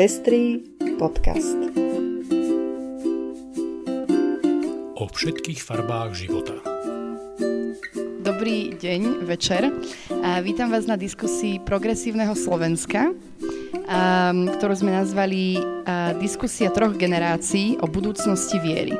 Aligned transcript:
Pestrý 0.00 0.64
podcast. 0.96 1.60
O 4.96 5.04
všetkých 5.04 5.60
farbách 5.60 6.16
života. 6.16 6.56
Dobrý 8.24 8.80
deň, 8.80 9.28
večer. 9.28 9.68
A 10.24 10.40
vítam 10.40 10.72
vás 10.72 10.88
na 10.88 10.96
diskusii 10.96 11.60
Progresívneho 11.60 12.32
Slovenska, 12.32 13.12
ktorú 14.56 14.72
sme 14.72 14.96
nazvali 14.96 15.60
Diskusia 16.16 16.72
troch 16.72 16.96
generácií 16.96 17.76
o 17.76 17.84
budúcnosti 17.84 18.56
viery. 18.56 18.96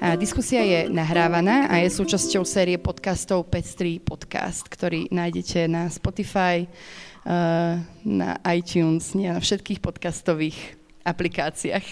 A 0.00 0.16
diskusia 0.16 0.64
je 0.64 0.88
nahrávaná 0.88 1.68
a 1.68 1.84
je 1.84 1.92
súčasťou 1.92 2.48
série 2.48 2.80
podcastov 2.80 3.44
Pestrý 3.52 4.00
podcast, 4.00 4.13
ktorý 4.66 5.06
nájdete 5.14 5.70
na 5.70 5.86
Spotify, 5.86 6.66
na 8.04 8.36
iTunes, 8.50 9.14
nie 9.14 9.30
na 9.30 9.40
všetkých 9.40 9.80
podcastových 9.80 10.76
aplikáciách. 11.06 11.86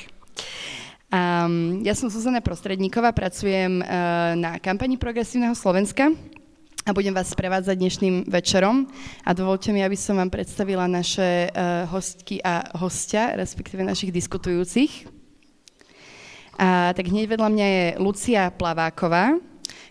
Um, 1.13 1.85
ja 1.85 1.93
som 1.93 2.09
Zuzana 2.09 2.41
Prostredníková, 2.41 3.13
pracujem 3.13 3.85
uh, 3.85 4.33
na 4.33 4.57
kampani 4.57 4.97
Progresívneho 4.97 5.53
Slovenska 5.53 6.09
a 6.89 6.91
budem 6.97 7.13
vás 7.13 7.29
sprevádzať 7.29 7.77
dnešným 7.77 8.17
večerom. 8.33 8.89
A 9.21 9.37
dovolte 9.37 9.77
mi, 9.77 9.85
aby 9.85 9.93
som 9.93 10.17
vám 10.17 10.33
predstavila 10.33 10.89
naše 10.89 11.53
uh, 11.53 11.85
hostky 11.93 12.41
a 12.41 12.65
hostia, 12.81 13.37
respektíve 13.37 13.85
našich 13.85 14.09
diskutujúcich. 14.09 15.05
A, 16.57 16.97
tak 16.97 17.09
hneď 17.09 17.37
vedľa 17.37 17.49
mňa 17.49 17.67
je 17.69 17.85
Lucia 18.01 18.49
Plaváková, 18.53 19.37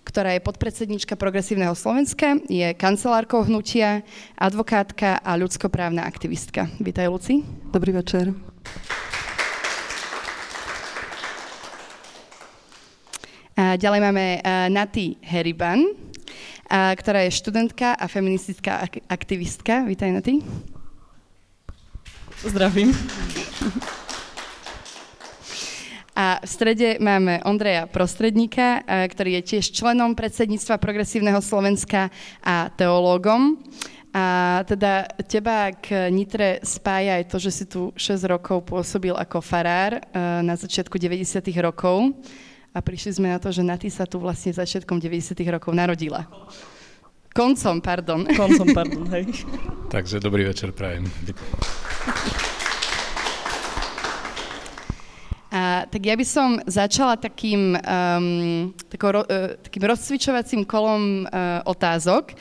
ktorá 0.01 0.33
je 0.33 0.41
podpredsednička 0.41 1.13
Progresívneho 1.15 1.77
Slovenska, 1.77 2.41
je 2.49 2.73
kancelárkou 2.73 3.45
hnutia, 3.45 4.01
advokátka 4.35 5.21
a 5.21 5.37
ľudskoprávna 5.37 6.03
aktivistka. 6.03 6.67
Vítaj, 6.81 7.07
Luci. 7.07 7.45
Dobrý 7.69 7.93
večer. 7.93 8.33
A 13.61 13.77
ďalej 13.77 14.01
máme 14.01 14.25
uh, 14.41 14.67
Nati 14.73 15.21
Heriban, 15.21 15.85
uh, 15.85 16.91
ktorá 16.97 17.21
je 17.29 17.37
študentka 17.37 17.93
a 17.93 18.09
feministická 18.09 18.89
ak- 18.89 19.05
aktivistka. 19.05 19.85
Vítaj, 19.85 20.17
Nati. 20.17 20.41
Zdravím. 22.41 22.89
A 26.21 26.37
v 26.37 26.45
strede 26.45 27.01
máme 27.01 27.41
Ondreja 27.49 27.89
Prostredníka, 27.89 28.85
ktorý 28.85 29.41
je 29.41 29.57
tiež 29.57 29.73
členom 29.73 30.13
predsedníctva 30.13 30.77
Progresívneho 30.77 31.41
Slovenska 31.41 32.13
a 32.45 32.69
teológom. 32.69 33.57
A 34.13 34.61
teda 34.69 35.09
teba 35.25 35.73
k 35.73 36.13
Nitre 36.13 36.61
spája 36.61 37.17
aj 37.17 37.25
to, 37.25 37.41
že 37.41 37.49
si 37.49 37.65
tu 37.65 37.89
6 37.97 38.21
rokov 38.29 38.69
pôsobil 38.69 39.17
ako 39.17 39.41
farár 39.41 39.97
na 40.45 40.53
začiatku 40.53 41.01
90. 41.01 41.41
rokov. 41.57 42.13
A 42.69 42.85
prišli 42.85 43.17
sme 43.17 43.33
na 43.33 43.41
to, 43.41 43.49
že 43.49 43.65
Naty 43.65 43.89
sa 43.89 44.05
tu 44.05 44.21
vlastne 44.21 44.53
začiatkom 44.53 45.01
90. 45.01 45.33
rokov 45.49 45.73
narodila. 45.73 46.29
Koncom, 47.33 47.81
pardon. 47.81 48.29
Koncom, 48.29 48.69
pardon, 48.77 49.09
hej. 49.09 49.25
Takže 49.89 50.21
dobrý 50.21 50.45
večer 50.45 50.69
prajem. 50.69 51.09
A, 55.51 55.83
tak 55.83 56.07
ja 56.07 56.15
by 56.15 56.23
som 56.23 56.63
začala 56.63 57.19
takým, 57.19 57.75
um, 57.75 58.71
takou, 58.87 59.11
uh, 59.11 59.59
takým 59.59 59.83
rozcvičovacím 59.83 60.63
kolom 60.63 61.27
uh, 61.27 61.59
otázok, 61.67 62.31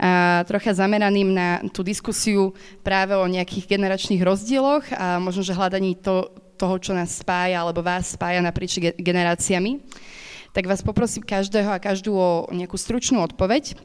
a 0.00 0.42
trocha 0.48 0.72
zameraným 0.72 1.28
na 1.28 1.60
tú 1.68 1.84
diskusiu 1.84 2.56
práve 2.80 3.12
o 3.14 3.28
nejakých 3.28 3.68
generačných 3.78 4.24
rozdieloch 4.24 4.88
a 4.96 5.20
možno, 5.20 5.44
že 5.44 5.52
hľadaní 5.52 6.00
to, 6.00 6.32
toho, 6.56 6.80
čo 6.80 6.96
nás 6.96 7.20
spája, 7.20 7.60
alebo 7.60 7.84
vás 7.84 8.16
spája 8.16 8.40
naprieč 8.40 8.80
generáciami. 8.96 9.84
Tak 10.56 10.64
vás 10.64 10.80
poprosím 10.80 11.20
každého 11.20 11.68
a 11.68 11.82
každú 11.82 12.16
o 12.16 12.48
nejakú 12.48 12.80
stručnú 12.80 13.20
odpoveď, 13.28 13.76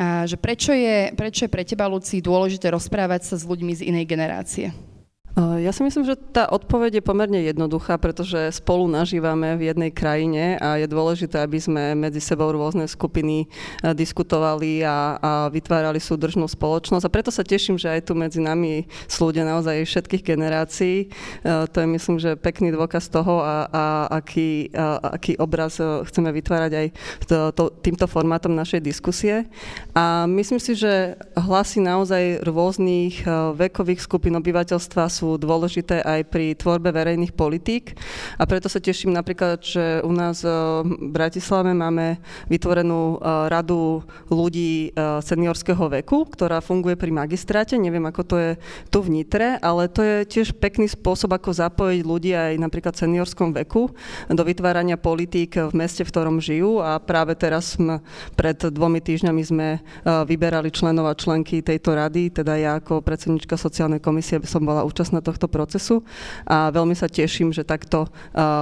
a, 0.00 0.24
že 0.24 0.40
prečo 0.40 0.72
je, 0.72 1.12
prečo 1.12 1.44
je 1.44 1.52
pre 1.52 1.68
teba, 1.68 1.84
Luci, 1.84 2.24
dôležité 2.24 2.72
rozprávať 2.72 3.28
sa 3.28 3.36
s 3.36 3.44
ľuďmi 3.44 3.76
z 3.76 3.92
inej 3.92 4.08
generácie? 4.08 4.95
Ja 5.36 5.68
si 5.68 5.84
myslím, 5.84 6.08
že 6.08 6.16
tá 6.16 6.48
odpoveď 6.48 6.96
je 6.96 7.04
pomerne 7.04 7.36
jednoduchá, 7.44 8.00
pretože 8.00 8.56
spolu 8.56 8.88
nažívame 8.88 9.52
v 9.60 9.68
jednej 9.68 9.92
krajine 9.92 10.56
a 10.56 10.80
je 10.80 10.88
dôležité, 10.88 11.44
aby 11.44 11.60
sme 11.60 11.92
medzi 11.92 12.24
sebou 12.24 12.48
rôzne 12.56 12.88
skupiny 12.88 13.44
diskutovali 13.84 14.80
a, 14.80 15.20
a 15.20 15.30
vytvárali 15.52 16.00
súdržnú 16.00 16.48
spoločnosť. 16.48 17.04
A 17.04 17.12
preto 17.12 17.28
sa 17.28 17.44
teším, 17.44 17.76
že 17.76 17.92
aj 17.92 18.08
tu 18.08 18.16
medzi 18.16 18.40
nami 18.40 18.88
sú 19.04 19.28
ľudia 19.28 19.44
naozaj 19.44 19.84
všetkých 19.84 20.24
generácií. 20.24 21.12
To 21.44 21.76
je 21.76 21.84
myslím, 21.84 22.16
že 22.16 22.40
pekný 22.40 22.72
dôkaz 22.72 23.12
toho, 23.12 23.44
a, 23.44 23.68
a 23.68 23.84
aký, 24.16 24.72
a, 24.72 25.20
aký 25.20 25.36
obraz 25.36 25.76
chceme 25.76 26.32
vytvárať 26.32 26.72
aj 26.72 26.86
to, 27.28 27.36
to, 27.52 27.64
týmto 27.84 28.08
formátom 28.08 28.56
našej 28.56 28.80
diskusie. 28.80 29.44
A 29.92 30.24
myslím 30.24 30.64
si, 30.64 30.72
že 30.72 31.20
hlasy 31.36 31.84
naozaj 31.84 32.40
rôznych 32.40 33.20
vekových 33.52 34.00
skupín 34.00 34.32
obyvateľstva 34.40 35.04
sú 35.12 35.25
sú 35.26 35.42
dôležité 35.42 36.06
aj 36.06 36.30
pri 36.30 36.54
tvorbe 36.54 36.94
verejných 36.94 37.34
politík. 37.34 37.98
A 38.38 38.46
preto 38.46 38.70
sa 38.70 38.78
teším 38.78 39.10
napríklad, 39.10 39.58
že 39.58 39.98
u 40.06 40.14
nás 40.14 40.46
v 40.46 40.86
Bratislave 41.10 41.74
máme 41.74 42.22
vytvorenú 42.46 43.18
radu 43.50 44.06
ľudí 44.30 44.94
seniorského 45.26 45.90
veku, 45.90 46.30
ktorá 46.30 46.62
funguje 46.62 46.94
pri 46.94 47.10
magistráte. 47.10 47.74
Neviem, 47.74 48.06
ako 48.06 48.22
to 48.22 48.36
je 48.38 48.50
tu 48.94 49.02
v 49.02 49.18
Nitre, 49.18 49.58
ale 49.58 49.90
to 49.90 50.06
je 50.06 50.22
tiež 50.30 50.54
pekný 50.62 50.86
spôsob, 50.86 51.34
ako 51.34 51.50
zapojiť 51.50 52.02
ľudí 52.06 52.30
aj 52.30 52.62
napríklad 52.62 52.94
v 52.94 53.02
seniorskom 53.02 53.50
veku 53.50 53.90
do 54.30 54.42
vytvárania 54.46 54.94
politík 54.94 55.58
v 55.58 55.74
meste, 55.74 56.06
v 56.06 56.12
ktorom 56.14 56.38
žijú. 56.38 56.78
A 56.78 57.02
práve 57.02 57.34
teraz 57.34 57.74
sme, 57.74 57.98
pred 58.38 58.54
dvomi 58.62 59.02
týždňami 59.02 59.42
sme 59.42 59.82
vyberali 60.06 60.70
členov 60.70 61.10
a 61.10 61.18
členky 61.18 61.66
tejto 61.66 61.98
rady, 61.98 62.30
teda 62.30 62.54
ja 62.54 62.78
ako 62.78 63.02
predsednička 63.02 63.58
sociálnej 63.58 63.98
komisie 63.98 64.38
som 64.46 64.62
bola 64.62 64.86
účastná 64.86 65.15
účastná 65.16 65.24
tohto 65.24 65.48
procesu 65.48 66.04
a 66.44 66.68
veľmi 66.68 66.92
sa 66.92 67.08
teším, 67.08 67.52
že 67.52 67.64
takto 67.64 68.08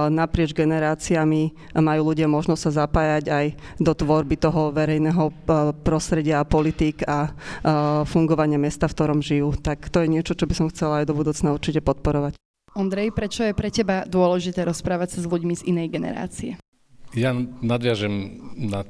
naprieč 0.09 0.55
generáciami 0.55 1.75
majú 1.75 2.01
ľudia 2.15 2.31
možnosť 2.31 2.61
sa 2.61 2.71
zapájať 2.85 3.25
aj 3.27 3.45
do 3.83 3.91
tvorby 3.91 4.39
toho 4.39 4.71
verejného 4.71 5.33
prostredia 5.83 6.39
a 6.39 6.47
politík 6.47 7.03
a 7.03 7.35
fungovania 8.07 8.55
mesta, 8.55 8.87
v 8.87 8.95
ktorom 8.95 9.19
žijú. 9.19 9.51
Tak 9.59 9.91
to 9.91 9.99
je 10.03 10.07
niečo, 10.07 10.33
čo 10.37 10.47
by 10.47 10.53
som 10.55 10.71
chcela 10.71 11.03
aj 11.03 11.11
do 11.11 11.17
budúcna 11.17 11.51
určite 11.51 11.83
podporovať. 11.83 12.39
Ondrej, 12.75 13.15
prečo 13.15 13.47
je 13.47 13.55
pre 13.55 13.71
teba 13.71 14.03
dôležité 14.03 14.67
rozprávať 14.67 15.15
sa 15.15 15.19
s 15.23 15.27
ľuďmi 15.31 15.53
z 15.55 15.63
inej 15.71 15.87
generácie? 15.95 16.51
Ja 17.15 17.31
nadviažem 17.63 18.43
na 18.59 18.83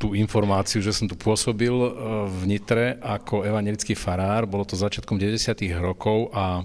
tú 0.00 0.16
informáciu, 0.16 0.80
že 0.80 0.96
som 0.96 1.04
tu 1.04 1.12
pôsobil 1.12 1.70
e, 1.70 1.90
v 2.24 2.42
Nitre 2.48 2.96
ako 3.04 3.44
evangelický 3.44 3.92
farár. 3.92 4.48
Bolo 4.48 4.64
to 4.64 4.80
začiatkom 4.80 5.20
90. 5.20 5.68
rokov 5.76 6.32
a 6.32 6.64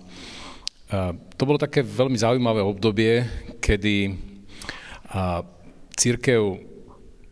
to 1.36 1.44
bolo 1.50 1.58
také 1.58 1.82
veľmi 1.82 2.14
zaujímavé 2.14 2.62
obdobie, 2.62 3.26
kedy 3.58 4.14
církev 5.98 6.42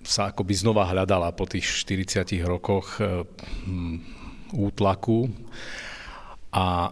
sa 0.03 0.33
akoby 0.33 0.53
znova 0.57 0.89
hľadala 0.89 1.31
po 1.31 1.45
tých 1.47 1.63
40 1.85 2.25
rokoch 2.43 2.99
hm, 2.99 4.01
útlaku 4.57 5.29
a 6.49 6.91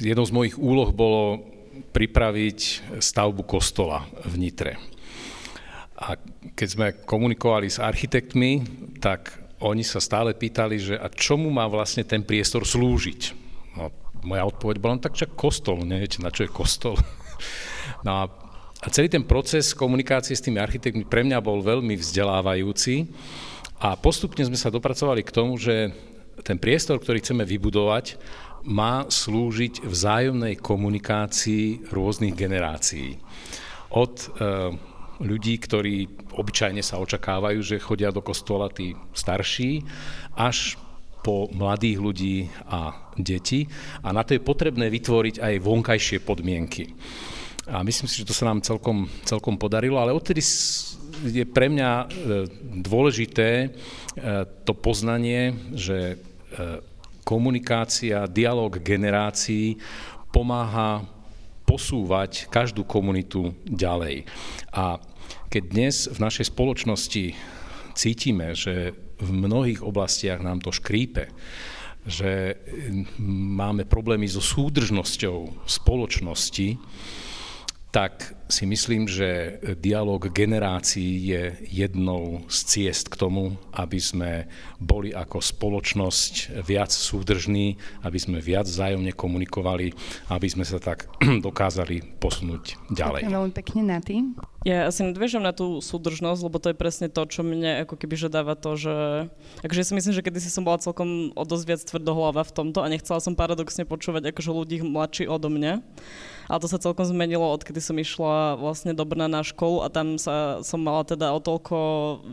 jednou 0.00 0.26
z 0.26 0.34
mojich 0.34 0.56
úloh 0.58 0.90
bolo 0.90 1.42
pripraviť 1.94 2.90
stavbu 2.98 3.42
kostola 3.46 4.06
v 4.26 4.34
Nitre. 4.38 4.93
A 6.04 6.20
keď 6.52 6.68
sme 6.68 6.86
komunikovali 7.08 7.72
s 7.72 7.80
architektmi, 7.80 8.60
tak 9.00 9.32
oni 9.64 9.80
sa 9.80 10.04
stále 10.04 10.36
pýtali, 10.36 10.76
že 10.76 10.94
a 11.00 11.08
čomu 11.08 11.48
má 11.48 11.64
vlastne 11.64 12.04
ten 12.04 12.20
priestor 12.20 12.68
slúžiť. 12.68 13.32
No, 13.80 13.88
moja 14.20 14.44
odpoveď 14.44 14.76
bola, 14.76 15.00
no 15.00 15.04
tak 15.04 15.16
čak 15.16 15.32
kostol, 15.32 15.80
neviete, 15.82 16.20
na 16.20 16.28
čo 16.28 16.44
je 16.44 16.50
kostol. 16.52 16.96
No 18.04 18.20
a, 18.20 18.24
a 18.84 18.86
celý 18.92 19.08
ten 19.08 19.24
proces 19.24 19.72
komunikácie 19.72 20.36
s 20.36 20.44
tými 20.44 20.60
architektmi 20.60 21.08
pre 21.08 21.24
mňa 21.24 21.40
bol 21.40 21.64
veľmi 21.64 21.96
vzdelávajúci 21.96 23.08
a 23.80 23.96
postupne 23.96 24.44
sme 24.44 24.60
sa 24.60 24.72
dopracovali 24.72 25.24
k 25.24 25.32
tomu, 25.32 25.56
že 25.56 25.92
ten 26.44 26.60
priestor, 26.60 27.00
ktorý 27.00 27.20
chceme 27.20 27.44
vybudovať, 27.44 28.16
má 28.64 29.04
slúžiť 29.08 29.84
vzájomnej 29.84 30.56
komunikácii 30.60 31.92
rôznych 31.92 32.32
generácií. 32.32 33.20
Od 33.92 34.12
e, 34.16 34.26
ľudí, 35.22 35.58
ktorí 35.60 36.08
obyčajne 36.34 36.82
sa 36.82 36.98
očakávajú, 36.98 37.60
že 37.62 37.82
chodia 37.82 38.10
do 38.10 38.24
kostola 38.24 38.70
tí 38.70 38.98
starší, 39.14 39.86
až 40.34 40.78
po 41.24 41.48
mladých 41.48 41.98
ľudí 41.98 42.36
a 42.68 42.92
deti. 43.16 43.64
A 44.04 44.12
na 44.12 44.20
to 44.20 44.36
je 44.36 44.44
potrebné 44.44 44.92
vytvoriť 44.92 45.40
aj 45.40 45.54
vonkajšie 45.64 46.18
podmienky. 46.20 46.92
A 47.64 47.80
myslím 47.80 48.04
si, 48.12 48.20
že 48.20 48.28
to 48.28 48.36
sa 48.36 48.44
nám 48.52 48.60
celkom, 48.60 49.08
celkom 49.24 49.56
podarilo, 49.56 49.96
ale 49.96 50.12
odtedy 50.12 50.44
je 51.24 51.44
pre 51.48 51.72
mňa 51.72 51.90
e, 51.96 52.06
dôležité 52.84 53.48
e, 53.64 53.68
to 54.68 54.76
poznanie, 54.76 55.56
že 55.72 55.96
e, 55.96 56.16
komunikácia, 57.24 58.28
dialog 58.28 58.76
generácií 58.84 59.80
pomáha 60.28 61.08
posúvať 61.74 62.46
každú 62.54 62.86
komunitu 62.86 63.50
ďalej. 63.66 64.30
A 64.70 65.02
keď 65.50 65.62
dnes 65.66 66.06
v 66.06 66.18
našej 66.22 66.54
spoločnosti 66.54 67.34
cítime, 67.98 68.54
že 68.54 68.94
v 69.18 69.30
mnohých 69.34 69.82
oblastiach 69.82 70.38
nám 70.38 70.62
to 70.62 70.70
škrípe, 70.70 71.34
že 72.06 72.60
máme 73.18 73.88
problémy 73.88 74.30
so 74.30 74.38
súdržnosťou 74.38 75.66
spoločnosti, 75.66 76.78
tak 77.94 78.34
si 78.50 78.66
myslím, 78.66 79.06
že 79.06 79.62
dialog 79.78 80.26
generácií 80.26 81.30
je 81.30 81.42
jednou 81.70 82.42
z 82.50 82.58
ciest 82.66 83.06
k 83.06 83.14
tomu, 83.14 83.54
aby 83.70 84.02
sme 84.02 84.50
boli 84.82 85.14
ako 85.14 85.38
spoločnosť 85.38 86.58
viac 86.66 86.90
súdržní, 86.90 87.78
aby 88.02 88.18
sme 88.18 88.42
viac 88.42 88.66
vzájomne 88.66 89.14
komunikovali, 89.14 89.94
aby 90.26 90.48
sme 90.50 90.66
sa 90.66 90.82
tak 90.82 91.06
dokázali 91.46 92.18
posunúť 92.18 92.74
ďalej. 92.90 93.30
Ďakujem 93.30 93.38
veľmi 93.38 93.54
pekne 93.54 93.82
na 93.86 93.98
tým. 94.02 94.34
Ja 94.66 94.90
asi 94.90 95.06
nadviežem 95.06 95.44
na 95.44 95.54
tú 95.54 95.78
súdržnosť, 95.78 96.40
lebo 96.42 96.58
to 96.58 96.74
je 96.74 96.76
presne 96.76 97.06
to, 97.06 97.22
čo 97.30 97.46
mne 97.46 97.86
ako 97.86 97.94
keby 97.94 98.18
že 98.18 98.26
dáva 98.26 98.58
to, 98.58 98.74
že... 98.74 98.96
Akože 99.62 99.80
ja 99.80 99.86
si 99.86 99.94
myslím, 99.94 100.14
že 100.18 100.24
kedysi 100.24 100.50
som 100.50 100.66
bola 100.66 100.82
celkom 100.82 101.30
o 101.36 101.42
dosť 101.46 101.64
viac 101.68 101.80
tvrdohlava 101.86 102.42
v 102.42 102.54
tomto 102.58 102.82
a 102.82 102.90
nechcela 102.90 103.22
som 103.22 103.38
paradoxne 103.38 103.86
počúvať 103.86 104.34
akože 104.34 104.50
ľudí 104.50 104.76
mladší 104.82 105.30
odo 105.30 105.46
mňa. 105.46 105.78
Ale 106.48 106.60
to 106.60 106.68
sa 106.68 106.76
celkom 106.76 107.08
zmenilo, 107.08 107.44
odkedy 107.44 107.80
som 107.80 107.96
išla 107.96 108.60
vlastne 108.60 108.92
do 108.92 109.04
Brna 109.08 109.30
na 109.30 109.40
školu 109.40 109.84
a 109.84 109.88
tam 109.88 110.20
sa, 110.20 110.60
som 110.60 110.80
mala 110.80 111.04
teda 111.04 111.32
o 111.32 111.40
toľko 111.40 111.76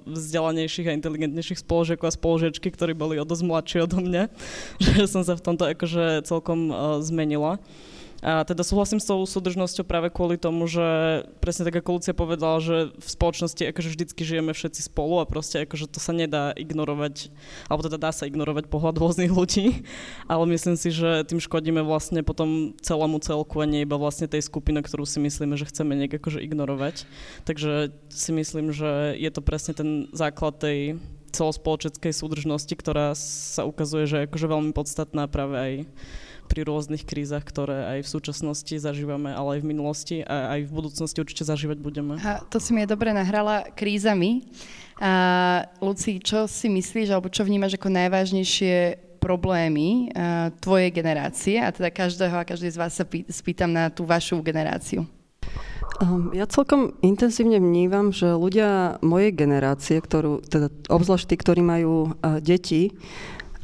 vzdelanejších 0.09 0.91
a 0.91 0.95
inteligentnejších 0.97 1.63
spoložiekov 1.63 2.11
a 2.11 2.15
spoložiečky, 2.15 2.67
ktorí 2.71 2.91
boli 2.91 3.15
o 3.21 3.27
dosť 3.27 3.43
mladší 3.47 3.77
odo 3.87 4.03
mňa, 4.03 4.23
že 4.83 5.07
som 5.07 5.23
sa 5.23 5.39
v 5.39 5.45
tomto 5.45 5.63
akože 5.67 6.27
celkom 6.27 6.71
uh, 6.71 6.99
zmenila. 6.99 7.61
A 8.21 8.45
teda 8.45 8.61
súhlasím 8.61 9.01
s 9.01 9.09
tou 9.09 9.17
súdržnosťou 9.25 9.81
práve 9.81 10.13
kvôli 10.13 10.37
tomu, 10.37 10.69
že 10.69 10.85
presne 11.41 11.65
tak 11.65 11.81
ako 11.81 11.97
Lucia 11.97 12.13
povedala, 12.13 12.61
že 12.61 12.93
v 12.93 13.07
spoločnosti 13.09 13.73
akože 13.73 13.89
vždycky 13.89 14.21
žijeme 14.21 14.53
všetci 14.53 14.93
spolu 14.93 15.17
a 15.17 15.25
proste 15.25 15.65
akože 15.65 15.89
to 15.89 15.97
sa 15.97 16.13
nedá 16.13 16.53
ignorovať, 16.53 17.33
alebo 17.65 17.81
teda 17.81 17.97
dá 17.97 18.13
sa 18.13 18.29
ignorovať 18.29 18.69
pohľad 18.69 19.01
rôznych 19.01 19.33
ľudí, 19.33 19.81
ale 20.29 20.45
myslím 20.53 20.77
si, 20.77 20.93
že 20.93 21.25
tým 21.25 21.41
škodíme 21.41 21.81
vlastne 21.81 22.21
potom 22.21 22.77
celému 22.85 23.17
celku 23.25 23.57
a 23.57 23.65
nie 23.65 23.89
iba 23.89 23.97
vlastne 23.97 24.29
tej 24.29 24.45
skupine, 24.45 24.85
ktorú 24.85 25.01
si 25.01 25.17
myslíme, 25.17 25.57
že 25.57 25.65
chceme 25.65 25.97
nejak 25.97 26.21
akože 26.21 26.45
ignorovať. 26.45 27.09
Takže 27.49 27.89
si 28.13 28.31
myslím, 28.37 28.69
že 28.69 29.17
je 29.17 29.29
to 29.33 29.41
presne 29.41 29.73
ten 29.73 29.89
základ 30.13 30.61
tej 30.61 31.01
celospoločenskej 31.31 32.11
súdržnosti, 32.11 32.75
ktorá 32.75 33.15
sa 33.17 33.63
ukazuje, 33.63 34.05
že 34.05 34.15
je 34.21 34.25
akože 34.27 34.47
veľmi 34.51 34.71
podstatná 34.75 35.25
práve 35.31 35.55
aj 35.57 35.73
pri 36.51 36.67
rôznych 36.67 37.07
krízach, 37.07 37.47
ktoré 37.47 37.95
aj 37.95 37.99
v 38.03 38.11
súčasnosti 38.11 38.75
zažívame, 38.75 39.31
ale 39.31 39.55
aj 39.55 39.59
v 39.63 39.69
minulosti 39.71 40.17
a 40.27 40.59
aj 40.59 40.67
v 40.67 40.71
budúcnosti 40.75 41.23
určite 41.23 41.47
zažívať 41.47 41.79
budeme. 41.79 42.19
A 42.19 42.43
to 42.43 42.59
si 42.59 42.75
mi 42.75 42.83
je 42.83 42.91
dobre 42.91 43.15
nahrala 43.15 43.71
krízami. 43.71 44.43
A, 44.99 45.63
Luci, 45.79 46.19
čo 46.19 46.51
si 46.51 46.67
myslíš, 46.67 47.15
alebo 47.15 47.31
čo 47.31 47.47
vnímaš 47.47 47.79
ako 47.79 47.87
najvážnejšie 47.87 48.99
problémy 49.23 50.11
a, 50.11 50.51
tvojej 50.59 50.91
generácie 50.91 51.55
a 51.63 51.71
teda 51.71 51.87
každého 51.87 52.35
a 52.35 52.43
každej 52.43 52.75
z 52.75 52.77
vás 52.77 52.99
sa 52.99 53.07
spýtam 53.07 53.71
na 53.71 53.87
tú 53.87 54.03
vašu 54.03 54.43
generáciu. 54.43 55.07
Um, 56.01 56.33
ja 56.33 56.49
celkom 56.49 56.97
intenzívne 57.05 57.61
vnívam, 57.61 58.09
že 58.09 58.33
ľudia 58.33 58.97
mojej 59.05 59.29
generácie, 59.33 60.01
ktorú, 60.01 60.41
teda 60.41 60.73
obzvlášť 60.89 61.29
tí, 61.29 61.35
ktorí 61.37 61.61
majú 61.61 62.17
uh, 62.17 62.41
deti, 62.41 62.89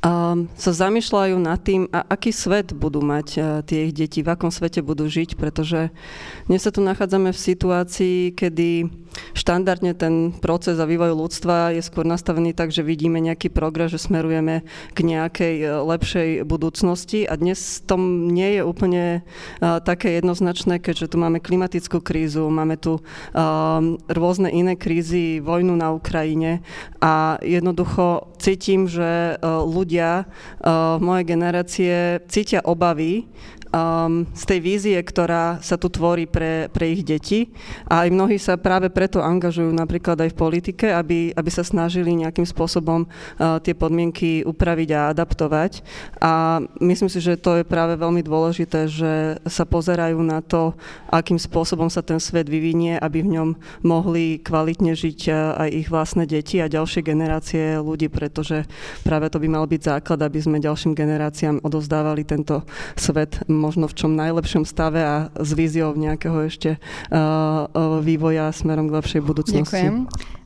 um, 0.03 0.49
sa 0.53 0.71
zamýšľajú 0.73 1.35
nad 1.39 1.59
tým, 1.61 1.89
a 1.89 2.05
aký 2.05 2.29
svet 2.29 2.73
budú 2.73 3.01
mať 3.01 3.27
uh, 3.37 3.43
tie 3.63 3.89
ich 3.89 3.93
deti, 3.93 4.21
v 4.21 4.33
akom 4.33 4.51
svete 4.51 4.83
budú 4.85 5.07
žiť, 5.07 5.39
pretože 5.39 5.89
dnes 6.45 6.61
sa 6.61 6.73
tu 6.73 6.83
nachádzame 6.83 7.33
v 7.33 7.39
situácii, 7.39 8.19
kedy 8.35 8.91
štandardne 9.33 9.93
ten 9.97 10.33
proces 10.33 10.77
a 10.81 10.89
vývoj 10.89 11.13
ľudstva 11.17 11.75
je 11.75 11.81
skôr 11.83 12.03
nastavený 12.03 12.53
tak, 12.53 12.73
že 12.73 12.85
vidíme 12.85 13.19
nejaký 13.19 13.51
progres, 13.53 13.93
že 13.93 14.01
smerujeme 14.01 14.65
k 14.93 14.99
nejakej 15.01 15.55
uh, 15.63 15.69
lepšej 15.85 16.43
budúcnosti 16.43 17.23
a 17.27 17.37
dnes 17.37 17.83
tom 17.85 18.31
nie 18.31 18.59
je 18.59 18.61
úplne 18.63 19.03
uh, 19.21 19.79
také 19.81 20.17
jednoznačné, 20.17 20.79
keďže 20.81 21.13
tu 21.13 21.17
máme 21.21 21.41
klimatickú 21.41 22.01
krízu, 22.01 22.47
máme 22.49 22.77
tu 22.77 22.99
uh, 22.99 23.03
rôzne 24.07 24.49
iné 24.51 24.79
krízy, 24.79 25.39
vojnu 25.39 25.75
na 25.77 25.93
Ukrajine 25.93 26.61
a 27.01 27.37
jednoducho 27.41 28.33
cítim, 28.37 28.85
že 28.89 29.37
ľudia 29.43 30.29
mojej 30.99 31.25
generácie 31.25 31.93
cítia 32.27 32.61
obavy 32.63 33.27
z 34.33 34.43
tej 34.47 34.59
vízie, 34.63 34.97
ktorá 34.97 35.59
sa 35.59 35.75
tu 35.75 35.91
tvorí 35.91 36.23
pre, 36.25 36.71
pre 36.71 36.87
ich 36.87 37.03
deti. 37.03 37.51
A 37.91 38.07
aj 38.07 38.09
mnohí 38.15 38.39
sa 38.39 38.55
práve 38.55 38.87
preto 39.07 39.23
angažujú 39.23 39.71
napríklad 39.71 40.19
aj 40.19 40.35
v 40.35 40.39
politike, 40.43 40.91
aby, 40.91 41.31
aby 41.31 41.47
sa 41.47 41.63
snažili 41.63 42.11
nejakým 42.11 42.43
spôsobom 42.43 43.07
uh, 43.07 43.55
tie 43.63 43.71
podmienky 43.71 44.43
upraviť 44.43 44.89
a 44.91 45.15
adaptovať. 45.15 45.79
A 46.19 46.59
myslím 46.83 47.07
si, 47.07 47.23
že 47.23 47.39
to 47.39 47.55
je 47.55 47.63
práve 47.63 47.95
veľmi 47.95 48.19
dôležité, 48.19 48.91
že 48.91 49.39
sa 49.47 49.63
pozerajú 49.63 50.19
na 50.19 50.43
to, 50.43 50.75
akým 51.07 51.39
spôsobom 51.39 51.87
sa 51.87 52.03
ten 52.03 52.19
svet 52.19 52.51
vyvinie, 52.51 52.99
aby 52.99 53.23
v 53.23 53.39
ňom 53.39 53.49
mohli 53.87 54.43
kvalitne 54.43 54.91
žiť 54.91 55.19
uh, 55.31 55.55
aj 55.55 55.69
ich 55.71 55.87
vlastné 55.87 56.27
deti 56.27 56.59
a 56.59 56.67
ďalšie 56.67 56.99
generácie 56.99 57.79
ľudí, 57.79 58.11
pretože 58.11 58.67
práve 59.07 59.31
to 59.31 59.39
by 59.39 59.47
mal 59.47 59.63
byť 59.63 59.87
základ, 59.87 60.19
aby 60.19 60.43
sme 60.43 60.59
ďalším 60.59 60.99
generáciám 60.99 61.63
odovzdávali 61.63 62.27
tento 62.27 62.67
svet 62.99 63.39
možno 63.47 63.87
v 63.87 64.03
čom 64.03 64.19
najlepšom 64.19 64.67
stave 64.67 64.99
a 64.99 65.31
s 65.31 65.55
víziou 65.55 65.95
nejakého 65.95 66.43
ešte 66.43 66.75
uh, 66.75 67.71
vývoja 68.03 68.51
smerom 68.51 68.86
k 68.87 68.95
lepšej 68.97 69.21
budúcnosti. 69.21 69.63
Ďakujem. 69.63 69.95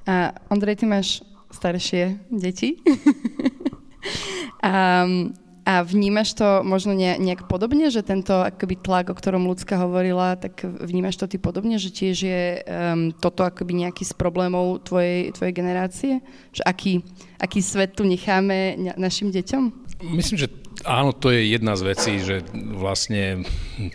A 0.10 0.36
Ondrej, 0.50 0.82
ty 0.82 0.86
máš 0.90 1.22
staršie 1.54 2.18
deti. 2.32 2.80
um, 4.66 5.36
a 5.62 5.86
vnímaš 5.86 6.34
to 6.34 6.66
možno 6.66 6.98
nejak 6.98 7.46
podobne, 7.46 7.94
že 7.94 8.02
tento 8.02 8.34
akoby 8.34 8.82
tlak, 8.82 9.14
o 9.14 9.16
ktorom 9.16 9.46
ľudská 9.46 9.78
hovorila, 9.78 10.34
tak 10.34 10.66
vnímaš 10.66 11.22
to 11.22 11.30
ty 11.30 11.38
podobne, 11.38 11.78
že 11.78 11.94
tiež 11.94 12.18
je 12.18 12.42
um, 12.66 13.14
toto 13.14 13.46
akoby 13.46 13.86
nejaký 13.86 14.02
z 14.02 14.14
problémov 14.18 14.82
tvojej, 14.82 15.30
tvojej 15.38 15.54
generácie? 15.54 16.14
Že 16.50 16.62
aký, 16.66 16.94
aký 17.38 17.62
svet 17.62 17.94
tu 17.94 18.10
necháme 18.10 18.74
našim 18.98 19.30
deťom? 19.30 19.64
Myslím, 20.02 20.38
že 20.42 20.48
áno, 20.82 21.14
to 21.14 21.30
je 21.30 21.54
jedna 21.54 21.77
z 21.77 21.82
vecí, 21.86 22.13
že 22.25 22.42
vlastne 22.74 23.46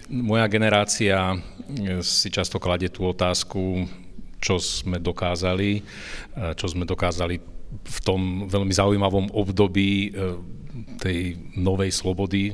moja 0.06 0.46
generácia 0.46 1.34
si 2.06 2.28
často 2.30 2.62
kladie 2.62 2.86
tú 2.94 3.10
otázku, 3.10 3.90
čo 4.46 4.62
sme 4.62 5.02
dokázali, 5.02 5.82
čo 6.54 6.66
sme 6.70 6.86
dokázali 6.86 7.34
v 7.66 7.98
tom 8.06 8.46
veľmi 8.46 8.70
zaujímavom 8.70 9.34
období 9.34 9.90
e, 10.06 10.38
tej 11.02 11.34
novej 11.58 11.90
slobody, 11.90 12.50
e, 12.50 12.52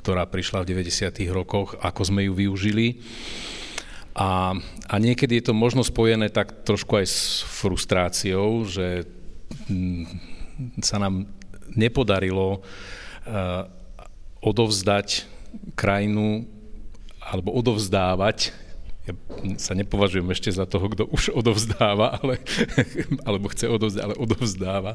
ktorá 0.00 0.24
prišla 0.24 0.64
v 0.64 0.72
90. 0.72 1.28
rokoch, 1.28 1.76
ako 1.84 2.00
sme 2.08 2.24
ju 2.24 2.32
využili. 2.32 3.04
A, 4.16 4.56
a 4.88 4.94
niekedy 4.96 5.40
je 5.40 5.52
to 5.52 5.54
možno 5.56 5.84
spojené 5.84 6.32
tak 6.32 6.64
trošku 6.64 6.96
aj 6.96 7.06
s 7.08 7.20
frustráciou, 7.44 8.64
že 8.68 9.08
sa 10.84 11.00
nám 11.00 11.24
nepodarilo 11.72 12.60
odovzdať 14.44 15.24
krajinu 15.72 16.44
alebo 17.24 17.56
odovzdávať 17.56 18.52
ja 19.02 19.12
sa 19.58 19.74
nepovažujem 19.74 20.30
ešte 20.30 20.50
za 20.54 20.62
toho, 20.62 20.86
kto 20.86 21.10
už 21.10 21.34
odovzdáva, 21.34 22.22
ale, 22.22 22.38
alebo 23.26 23.50
chce 23.50 23.66
odovzdať, 23.66 24.02
ale 24.02 24.14
odovzdáva. 24.14 24.92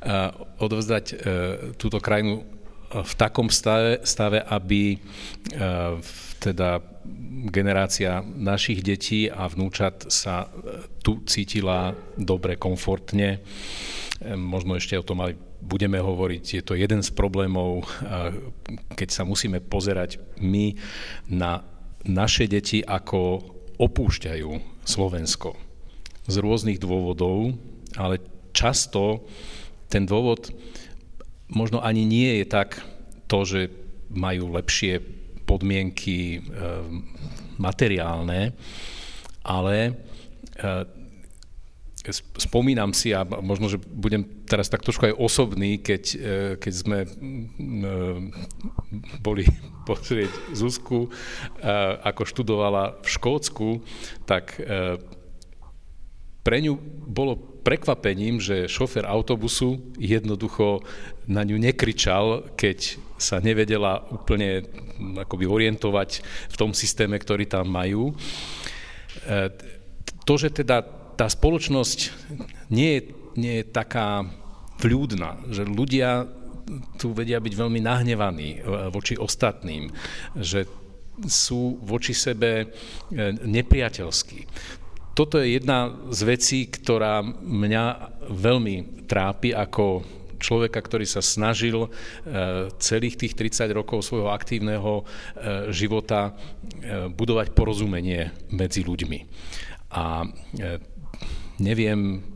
Uh, 0.00 0.32
odovzdať 0.64 1.04
uh, 1.12 1.18
túto 1.76 2.00
krajinu 2.00 2.44
v 2.94 3.12
takom 3.18 3.50
stave, 3.50 4.06
stave 4.06 4.38
aby 4.38 4.96
uh, 4.96 5.98
teda 6.40 6.80
generácia 7.52 8.24
našich 8.24 8.80
detí 8.80 9.28
a 9.28 9.44
vnúčat 9.44 10.08
sa 10.08 10.48
tu 11.04 11.20
cítila 11.28 11.92
dobre, 12.16 12.56
komfortne. 12.56 13.44
Možno 14.24 14.80
ešte 14.80 14.96
o 14.96 15.04
tom 15.04 15.20
aj 15.20 15.36
budeme 15.60 16.00
hovoriť, 16.00 16.44
je 16.60 16.62
to 16.64 16.76
jeden 16.76 17.00
z 17.00 17.10
problémov, 17.12 17.88
keď 18.96 19.08
sa 19.08 19.24
musíme 19.24 19.64
pozerať 19.64 20.20
my 20.40 20.76
na 21.28 21.64
naše 22.04 22.48
deti, 22.48 22.84
ako 22.84 23.40
opúšťajú 23.80 24.50
Slovensko. 24.84 25.56
Z 26.24 26.36
rôznych 26.40 26.80
dôvodov, 26.80 27.56
ale 27.96 28.20
často 28.54 29.26
ten 29.88 30.08
dôvod 30.08 30.52
možno 31.52 31.84
ani 31.84 32.08
nie 32.08 32.40
je 32.40 32.46
tak 32.48 32.80
to, 33.28 33.44
že 33.44 33.60
majú 34.14 34.52
lepšie 34.54 35.00
podmienky 35.44 36.38
e, 36.38 36.40
materiálne, 37.60 38.56
ale 39.44 39.76
e, 39.84 39.92
spomínam 42.40 42.92
si, 42.92 43.16
a 43.16 43.24
možno, 43.24 43.68
že 43.68 43.80
budem 43.80 44.24
teraz 44.44 44.68
tak 44.68 44.84
trošku 44.84 45.08
aj 45.08 45.16
osobný, 45.16 45.80
keď, 45.80 46.02
keď 46.60 46.72
sme 46.72 46.98
boli 49.24 49.48
pozrieť 49.84 50.56
Zuzku, 50.56 51.12
ako 52.04 52.22
študovala 52.24 52.98
v 53.04 53.08
Škótsku, 53.08 53.68
tak 54.24 54.56
pre 56.44 56.60
ňu 56.60 56.76
bolo 57.08 57.54
prekvapením, 57.64 58.36
že 58.36 58.68
šofer 58.68 59.08
autobusu 59.08 59.96
jednoducho 59.96 60.84
na 61.24 61.40
ňu 61.40 61.56
nekričal, 61.56 62.52
keď 62.52 63.00
sa 63.16 63.40
nevedela 63.40 64.04
úplne 64.12 64.68
akoby 65.24 65.48
orientovať 65.48 66.20
v 66.52 66.56
tom 66.60 66.76
systéme, 66.76 67.16
ktorý 67.16 67.48
tam 67.48 67.72
majú. 67.72 68.12
E, 68.12 68.14
to, 70.28 70.34
že 70.36 70.52
teda 70.52 70.84
tá 71.16 71.24
spoločnosť 71.24 72.12
nie 72.68 73.00
je, 73.00 73.00
nie 73.40 73.54
je 73.62 73.64
taká 73.64 74.28
vľúdna, 74.84 75.48
že 75.48 75.64
ľudia 75.64 76.28
tu 76.96 77.12
vedia 77.12 77.40
byť 77.40 77.54
veľmi 77.54 77.80
nahnevaní 77.80 78.50
e, 78.56 78.88
voči 78.88 79.14
ostatným, 79.20 79.92
že 80.38 80.64
sú 81.28 81.78
voči 81.84 82.16
sebe 82.16 82.50
e, 82.60 82.66
nepriateľskí 83.44 84.40
toto 85.14 85.38
je 85.38 85.62
jedna 85.62 85.94
z 86.10 86.20
vecí, 86.26 86.66
ktorá 86.66 87.22
mňa 87.22 87.84
veľmi 88.34 89.06
trápi 89.06 89.54
ako 89.54 90.02
človeka, 90.42 90.82
ktorý 90.82 91.06
sa 91.06 91.22
snažil 91.22 91.86
e, 91.86 91.88
celých 92.82 93.22
tých 93.22 93.38
30 93.38 93.78
rokov 93.78 94.02
svojho 94.02 94.34
aktívneho 94.34 95.06
života 95.70 96.34
budovať 97.14 97.54
porozumenie 97.54 98.34
medzi 98.50 98.82
ľuďmi. 98.82 99.18
A 99.94 100.26
neviem 101.62 102.33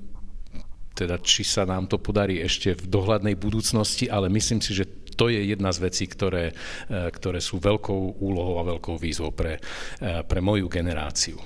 teda, 0.99 1.23
či 1.23 1.47
sa 1.47 1.62
nám 1.62 1.87
to 1.87 2.02
podarí 2.02 2.43
ešte 2.43 2.75
v 2.75 2.90
dohľadnej 2.90 3.38
budúcnosti, 3.38 4.11
ale 4.11 4.26
myslím 4.26 4.59
si, 4.59 4.75
že 4.75 4.90
to 5.14 5.31
je 5.31 5.50
jedna 5.50 5.75
z 5.75 5.83
vecí, 5.83 6.07
ktoré, 6.07 6.55
ktoré 6.88 7.43
sú 7.43 7.59
veľkou 7.59 8.23
úlohou 8.23 8.62
a 8.62 8.69
veľkou 8.75 8.99
výzvou 8.99 9.35
pre, 9.35 9.59
pre 9.99 10.40
moju 10.43 10.71
generáciu. 10.71 11.38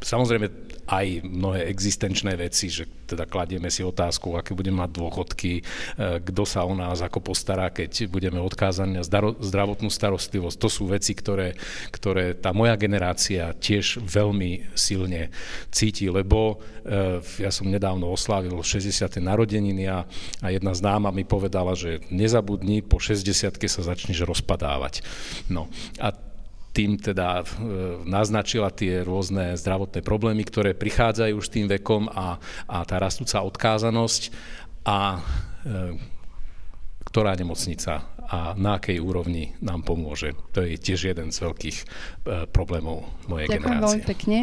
Samozrejme 0.00 0.65
aj 0.86 1.26
mnohé 1.26 1.66
existenčné 1.66 2.38
veci, 2.38 2.70
že 2.70 2.86
teda 3.06 3.26
kladieme 3.26 3.70
si 3.70 3.86
otázku, 3.86 4.34
aké 4.34 4.54
budeme 4.54 4.82
mať 4.82 4.90
dôchodky, 4.94 5.52
e, 5.58 5.62
kto 6.22 6.42
sa 6.42 6.66
o 6.66 6.74
nás 6.74 7.02
ako 7.02 7.22
postará, 7.22 7.70
keď 7.70 8.10
budeme 8.10 8.42
odkázaní 8.42 8.98
na 8.98 9.06
zdravotnú 9.38 9.90
starostlivosť. 9.90 10.56
To 10.58 10.68
sú 10.70 10.90
veci, 10.90 11.14
ktoré, 11.14 11.54
ktoré 11.94 12.34
tá 12.34 12.50
moja 12.50 12.74
generácia 12.74 13.54
tiež 13.54 14.02
veľmi 14.02 14.74
silne 14.74 15.30
cíti, 15.70 16.10
lebo 16.10 16.58
e, 16.82 17.22
ja 17.42 17.50
som 17.54 17.70
nedávno 17.70 18.10
oslávil 18.10 18.58
60. 18.58 19.22
narodeniny 19.22 19.86
a, 19.86 20.06
a 20.42 20.46
jedna 20.50 20.74
známa 20.74 21.14
mi 21.14 21.22
povedala, 21.22 21.78
že 21.78 22.02
nezabudni, 22.10 22.82
po 22.82 22.98
60 22.98 23.58
sa 23.66 23.82
začneš 23.82 24.26
rozpadávať. 24.26 25.02
No 25.50 25.70
a 26.02 26.25
tým 26.76 27.00
teda 27.00 27.40
e, 27.40 27.44
naznačila 28.04 28.68
tie 28.68 29.00
rôzne 29.00 29.56
zdravotné 29.56 30.04
problémy, 30.04 30.44
ktoré 30.44 30.76
prichádzajú 30.76 31.32
už 31.32 31.48
tým 31.48 31.66
vekom 31.72 32.12
a, 32.12 32.36
a 32.68 32.84
tá 32.84 33.00
rastúca 33.00 33.40
odkázanosť 33.40 34.22
a 34.84 35.16
e, 35.16 35.18
ktorá 37.08 37.32
nemocnica 37.32 38.12
a 38.26 38.52
na 38.58 38.76
akej 38.76 38.98
úrovni 38.98 39.54
nám 39.62 39.86
pomôže. 39.86 40.34
To 40.52 40.60
je 40.60 40.76
tiež 40.76 41.16
jeden 41.16 41.32
z 41.32 41.38
veľkých 41.46 41.78
e, 41.80 41.86
problémov 42.52 43.08
mojej 43.24 43.48
Ďakujem 43.48 43.62
generácie. 43.62 43.86
veľmi 43.86 44.02
pekne. 44.04 44.38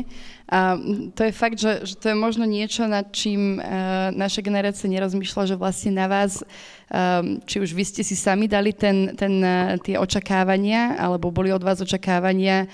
A 0.51 0.75
to 1.15 1.23
je 1.23 1.31
fakt, 1.31 1.55
že, 1.55 1.87
že 1.87 1.95
to 1.95 2.11
je 2.11 2.17
možno 2.19 2.43
niečo, 2.43 2.83
nad 2.83 3.09
čím 3.15 3.57
uh, 3.57 4.11
naša 4.11 4.43
generácia 4.43 4.91
nerozmýšľa, 4.91 5.55
že 5.55 5.55
vlastne 5.55 5.95
na 5.95 6.11
vás, 6.11 6.43
um, 6.91 7.39
či 7.47 7.63
už 7.63 7.71
vy 7.71 7.83
ste 7.87 8.03
si 8.03 8.13
sami 8.13 8.51
dali 8.51 8.75
ten, 8.75 9.15
ten, 9.15 9.39
uh, 9.39 9.79
tie 9.79 9.95
očakávania, 9.95 10.99
alebo 10.99 11.31
boli 11.31 11.47
od 11.49 11.63
vás 11.63 11.79
očakávania 11.79 12.67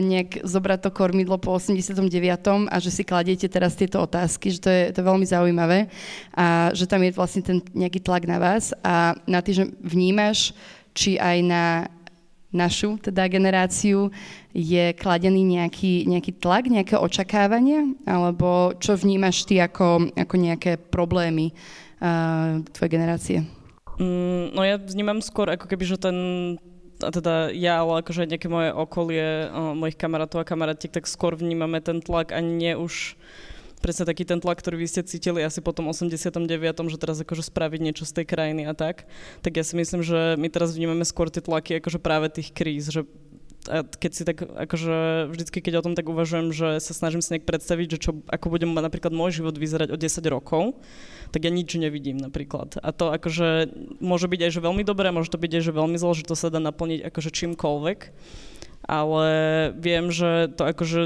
nejak 0.00 0.44
zobrať 0.44 0.78
to 0.86 0.90
kormidlo 0.92 1.36
po 1.40 1.56
89. 1.56 2.04
a 2.68 2.76
že 2.78 2.90
si 2.92 3.02
kladiete 3.02 3.48
teraz 3.48 3.76
tieto 3.76 4.00
otázky, 4.04 4.52
že 4.52 4.60
to 4.60 4.70
je, 4.70 4.82
to 4.92 4.98
je 5.00 5.08
veľmi 5.08 5.26
zaujímavé 5.26 5.88
a 6.36 6.70
že 6.72 6.88
tam 6.88 7.00
je 7.04 7.16
vlastne 7.16 7.42
ten 7.44 7.58
nejaký 7.72 8.00
tlak 8.00 8.24
na 8.28 8.38
vás 8.40 8.72
a 8.84 9.16
na 9.24 9.40
tým, 9.40 9.54
že 9.54 9.64
vnímaš, 9.80 10.52
či 10.94 11.16
aj 11.16 11.38
na 11.44 11.64
našu 12.50 12.98
teda 12.98 13.30
generáciu, 13.30 14.10
je 14.50 14.90
kladený 14.98 15.46
nejaký, 15.46 16.06
nejaký 16.06 16.32
tlak, 16.38 16.66
nejaké 16.66 16.98
očakávanie? 16.98 17.94
Alebo 18.06 18.74
čo 18.78 18.98
vnímaš 18.98 19.46
ty 19.46 19.62
ako, 19.62 20.10
ako 20.14 20.34
nejaké 20.34 20.76
problémy 20.78 21.54
uh, 22.02 22.62
tvojej 22.74 22.92
generácie? 22.92 23.38
Mm, 24.00 24.56
no 24.56 24.60
ja 24.66 24.76
vnímam 24.80 25.22
skôr 25.22 25.52
ako 25.54 25.70
keby, 25.70 25.84
že 25.86 25.96
ten 26.00 26.18
a 27.00 27.08
teda 27.08 27.48
ja, 27.56 27.80
ale 27.80 28.04
akože 28.04 28.28
nejaké 28.28 28.52
moje 28.52 28.76
okolie, 28.76 29.48
uh, 29.48 29.72
mojich 29.72 29.96
kamarátov 29.96 30.44
a 30.44 30.48
kamarátiek, 30.48 30.92
tak 30.92 31.08
skôr 31.08 31.32
vnímame 31.32 31.80
ten 31.80 32.04
tlak 32.04 32.28
a 32.36 32.44
nie 32.44 32.76
už 32.76 33.16
presne 33.80 34.04
taký 34.04 34.28
ten 34.28 34.38
tlak, 34.38 34.60
ktorý 34.60 34.84
vy 34.84 34.86
ste 34.86 35.02
cítili 35.02 35.40
asi 35.40 35.64
po 35.64 35.72
tom 35.72 35.88
89., 35.88 36.36
že 36.92 36.98
teraz 37.00 37.16
akože 37.20 37.48
spraviť 37.48 37.80
niečo 37.80 38.04
z 38.04 38.22
tej 38.22 38.26
krajiny 38.28 38.68
a 38.68 38.76
tak, 38.76 39.08
tak 39.40 39.56
ja 39.56 39.64
si 39.64 39.74
myslím, 39.74 40.04
že 40.04 40.36
my 40.36 40.48
teraz 40.52 40.76
vnímame 40.76 41.02
skôr 41.08 41.32
tie 41.32 41.42
tlaky 41.42 41.80
akože 41.80 41.98
práve 41.98 42.28
tých 42.28 42.52
kríz, 42.52 42.92
že 42.92 43.08
a 43.68 43.84
keď 43.84 44.12
si 44.16 44.22
tak, 44.24 44.40
akože 44.40 45.28
vždycky, 45.28 45.60
keď 45.60 45.84
o 45.84 45.84
tom 45.84 45.92
tak 45.92 46.08
uvažujem, 46.08 46.48
že 46.48 46.80
sa 46.80 46.92
snažím 46.96 47.20
si 47.20 47.36
nejak 47.36 47.44
predstaviť, 47.44 47.86
že 47.92 47.98
čo, 48.08 48.10
ako 48.24 48.56
bude 48.56 48.64
napríklad 48.64 49.12
môj 49.12 49.44
život 49.44 49.52
vyzerať 49.52 49.92
o 49.92 50.00
10 50.00 50.24
rokov, 50.32 50.80
tak 51.28 51.44
ja 51.44 51.52
nič 51.52 51.76
nevidím 51.76 52.16
napríklad. 52.16 52.80
A 52.80 52.88
to 52.96 53.12
akože 53.12 53.68
môže 54.00 54.32
byť 54.32 54.40
aj, 54.48 54.50
že 54.56 54.64
veľmi 54.64 54.80
dobré, 54.80 55.12
môže 55.12 55.28
to 55.28 55.36
byť 55.36 55.60
aj, 55.60 55.62
že 55.68 55.76
veľmi 55.76 55.96
zlo, 56.00 56.16
že 56.16 56.24
to 56.24 56.32
sa 56.32 56.48
dá 56.48 56.56
naplniť 56.56 57.04
akože 57.12 57.30
čímkoľvek, 57.36 57.98
ale 58.88 59.28
viem, 59.76 60.08
že 60.08 60.48
to 60.56 60.64
akože 60.64 60.88
že 60.90 61.02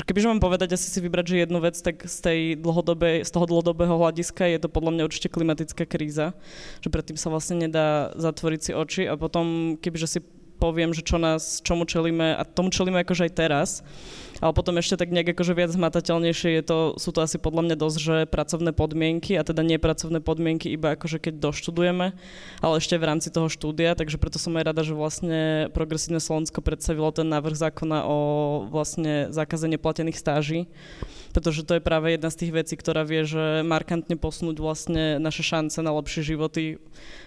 kebyže 0.00 0.32
mám 0.32 0.40
povedať 0.40 0.72
asi 0.72 0.88
si 0.88 1.04
vybrať, 1.04 1.24
že 1.28 1.42
jednu 1.44 1.60
vec, 1.60 1.76
tak 1.76 2.08
z, 2.08 2.16
tej 2.24 2.38
z 3.20 3.30
toho 3.30 3.44
dlhodobého 3.44 3.92
hľadiska 4.00 4.48
je 4.48 4.58
to 4.64 4.72
podľa 4.72 4.96
mňa 4.96 5.02
určite 5.04 5.28
klimatická 5.28 5.84
kríza, 5.84 6.32
že 6.80 6.88
predtým 6.88 7.20
sa 7.20 7.28
vlastne 7.28 7.68
nedá 7.68 8.08
zatvoriť 8.16 8.60
si 8.64 8.72
oči 8.72 9.02
a 9.04 9.20
potom, 9.20 9.76
kebyže 9.76 10.08
si 10.08 10.18
poviem, 10.56 10.94
že 10.94 11.02
čo 11.02 11.18
nás, 11.18 11.60
čomu 11.60 11.84
čelíme 11.84 12.38
a 12.38 12.42
tomu 12.46 12.70
čelíme 12.70 13.02
akože 13.02 13.26
aj 13.28 13.32
teraz, 13.34 13.68
ale 14.42 14.50
potom 14.50 14.74
ešte 14.74 14.98
tak 14.98 15.14
nejak 15.14 15.38
akože 15.38 15.54
viac 15.54 15.70
hmatateľnejšie 15.70 16.50
je 16.58 16.62
to, 16.66 16.78
sú 16.98 17.14
to 17.14 17.22
asi 17.22 17.38
podľa 17.38 17.62
mňa 17.70 17.76
dosť, 17.78 17.98
že 18.02 18.16
pracovné 18.26 18.74
podmienky 18.74 19.38
a 19.38 19.46
teda 19.46 19.62
nie 19.62 19.78
pracovné 19.78 20.18
podmienky 20.18 20.74
iba 20.74 20.98
akože 20.98 21.22
keď 21.22 21.38
doštudujeme, 21.38 22.10
ale 22.58 22.74
ešte 22.82 22.98
v 22.98 23.06
rámci 23.06 23.30
toho 23.30 23.46
štúdia, 23.46 23.94
takže 23.94 24.18
preto 24.18 24.42
som 24.42 24.58
aj 24.58 24.74
rada, 24.74 24.82
že 24.82 24.98
vlastne 24.98 25.70
Progresívne 25.70 26.18
Slovensko 26.18 26.58
predstavilo 26.58 27.14
ten 27.14 27.30
návrh 27.30 27.54
zákona 27.54 28.02
o 28.02 28.18
vlastne 28.66 29.30
zákaze 29.30 29.70
neplatených 29.70 30.18
stáží, 30.18 30.66
pretože 31.30 31.62
to 31.62 31.78
je 31.78 31.86
práve 31.86 32.18
jedna 32.18 32.28
z 32.28 32.38
tých 32.42 32.52
vecí, 32.52 32.74
ktorá 32.74 33.06
vie, 33.06 33.22
že 33.22 33.62
markantne 33.62 34.18
posunúť 34.18 34.58
vlastne 34.58 35.22
naše 35.22 35.46
šance 35.46 35.78
na 35.78 35.94
lepšie 35.94 36.34
životy 36.34 36.82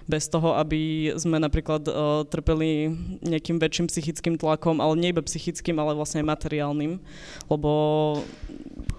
bez 0.06 0.28
toho, 0.28 0.54
aby 0.60 1.14
sme 1.16 1.40
napríklad 1.40 1.88
uh, 1.88 2.22
trpeli 2.28 2.92
nejakým 3.26 3.58
väčším 3.58 3.88
psychickým 3.90 4.36
tlakom, 4.38 4.78
ale 4.84 4.94
nie 5.00 5.10
iba 5.16 5.26
psychickým, 5.26 5.80
ale 5.80 5.98
vlastne 5.98 6.22
aj 6.22 6.30
materiálnym, 6.38 7.02
lebo 7.50 7.74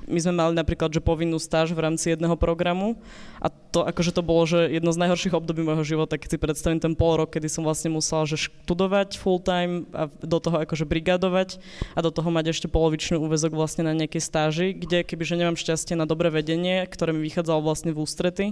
my 0.07 0.19
sme 0.23 0.33
mali 0.35 0.53
napríklad, 0.55 0.95
že 0.95 1.03
povinnú 1.03 1.37
stáž 1.43 1.75
v 1.75 1.83
rámci 1.83 2.15
jedného 2.15 2.39
programu 2.39 2.99
a 3.43 3.51
to 3.51 3.85
akože 3.85 4.15
to 4.17 4.23
bolo, 4.25 4.47
že 4.49 4.73
jedno 4.73 4.95
z 4.95 5.03
najhorších 5.03 5.37
období 5.37 5.61
môjho 5.61 5.85
života, 5.85 6.17
keď 6.17 6.29
si 6.33 6.39
predstavím 6.41 6.81
ten 6.81 6.95
pol 6.95 7.21
rok, 7.21 7.35
kedy 7.35 7.51
som 7.51 7.67
vlastne 7.67 7.93
musela 7.93 8.25
že 8.25 8.39
študovať 8.39 9.21
full 9.21 9.43
time 9.43 9.85
a 9.93 10.09
do 10.09 10.39
toho 10.41 10.63
akože 10.63 10.89
brigádovať 10.89 11.61
a 11.93 12.01
do 12.01 12.11
toho 12.15 12.31
mať 12.33 12.57
ešte 12.57 12.67
polovičný 12.71 13.21
úvezok 13.21 13.53
vlastne 13.53 13.85
na 13.85 13.93
nejakej 13.93 14.23
stáži, 14.23 14.67
kde 14.73 15.05
kebyže 15.05 15.37
nemám 15.37 15.59
šťastie 15.59 15.99
na 15.99 16.09
dobré 16.09 16.33
vedenie, 16.33 16.87
ktoré 16.89 17.13
mi 17.13 17.21
vychádzalo 17.27 17.61
vlastne 17.61 17.91
v 17.93 18.01
ústrety, 18.01 18.47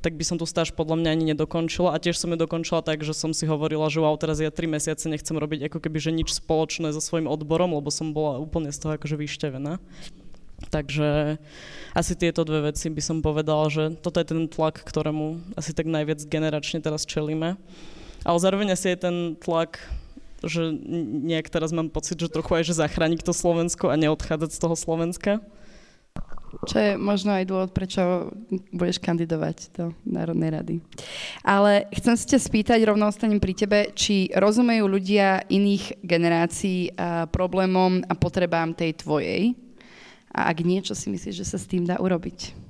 tak 0.00 0.18
by 0.18 0.24
som 0.26 0.36
tú 0.40 0.48
stáž 0.48 0.74
podľa 0.74 0.98
mňa 1.04 1.10
ani 1.12 1.24
nedokončila 1.36 1.94
a 1.94 2.00
tiež 2.00 2.18
som 2.18 2.32
ju 2.32 2.38
dokončila 2.40 2.82
tak, 2.82 3.06
že 3.06 3.14
som 3.14 3.30
si 3.30 3.44
hovorila, 3.46 3.86
že 3.92 4.02
wow, 4.02 4.16
teraz 4.16 4.40
ja 4.40 4.50
tri 4.50 4.66
mesiace 4.66 5.06
nechcem 5.06 5.36
robiť 5.36 5.68
ako 5.68 5.78
keby 5.84 5.98
že 6.00 6.10
nič 6.10 6.34
spoločné 6.34 6.90
so 6.90 6.98
svojím 6.98 7.30
odborom, 7.30 7.76
lebo 7.76 7.92
som 7.92 8.10
bola 8.10 8.40
úplne 8.40 8.72
z 8.72 8.78
toho 8.80 8.96
akože 8.96 9.14
vyštevená. 9.20 9.78
Takže 10.70 11.38
asi 11.94 12.12
tieto 12.18 12.42
dve 12.42 12.72
veci 12.72 12.90
by 12.90 13.02
som 13.02 13.18
povedala, 13.22 13.70
že 13.70 13.94
toto 14.00 14.18
je 14.18 14.26
ten 14.26 14.46
tlak, 14.50 14.82
ktorému 14.82 15.54
asi 15.54 15.70
tak 15.70 15.86
najviac 15.86 16.22
generačne 16.26 16.82
teraz 16.82 17.06
čelíme. 17.06 17.56
Ale 18.24 18.38
zároveň 18.40 18.72
asi 18.72 18.92
je 18.92 18.98
ten 18.98 19.16
tlak, 19.36 19.78
že 20.44 20.72
nejak 21.24 21.48
teraz 21.48 21.72
mám 21.72 21.88
pocit, 21.92 22.16
že 22.16 22.32
trochu 22.32 22.56
aj, 22.56 22.64
že 22.68 22.80
zachrániť 22.80 23.20
to 23.24 23.32
Slovensko 23.36 23.92
a 23.92 24.00
neodchádzať 24.00 24.50
z 24.52 24.60
toho 24.60 24.76
Slovenska. 24.76 25.44
Čo 26.70 26.78
je 26.78 26.92
možno 26.94 27.34
aj 27.34 27.50
dôvod, 27.50 27.70
prečo 27.74 28.30
budeš 28.70 29.02
kandidovať 29.02 29.74
do 29.74 29.90
Národnej 30.06 30.50
rady. 30.54 30.74
Ale 31.42 31.90
chcem 31.90 32.14
sa 32.14 32.24
ťa 32.30 32.40
spýtať, 32.46 32.78
rovno 32.86 33.10
ostanem 33.10 33.42
pri 33.42 33.54
tebe, 33.58 33.90
či 33.98 34.30
rozumejú 34.30 34.86
ľudia 34.86 35.42
iných 35.50 36.06
generácií 36.06 36.94
a 36.94 37.26
problémom 37.26 38.06
a 38.06 38.14
potrebám 38.14 38.70
tej 38.70 38.94
tvojej 39.02 39.58
A 40.34 40.50
ak 40.50 40.66
niečo 40.66 40.98
si 40.98 41.14
myslíš, 41.14 41.40
že 41.40 41.46
sa 41.46 41.62
s 41.62 41.70
tým 41.70 41.86
dá 41.86 42.02
urobiť? 42.02 42.63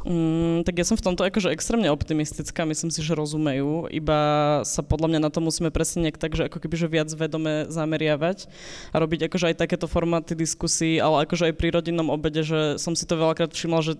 Mm, 0.00 0.64
tak 0.64 0.80
ja 0.80 0.88
som 0.88 0.96
v 0.96 1.04
tomto 1.04 1.28
akože 1.28 1.52
extrémne 1.52 1.92
optimistická, 1.92 2.64
myslím 2.64 2.88
si, 2.88 3.04
že 3.04 3.12
rozumejú, 3.12 3.92
iba 3.92 4.20
sa 4.64 4.80
podľa 4.80 5.12
mňa 5.12 5.20
na 5.28 5.28
to 5.28 5.44
musíme 5.44 5.68
presne 5.68 6.08
nejak 6.08 6.16
tak, 6.16 6.32
že 6.32 6.48
ako 6.48 6.56
keby 6.56 6.76
že 6.80 6.88
viac 6.88 7.08
vedome 7.12 7.68
zameriavať 7.68 8.48
a 8.92 8.96
robiť 8.96 9.28
akože 9.28 9.52
aj 9.52 9.56
takéto 9.60 9.84
formáty 9.84 10.32
diskusí, 10.32 10.96
ale 10.96 11.28
akože 11.28 11.52
aj 11.52 11.54
pri 11.60 11.68
rodinnom 11.76 12.08
obede, 12.08 12.40
že 12.40 12.80
som 12.80 12.96
si 12.96 13.04
to 13.04 13.20
veľakrát 13.20 13.52
všimla, 13.52 13.80
že, 13.84 13.94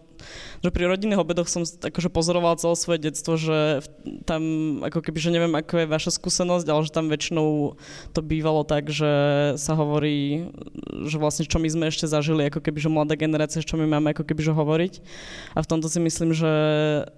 že 0.64 0.70
pri 0.72 0.88
rodinných 0.88 1.20
obedoch 1.20 1.52
som 1.52 1.68
akože 1.68 2.08
pozorovala 2.08 2.56
celé 2.56 2.76
svoje 2.80 2.98
detstvo, 3.04 3.36
že 3.36 3.84
tam 4.24 4.40
ako 4.80 5.04
keby, 5.04 5.18
že 5.20 5.36
neviem, 5.36 5.52
ako 5.52 5.84
je 5.84 5.92
vaša 5.92 6.16
skúsenosť, 6.16 6.64
ale 6.64 6.80
že 6.88 6.96
tam 6.96 7.12
väčšinou 7.12 7.76
to 8.16 8.20
bývalo 8.24 8.64
tak, 8.64 8.88
že 8.88 9.12
sa 9.60 9.76
hovorí, 9.76 10.48
že 11.04 11.20
vlastne 11.20 11.44
čo 11.44 11.60
my 11.60 11.68
sme 11.68 11.84
ešte 11.92 12.08
zažili, 12.08 12.48
ako 12.48 12.64
keby, 12.64 12.80
že 12.80 12.88
mladá 12.88 13.20
generácia, 13.20 13.60
čo 13.60 13.76
my 13.76 13.84
máme 13.84 14.16
ako 14.16 14.24
keby, 14.24 14.40
že 14.40 14.56
hovoriť. 14.56 14.94
A 15.52 15.60
v 15.60 15.68
tomto 15.68 15.89
si 15.90 15.98
myslím, 15.98 16.30
že, 16.30 16.52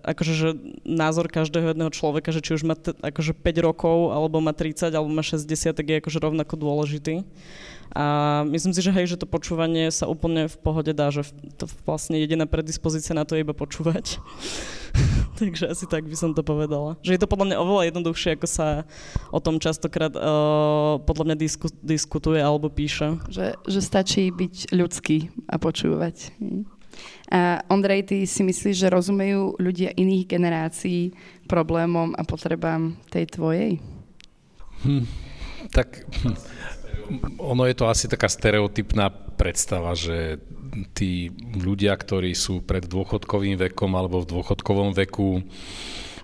akože, 0.00 0.32
že 0.32 0.48
názor 0.88 1.28
každého 1.28 1.76
jedného 1.76 1.92
človeka, 1.92 2.32
že 2.32 2.40
či 2.40 2.56
už 2.56 2.64
má 2.64 2.74
t- 2.74 2.96
akože 2.96 3.36
5 3.36 3.66
rokov, 3.68 4.10
alebo 4.10 4.40
má 4.40 4.56
30, 4.56 4.88
alebo 4.88 5.12
má 5.12 5.20
60, 5.20 5.44
tak 5.76 5.84
je 5.84 6.00
akože 6.00 6.18
rovnako 6.18 6.56
dôležitý. 6.56 7.28
A 7.92 8.40
myslím 8.48 8.72
si, 8.72 8.80
že 8.80 8.88
hej, 8.88 9.04
že 9.04 9.20
to 9.20 9.28
počúvanie 9.28 9.92
sa 9.92 10.08
úplne 10.08 10.48
v 10.48 10.56
pohode 10.56 10.96
dá, 10.96 11.12
že 11.12 11.28
to 11.60 11.68
vlastne 11.84 12.16
jediná 12.16 12.48
predispozícia 12.48 13.12
na 13.12 13.28
to 13.28 13.36
je 13.36 13.44
iba 13.44 13.52
počúvať. 13.52 14.16
Takže 15.40 15.68
asi 15.68 15.84
tak 15.84 16.08
by 16.08 16.16
som 16.16 16.32
to 16.32 16.40
povedala. 16.40 16.96
Že 17.04 17.16
je 17.16 17.20
to 17.20 17.28
podľa 17.28 17.52
mňa 17.52 17.56
oveľa 17.60 17.82
jednoduchšie, 17.92 18.40
ako 18.40 18.48
sa 18.48 18.88
o 19.28 19.40
tom 19.44 19.60
častokrát 19.60 20.16
uh, 20.16 21.04
podľa 21.04 21.32
mňa 21.32 21.36
disku, 21.36 21.68
diskutuje 21.84 22.40
alebo 22.40 22.72
píše. 22.72 23.20
Že, 23.28 23.60
že 23.68 23.80
stačí 23.84 24.32
byť 24.32 24.72
ľudský 24.72 25.28
a 25.44 25.60
počúvať. 25.60 26.32
A 27.32 27.64
Ondrej, 27.72 28.12
ty 28.12 28.16
si 28.28 28.44
myslíš, 28.44 28.76
že 28.76 28.92
rozumejú 28.92 29.56
ľudia 29.56 29.96
iných 29.96 30.28
generácií 30.28 31.16
problémom 31.48 32.12
a 32.12 32.22
potrebám 32.28 33.00
tej 33.08 33.24
tvojej? 33.32 33.70
Hm, 34.84 35.08
tak 35.72 36.04
hm, 36.04 36.36
ono 37.40 37.64
je 37.64 37.74
to 37.76 37.88
asi 37.88 38.04
taká 38.10 38.28
stereotypná 38.28 39.08
predstava, 39.12 39.96
že 39.96 40.42
tí 40.92 41.32
ľudia, 41.56 41.96
ktorí 41.96 42.32
sú 42.32 42.64
pred 42.64 42.84
dôchodkovým 42.84 43.60
vekom 43.70 43.92
alebo 43.96 44.24
v 44.24 44.30
dôchodkovom 44.32 44.92
veku, 44.96 45.44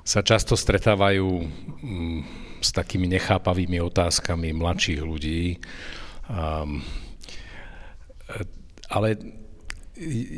sa 0.05 0.25
často 0.25 0.57
stretávajú 0.57 1.29
hm, 1.45 2.21
s 2.65 2.73
takými 2.73 3.07
nechápavými 3.13 3.79
otázkami 3.81 4.57
mladších 4.57 5.01
ľudí. 5.05 5.61
Um, 6.29 6.81
ale 8.89 9.17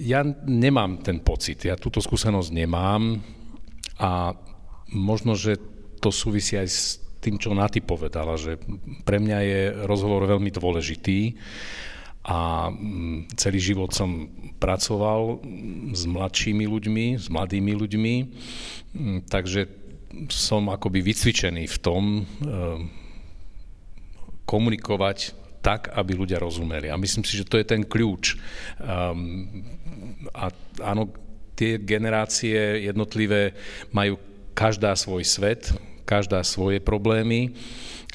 ja 0.09 0.25
nemám 0.49 1.05
ten 1.05 1.21
pocit, 1.21 1.69
ja 1.69 1.76
túto 1.76 2.00
skúsenosť 2.00 2.50
nemám 2.52 3.21
a 4.00 4.33
možno, 4.90 5.37
že 5.37 5.61
to 6.00 6.09
súvisí 6.09 6.57
aj 6.57 6.69
s 6.69 6.81
tým, 7.21 7.37
čo 7.37 7.52
Naty 7.52 7.85
povedala, 7.85 8.40
že 8.40 8.57
pre 9.05 9.21
mňa 9.21 9.38
je 9.45 9.61
rozhovor 9.85 10.25
veľmi 10.25 10.49
dôležitý 10.49 11.37
a 12.25 12.69
mm, 12.73 13.37
celý 13.37 13.61
život 13.61 13.93
som 13.93 14.29
pracoval 14.57 15.45
s 15.93 16.09
mladšími 16.09 16.64
ľuďmi, 16.64 17.07
s 17.21 17.29
mladými 17.29 17.73
ľuďmi, 17.76 18.14
mm, 18.97 19.19
takže 19.29 19.69
som 20.33 20.73
akoby 20.73 21.05
vycvičený 21.05 21.69
v 21.71 21.79
tom 21.81 22.02
e, 22.19 22.23
komunikovať 24.49 25.40
tak, 25.61 25.93
aby 25.93 26.17
ľudia 26.17 26.40
rozumeli. 26.40 26.88
A 26.88 26.97
myslím 26.97 27.25
si, 27.25 27.37
že 27.37 27.49
to 27.49 27.61
je 27.61 27.69
ten 27.69 27.85
kľúč. 27.85 28.37
Um, 28.81 29.64
a 30.33 30.49
áno, 30.81 31.12
tie 31.57 31.76
generácie 31.76 32.88
jednotlivé 32.88 33.52
majú 33.93 34.17
každá 34.57 34.97
svoj 34.97 35.25
svet, 35.25 35.73
každá 36.09 36.40
svoje 36.40 36.81
problémy 36.81 37.52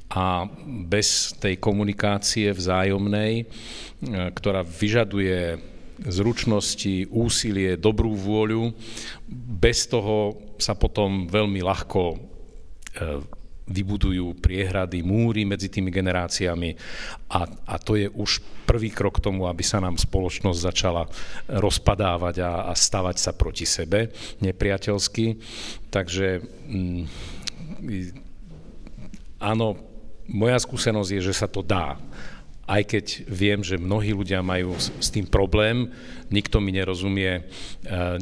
a 0.09 0.45
bez 0.85 1.33
tej 1.37 1.57
komunikácie 1.57 2.49
vzájomnej, 2.53 3.33
e, 3.41 3.45
ktorá 4.33 4.61
vyžaduje 4.61 5.57
zručnosti, 6.05 7.07
úsilie, 7.09 7.79
dobrú 7.79 8.13
vôľu, 8.13 8.75
bez 9.61 9.87
toho 9.87 10.35
sa 10.59 10.75
potom 10.75 11.25
veľmi 11.25 11.63
ľahko 11.63 12.01
e, 12.13 12.17
vybudujú 13.65 14.37
priehrady, 14.37 15.01
múry 15.01 15.41
medzi 15.41 15.73
tými 15.73 15.89
generáciami 15.89 16.77
a, 17.33 17.49
a 17.49 17.75
to 17.81 17.97
je 17.97 18.07
už 18.13 18.41
prvý 18.69 18.93
krok 18.93 19.17
k 19.17 19.25
tomu, 19.25 19.49
aby 19.49 19.65
sa 19.65 19.81
nám 19.81 19.97
spoločnosť 19.97 20.59
začala 20.61 21.09
rozpadávať 21.49 22.45
a, 22.45 22.69
a 22.69 22.73
stavať 22.77 23.17
sa 23.17 23.31
proti 23.33 23.65
sebe 23.65 24.13
nepriateľsky. 24.41 25.41
Takže 25.89 26.45
mm, 26.45 27.03
áno, 29.41 29.77
moja 30.29 30.57
skúsenosť 30.61 31.09
je, 31.17 31.21
že 31.21 31.33
sa 31.33 31.49
to 31.49 31.65
dá. 31.65 31.97
Aj 32.65 32.81
keď 32.81 33.29
viem, 33.29 33.61
že 33.61 33.77
mnohí 33.77 34.09
ľudia 34.13 34.41
majú 34.41 34.73
s 34.77 35.09
tým 35.13 35.29
problém, 35.29 35.93
nikto 36.33 36.57
mi 36.57 36.73
nerozumie, 36.73 37.31
e, 37.37 37.41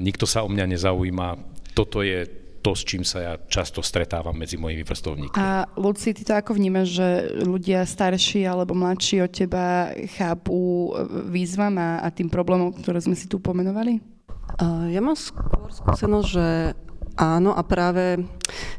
nikto 0.04 0.28
sa 0.28 0.44
o 0.44 0.52
mňa 0.52 0.76
nezaujíma, 0.76 1.40
toto 1.72 2.04
je 2.04 2.43
to, 2.64 2.72
s 2.72 2.88
čím 2.88 3.04
sa 3.04 3.20
ja 3.20 3.34
často 3.36 3.84
stretávam 3.84 4.32
medzi 4.32 4.56
mojimi 4.56 4.88
vrstovníkmi. 4.88 5.36
A 5.36 5.68
Luci, 5.76 6.16
ty 6.16 6.24
to 6.24 6.32
ako 6.32 6.56
vnímaš, 6.56 6.96
že 6.96 7.08
ľudia 7.44 7.84
starší 7.84 8.48
alebo 8.48 8.72
mladší 8.72 9.28
od 9.28 9.32
teba 9.36 9.92
chápu 10.16 10.90
výzvam 11.28 11.76
a, 11.76 12.00
a 12.00 12.08
tým 12.08 12.32
problémom, 12.32 12.72
ktoré 12.72 13.04
sme 13.04 13.20
si 13.20 13.28
tu 13.28 13.44
pomenovali? 13.44 14.00
Uh, 14.64 14.88
ja 14.88 15.04
mám 15.04 15.20
skôr 15.20 15.68
skúsenosť, 15.68 16.28
že 16.30 16.48
Áno 17.14 17.54
a 17.54 17.62
práve 17.62 18.26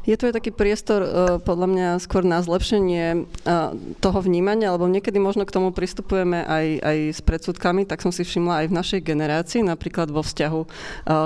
je 0.05 0.15
to 0.15 0.29
aj 0.29 0.37
taký 0.37 0.51
priestor 0.53 1.01
uh, 1.01 1.09
podľa 1.41 1.67
mňa 1.71 1.87
skôr 2.03 2.21
na 2.21 2.43
zlepšenie 2.43 3.25
uh, 3.25 3.73
toho 4.03 4.19
vnímania, 4.21 4.75
lebo 4.75 4.85
niekedy 4.85 5.17
možno 5.17 5.49
k 5.49 5.55
tomu 5.55 5.73
pristupujeme 5.73 6.45
aj, 6.45 6.65
aj 6.85 6.97
s 7.17 7.19
predsudkami, 7.25 7.89
tak 7.89 8.05
som 8.05 8.13
si 8.13 8.21
všimla 8.21 8.61
aj 8.61 8.65
v 8.69 8.77
našej 8.77 9.01
generácii, 9.01 9.65
napríklad 9.65 10.13
vo 10.13 10.21
vzťahu 10.21 10.61
uh, 10.61 10.69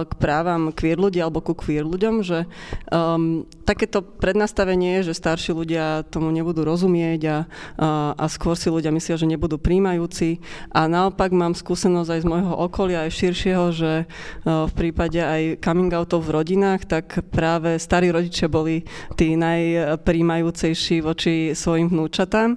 k 0.07 0.11
právam 0.15 0.71
queer 0.71 0.95
ľudí 0.95 1.19
alebo 1.19 1.43
ku 1.43 1.51
queer 1.51 1.83
ľuďom, 1.83 2.23
že 2.23 2.47
um, 2.93 3.43
takéto 3.67 3.99
prednastavenie, 3.99 5.03
že 5.03 5.11
starší 5.11 5.51
ľudia 5.51 6.07
tomu 6.07 6.31
nebudú 6.31 6.63
rozumieť 6.63 7.21
a, 7.27 7.37
uh, 7.75 8.15
a 8.15 8.25
skôr 8.31 8.55
si 8.55 8.71
ľudia 8.71 8.93
myslia, 8.95 9.19
že 9.19 9.27
nebudú 9.27 9.59
príjmajúci. 9.59 10.39
A 10.71 10.87
naopak 10.87 11.35
mám 11.35 11.51
skúsenosť 11.51 12.09
aj 12.15 12.21
z 12.23 12.29
môjho 12.29 12.53
okolia, 12.55 13.03
aj 13.03 13.11
širšieho, 13.11 13.65
že 13.75 13.91
uh, 14.07 14.69
v 14.71 14.73
prípade 14.73 15.19
aj 15.19 15.59
coming 15.59 15.91
outov 15.91 16.23
v 16.23 16.39
rodinách, 16.39 16.87
tak 16.87 17.27
práve 17.27 17.75
starí 17.81 18.07
rodičia 18.07 18.38
boli 18.47 18.87
tí 19.17 19.35
najpríjmajúcejší 19.35 21.01
voči 21.03 21.51
svojim 21.57 21.91
vnúčatám. 21.91 22.55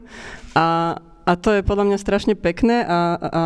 A 0.55 1.01
a 1.23 1.39
to 1.39 1.55
je 1.55 1.63
podľa 1.63 1.87
mňa 1.87 1.99
strašne 2.03 2.35
pekné 2.35 2.83
a, 2.83 3.15
a 3.15 3.41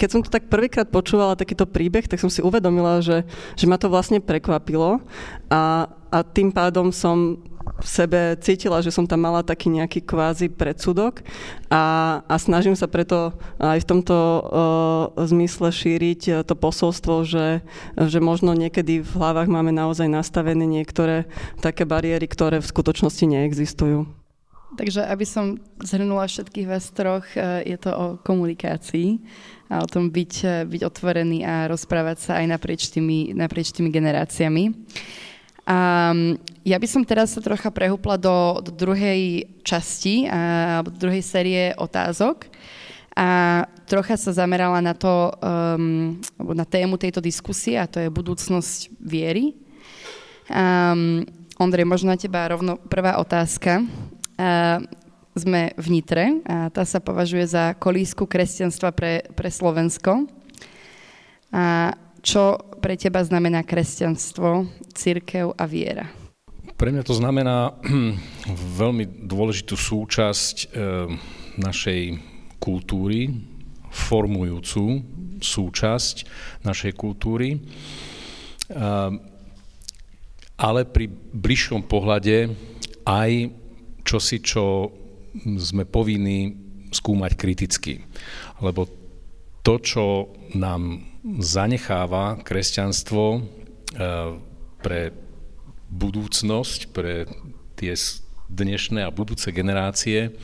keď 0.00 0.08
som 0.08 0.20
to 0.24 0.32
tak 0.32 0.48
prvýkrát 0.48 0.88
počúvala 0.88 1.36
takýto 1.36 1.68
príbeh, 1.68 2.08
tak 2.08 2.16
som 2.16 2.32
si 2.32 2.40
uvedomila, 2.40 3.04
že, 3.04 3.28
že 3.60 3.68
ma 3.68 3.76
to 3.76 3.92
vlastne 3.92 4.24
prekvapilo 4.24 5.04
a, 5.52 5.84
a 6.08 6.18
tým 6.24 6.48
pádom 6.48 6.88
som 6.88 7.36
v 7.74 7.86
sebe 7.86 8.38
cítila, 8.38 8.78
že 8.78 8.94
som 8.94 9.02
tam 9.02 9.26
mala 9.26 9.42
taký 9.42 9.66
nejaký 9.66 10.06
kvázi 10.06 10.46
predsudok 10.46 11.26
a, 11.66 12.22
a 12.22 12.34
snažím 12.38 12.78
sa 12.78 12.86
preto 12.86 13.34
aj 13.58 13.82
v 13.82 13.88
tomto 13.88 14.14
uh, 14.14 14.42
zmysle 15.26 15.74
šíriť 15.74 16.20
e, 16.30 16.32
to 16.46 16.54
posolstvo, 16.54 17.26
že, 17.26 17.66
že 17.98 18.18
možno 18.22 18.54
niekedy 18.54 19.02
v 19.02 19.12
hlavách 19.18 19.50
máme 19.50 19.74
naozaj 19.74 20.06
nastavené 20.06 20.62
niektoré 20.70 21.26
také 21.58 21.82
bariéry, 21.82 22.30
ktoré 22.30 22.62
v 22.62 22.70
skutočnosti 22.70 23.24
neexistujú. 23.26 24.06
Takže 24.74 25.06
aby 25.06 25.26
som 25.26 25.58
zhrnula 25.82 26.26
všetkých 26.26 26.66
vás 26.70 26.94
troch, 26.94 27.26
e, 27.34 27.74
je 27.74 27.78
to 27.78 27.90
o 27.90 28.06
komunikácii 28.22 29.18
a 29.66 29.82
o 29.82 29.86
tom 29.90 30.14
byť, 30.14 30.66
byť 30.70 30.82
otvorený 30.86 31.42
a 31.42 31.66
rozprávať 31.66 32.18
sa 32.22 32.32
aj 32.38 32.46
naprieč 32.54 32.86
tými, 32.94 33.34
naprieč 33.34 33.74
tými 33.74 33.90
generáciami. 33.90 34.70
A 35.64 36.12
ja 36.60 36.76
by 36.76 36.86
som 36.88 37.02
teraz 37.08 37.32
sa 37.32 37.40
trocha 37.40 37.72
prehúpla 37.72 38.20
do, 38.20 38.60
do 38.60 38.72
druhej 38.72 39.48
časti, 39.64 40.28
alebo 40.28 40.92
do 40.92 40.98
druhej 41.08 41.24
série 41.24 41.72
otázok 41.80 42.52
a 43.14 43.62
trocha 43.86 44.18
sa 44.18 44.34
zamerala 44.34 44.82
na 44.82 44.90
to, 44.90 45.30
um, 45.38 46.18
na 46.42 46.66
tému 46.66 46.98
tejto 46.98 47.22
diskusie 47.22 47.78
a 47.78 47.86
to 47.86 48.02
je 48.02 48.10
budúcnosť 48.10 48.90
viery. 48.98 49.54
Um, 50.50 51.22
Ondrej, 51.54 51.86
možno 51.86 52.10
na 52.10 52.18
teba 52.18 52.50
rovno 52.50 52.74
prvá 52.74 53.22
otázka. 53.22 53.86
Uh, 54.34 54.82
sme 55.38 55.74
v 55.78 55.86
Nitre 55.90 56.42
a 56.46 56.70
tá 56.70 56.82
sa 56.82 56.98
považuje 56.98 57.46
za 57.46 57.74
kolísku 57.78 58.26
kresťanstva 58.26 58.90
pre, 58.90 59.22
pre 59.34 59.50
Slovensko. 59.50 60.26
A 61.54 61.94
čo 62.24 62.56
pre 62.80 62.96
teba 62.96 63.20
znamená 63.20 63.60
kresťanstvo, 63.62 64.64
církev 64.96 65.52
a 65.52 65.64
viera? 65.68 66.08
Pre 66.74 66.88
mňa 66.90 67.04
to 67.04 67.14
znamená 67.14 67.76
veľmi 68.80 69.28
dôležitú 69.28 69.76
súčasť 69.76 70.56
e, 70.56 70.66
našej 71.60 72.02
kultúry, 72.58 73.28
formujúcu 73.94 75.04
súčasť 75.38 76.26
našej 76.66 76.92
kultúry. 76.98 77.60
Ale 80.54 80.80
pri 80.88 81.06
bližšom 81.12 81.84
pohľade 81.84 82.50
aj 83.04 83.30
čosi, 84.02 84.40
čo 84.40 84.88
sme 85.60 85.84
povinní 85.84 86.56
skúmať 86.94 87.32
kriticky. 87.36 88.00
Lebo 88.62 89.03
to, 89.64 89.74
čo 89.80 90.04
nám 90.52 91.08
zanecháva 91.40 92.36
kresťanstvo 92.44 93.40
pre 94.84 95.00
budúcnosť, 95.88 96.92
pre 96.92 97.24
tie 97.74 97.96
dnešné 98.52 99.00
a 99.02 99.14
budúce 99.14 99.48
generácie, 99.48 100.36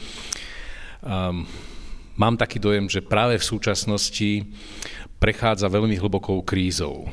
mám 2.16 2.34
taký 2.40 2.56
dojem, 2.56 2.88
že 2.88 3.04
práve 3.04 3.36
v 3.36 3.44
súčasnosti 3.44 4.48
prechádza 5.20 5.68
veľmi 5.68 6.00
hlbokou 6.00 6.40
krízou. 6.40 7.04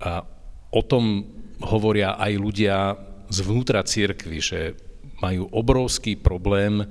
A 0.00 0.24
o 0.72 0.82
tom 0.82 1.24
hovoria 1.60 2.16
aj 2.16 2.32
ľudia 2.36 2.96
zvnútra 3.28 3.84
církvy, 3.84 4.38
že 4.40 4.60
majú 5.20 5.48
obrovský 5.52 6.20
problém 6.20 6.84
e, 6.84 6.86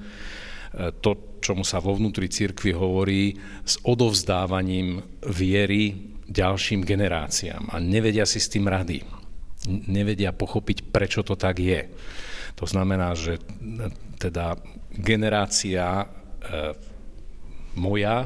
to, 1.01 1.34
čomu 1.45 1.61
sa 1.61 1.77
vo 1.77 1.93
vnútri 1.93 2.25
církvy 2.25 2.73
hovorí, 2.73 3.37
s 3.61 3.77
odovzdávaním 3.85 5.05
viery 5.29 5.93
ďalším 6.25 6.81
generáciám 6.81 7.69
a 7.69 7.77
nevedia 7.77 8.25
si 8.25 8.41
s 8.41 8.49
tým 8.49 8.65
rady. 8.65 9.05
Nevedia 9.69 10.33
pochopiť, 10.33 10.89
prečo 10.89 11.21
to 11.21 11.37
tak 11.37 11.61
je. 11.61 11.85
To 12.57 12.65
znamená, 12.65 13.13
že 13.13 13.37
teda 14.17 14.57
generácia 14.97 16.01
e, 16.01 16.05
moja, 17.77 18.25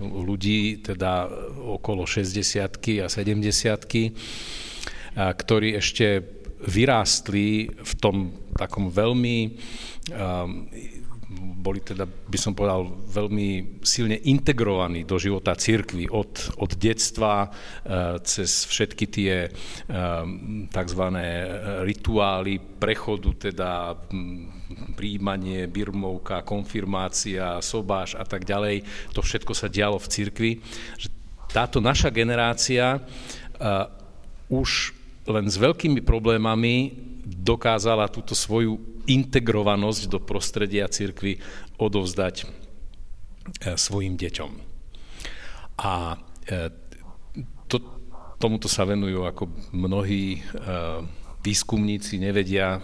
ľudí 0.00 0.80
teda 0.80 1.28
okolo 1.76 2.08
60 2.08 3.04
a 3.04 3.06
70 3.12 4.16
ktorí 5.14 5.78
ešte 5.78 6.24
vyrástli 6.64 7.68
v 7.68 7.92
tom 8.00 8.32
takom 8.56 8.88
veľmi 8.88 9.54
boli 11.64 11.80
teda, 11.80 12.04
by 12.04 12.36
som 12.36 12.52
povedal, 12.52 12.92
veľmi 13.08 13.80
silne 13.80 14.20
integrovaní 14.20 15.08
do 15.08 15.16
života 15.16 15.56
církvy 15.56 16.12
od, 16.12 16.60
od 16.60 16.70
detstva 16.76 17.48
uh, 17.48 18.20
cez 18.20 18.68
všetky 18.68 19.04
tie 19.08 19.48
uh, 19.48 20.28
tzv. 20.68 21.02
rituály 21.88 22.60
prechodu, 22.60 23.48
teda 23.48 23.96
príjmanie, 24.92 25.64
birmovka, 25.64 26.44
konfirmácia, 26.44 27.64
sobáš 27.64 28.12
a 28.20 28.28
tak 28.28 28.44
ďalej. 28.44 28.84
To 29.16 29.24
všetko 29.24 29.56
sa 29.56 29.72
dialo 29.72 29.96
v 29.96 30.10
církvi. 30.12 30.50
Táto 31.48 31.80
naša 31.80 32.12
generácia 32.12 33.00
uh, 33.00 33.88
už 34.52 34.92
len 35.24 35.48
s 35.48 35.56
veľkými 35.56 36.04
problémami 36.04 36.92
dokázala 37.24 38.12
túto 38.12 38.36
svoju 38.36 38.93
integrovanosť 39.04 40.02
do 40.08 40.18
prostredia 40.20 40.88
cirkvy 40.88 41.40
odovzdať 41.76 42.44
e, 42.44 42.46
svojim 43.76 44.16
deťom. 44.16 44.50
A 45.84 46.16
e, 46.48 46.58
to, 47.68 47.76
tomuto 48.40 48.68
sa 48.70 48.88
venujú 48.88 49.28
ako 49.28 49.50
mnohí 49.76 50.38
e, 50.38 50.40
výskumníci, 51.44 52.16
nevedia, 52.16 52.80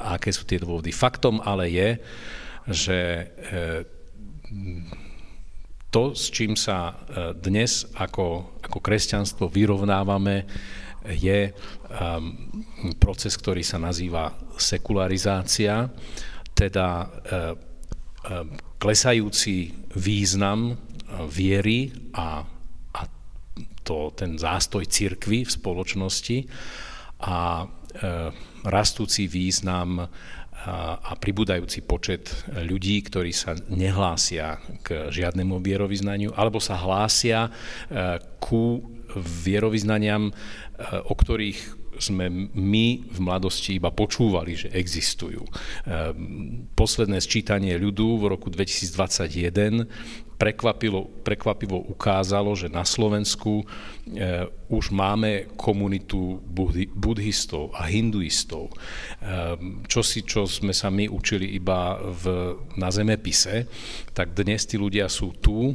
aké 0.00 0.32
sú 0.32 0.48
tie 0.48 0.56
dôvody. 0.56 0.96
Faktom 0.96 1.44
ale 1.44 1.68
je, 1.68 1.90
že 2.72 3.00
to, 5.92 6.16
s 6.16 6.32
čím 6.32 6.56
sa 6.56 6.96
dnes 7.36 7.84
ako, 7.92 8.56
ako 8.64 8.78
kresťanstvo 8.80 9.44
vyrovnávame, 9.52 10.48
je 11.04 11.52
proces, 12.96 13.36
ktorý 13.36 13.60
sa 13.60 13.76
nazýva 13.76 14.32
sekularizácia, 14.56 15.92
teda 16.52 16.88
uh, 16.88 17.08
uh, 17.52 18.44
klesajúci 18.80 19.72
význam 19.96 20.72
uh, 20.72 20.76
viery 21.28 21.92
a, 22.16 22.44
a 22.96 23.00
to, 23.84 24.12
ten 24.16 24.40
zástoj 24.40 24.88
cirkvy 24.88 25.44
v 25.44 25.50
spoločnosti 25.50 26.38
a 27.22 27.68
rastúci 28.64 29.28
význam 29.28 30.00
a 30.64 31.12
pribúdajúci 31.20 31.84
počet 31.84 32.32
ľudí, 32.48 33.04
ktorí 33.04 33.36
sa 33.36 33.52
nehlásia 33.68 34.56
k 34.80 35.12
žiadnemu 35.12 35.60
vierovýznaniu, 35.60 36.32
alebo 36.32 36.56
sa 36.56 36.80
hlásia 36.80 37.52
ku 38.40 38.80
vierovýznaniam 39.44 40.32
o 41.04 41.14
ktorých 41.14 41.81
sme 42.02 42.50
my 42.50 42.86
v 43.06 43.18
mladosti 43.22 43.78
iba 43.78 43.94
počúvali, 43.94 44.58
že 44.58 44.68
existujú. 44.74 45.46
Eh, 45.46 46.10
posledné 46.74 47.22
sčítanie 47.22 47.78
ľudu 47.78 48.18
v 48.18 48.24
roku 48.34 48.50
2021 48.50 49.86
prekvapilo, 50.42 51.06
prekvapivo 51.22 51.78
ukázalo, 51.86 52.50
že 52.58 52.66
na 52.66 52.82
Slovensku 52.82 53.62
e, 53.62 53.64
už 54.66 54.90
máme 54.90 55.54
komunitu 55.54 56.42
budhi, 56.42 56.90
buddhistov 56.90 57.70
a 57.78 57.86
hinduistov. 57.86 58.66
E, 58.66 58.74
čo 59.86 60.02
si, 60.02 60.26
čo 60.26 60.42
sme 60.50 60.74
sa 60.74 60.90
my 60.90 61.06
učili 61.06 61.54
iba 61.54 61.94
v, 61.94 62.58
na 62.74 62.90
zemepise, 62.90 63.70
tak 64.10 64.34
dnes 64.34 64.66
tí 64.66 64.74
ľudia 64.74 65.06
sú 65.06 65.30
tu 65.38 65.70
e, 65.70 65.74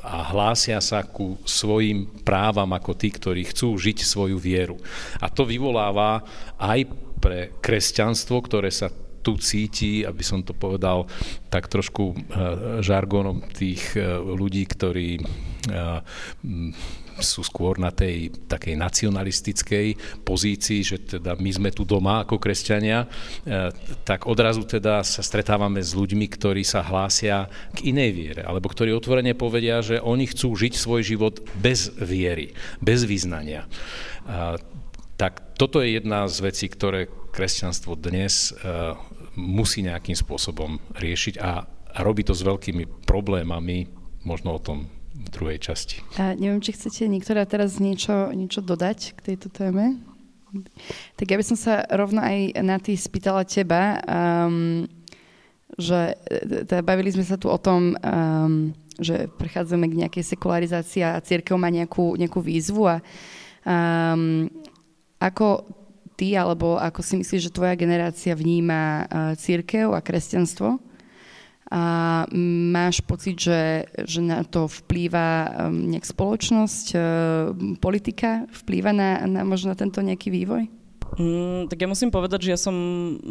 a 0.00 0.18
hlásia 0.32 0.80
sa 0.80 1.04
ku 1.04 1.36
svojim 1.44 2.24
právam 2.24 2.72
ako 2.72 2.96
tí, 2.96 3.12
ktorí 3.12 3.52
chcú 3.52 3.76
žiť 3.76 4.08
svoju 4.08 4.40
vieru. 4.40 4.80
A 5.20 5.28
to 5.28 5.44
vyvoláva 5.44 6.24
aj 6.56 6.88
pre 7.20 7.52
kresťanstvo, 7.60 8.40
ktoré 8.40 8.72
sa 8.72 8.88
tu 9.22 9.38
cíti, 9.38 10.02
aby 10.02 10.20
som 10.26 10.42
to 10.42 10.52
povedal 10.52 11.06
tak 11.52 11.70
trošku 11.70 12.04
eh, 12.12 12.16
žargonom 12.82 13.46
tých 13.54 13.94
eh, 13.94 14.18
ľudí, 14.18 14.66
ktorí 14.66 15.22
eh, 15.22 16.00
sú 17.22 17.44
skôr 17.44 17.76
na 17.76 17.92
tej 17.92 18.32
takej 18.48 18.72
nacionalistickej 18.72 19.86
pozícii, 20.24 20.80
že 20.80 20.96
teda 21.16 21.36
my 21.36 21.50
sme 21.52 21.70
tu 21.70 21.84
doma 21.84 22.24
ako 22.24 22.40
kresťania, 22.40 23.04
tak 24.02 24.24
odrazu 24.24 24.64
teda 24.64 25.04
sa 25.04 25.20
stretávame 25.20 25.84
s 25.84 25.92
ľuďmi, 25.92 26.24
ktorí 26.24 26.64
sa 26.64 26.80
hlásia 26.80 27.52
k 27.76 27.92
inej 27.92 28.10
viere, 28.16 28.42
alebo 28.48 28.72
ktorí 28.72 28.96
otvorene 28.96 29.36
povedia, 29.36 29.84
že 29.84 30.00
oni 30.00 30.24
chcú 30.32 30.56
žiť 30.56 30.72
svoj 30.72 31.04
život 31.04 31.44
bez 31.60 31.92
viery, 32.00 32.56
bez 32.80 33.04
význania. 33.04 33.68
Tak 35.20 35.60
toto 35.60 35.84
je 35.84 36.00
jedna 36.00 36.26
z 36.32 36.36
vecí, 36.42 36.66
ktoré 36.66 37.12
kresťanstvo 37.32 37.92
dnes 37.92 38.56
musí 39.36 39.84
nejakým 39.84 40.16
spôsobom 40.16 40.80
riešiť 40.96 41.40
a, 41.40 41.64
a 41.66 41.98
robí 42.04 42.24
to 42.24 42.36
s 42.36 42.44
veľkými 42.44 43.06
problémami, 43.08 43.88
možno 44.22 44.56
o 44.56 44.60
tom 44.62 44.88
v 45.12 45.28
druhej 45.28 45.58
časti. 45.60 46.00
A 46.16 46.32
neviem, 46.32 46.64
či 46.64 46.72
chcete 46.72 47.04
niektorá 47.08 47.44
teraz 47.44 47.76
niečo, 47.76 48.32
niečo 48.32 48.64
dodať 48.64 49.16
k 49.16 49.20
tejto 49.32 49.52
téme? 49.52 50.00
Tak 51.16 51.26
ja 51.32 51.36
by 51.40 51.44
som 51.44 51.56
sa 51.56 51.84
rovno 51.88 52.20
aj 52.20 52.60
na 52.60 52.76
tý 52.76 52.92
spýtala 52.92 53.44
teba, 53.48 54.00
um, 54.04 54.84
že 55.80 56.16
teda 56.68 56.84
bavili 56.84 57.08
sme 57.08 57.24
sa 57.24 57.40
tu 57.40 57.48
o 57.48 57.56
tom, 57.56 57.96
um, 57.96 58.76
že 59.00 59.32
prechádzame 59.40 59.88
k 59.88 59.98
nejakej 60.04 60.24
sekularizácii 60.36 61.00
a 61.00 61.20
církev 61.24 61.56
má 61.56 61.72
nejakú, 61.72 62.20
nejakú 62.20 62.44
výzvu 62.44 62.84
a 62.84 62.96
um, 63.64 64.44
ako 65.16 65.64
ty, 66.16 66.36
alebo 66.36 66.76
ako 66.76 67.00
si 67.00 67.14
myslíš, 67.20 67.48
že 67.48 67.54
tvoja 67.54 67.76
generácia 67.76 68.36
vníma 68.36 69.06
církev 69.36 69.92
a 69.92 70.00
kresťanstvo? 70.00 70.80
A 71.72 71.82
máš 72.68 73.00
pocit, 73.00 73.40
že, 73.40 73.88
že 74.04 74.20
na 74.20 74.44
to 74.44 74.68
vplýva 74.68 75.48
um, 75.72 75.88
nejak 75.88 76.04
spoločnosť, 76.04 76.86
uh, 76.92 77.00
politika, 77.80 78.44
vplýva 78.52 78.92
na, 78.92 79.24
na 79.24 79.40
možno 79.40 79.72
tento 79.72 80.04
nejaký 80.04 80.28
vývoj? 80.28 80.68
Mm, 81.12 81.68
tak 81.68 81.76
ja 81.76 81.88
musím 81.92 82.08
povedať, 82.08 82.48
že 82.48 82.52
ja 82.56 82.60
som 82.60 82.76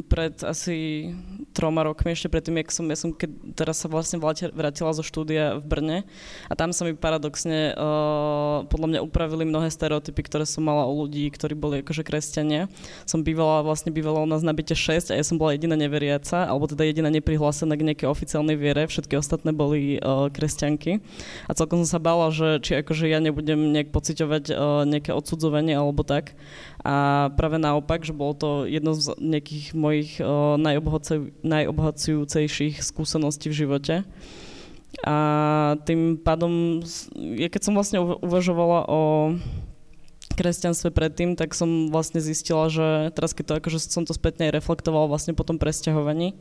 pred 0.05 0.37
asi 0.45 1.09
troma 1.49 1.81
rokmi, 1.81 2.13
ešte 2.13 2.29
predtým, 2.29 2.61
jak 2.61 2.69
som, 2.69 2.85
ja 2.85 2.93
som 2.93 3.09
keď 3.09 3.57
teraz 3.57 3.81
sa 3.81 3.89
vlastne 3.89 4.21
vrátila 4.53 4.93
zo 4.93 5.01
štúdia 5.01 5.57
v 5.57 5.65
Brne 5.65 5.97
a 6.45 6.53
tam 6.53 6.77
sa 6.77 6.85
mi 6.85 6.93
paradoxne 6.93 7.73
uh, 7.73 8.69
podľa 8.69 8.87
mňa 8.87 8.99
upravili 9.01 9.49
mnohé 9.49 9.73
stereotypy, 9.73 10.21
ktoré 10.29 10.45
som 10.45 10.61
mala 10.61 10.85
u 10.85 10.93
ľudí, 10.93 11.25
ktorí 11.33 11.57
boli 11.57 11.81
akože 11.81 12.05
kresťania. 12.05 12.69
Som 13.09 13.25
bývala, 13.25 13.65
vlastne 13.65 13.89
bývala 13.89 14.21
u 14.21 14.29
nás 14.29 14.45
na 14.45 14.53
byte 14.53 14.77
6 14.77 15.09
a 15.09 15.17
ja 15.17 15.25
som 15.25 15.41
bola 15.41 15.57
jediná 15.57 15.73
neveriaca, 15.73 16.45
alebo 16.45 16.69
teda 16.69 16.85
jediná 16.85 17.09
neprihlásená 17.09 17.73
k 17.73 17.85
nejakej 17.89 18.07
oficiálnej 18.13 18.61
viere, 18.61 18.85
všetky 18.85 19.17
ostatné 19.17 19.57
boli 19.57 19.97
uh, 19.97 20.29
kresťanky. 20.29 21.01
A 21.49 21.57
celkom 21.57 21.81
som 21.81 21.97
sa 21.97 21.99
bála, 21.99 22.29
že 22.29 22.61
či 22.61 22.77
akože 22.77 23.09
ja 23.09 23.17
nebudem 23.17 23.73
nejak 23.73 23.89
pociťovať 23.89 24.43
uh, 24.53 24.85
nejaké 24.85 25.17
odsudzovanie 25.17 25.73
alebo 25.73 26.05
tak. 26.05 26.37
A 26.81 27.29
práve 27.37 27.61
naopak, 27.61 28.01
že 28.01 28.09
bolo 28.13 28.33
to 28.33 28.49
jedno 28.65 28.97
z 28.97 29.13
nejakých 29.21 29.77
mojich 29.77 30.17
uh, 30.17 30.57
najobhacujúcejších 31.45 32.81
skúseností 32.81 33.53
v 33.53 33.59
živote. 33.65 33.95
A 35.05 35.17
tým 35.87 36.17
pádom, 36.17 36.81
ja 37.15 37.47
keď 37.47 37.61
som 37.63 37.77
vlastne 37.77 38.01
uvažovala 38.01 38.89
o 38.89 39.33
kresťanstve 40.35 40.89
predtým, 40.89 41.37
tak 41.37 41.53
som 41.53 41.93
vlastne 41.93 42.17
zistila, 42.17 42.65
že 42.67 43.13
teraz 43.13 43.37
keď 43.37 43.45
to 43.45 43.53
akože 43.61 43.77
som 43.77 44.03
to 44.03 44.17
spätne 44.17 44.49
reflektovala 44.49 45.05
vlastne 45.05 45.37
po 45.37 45.45
tom 45.45 45.61
presťahovaní, 45.61 46.33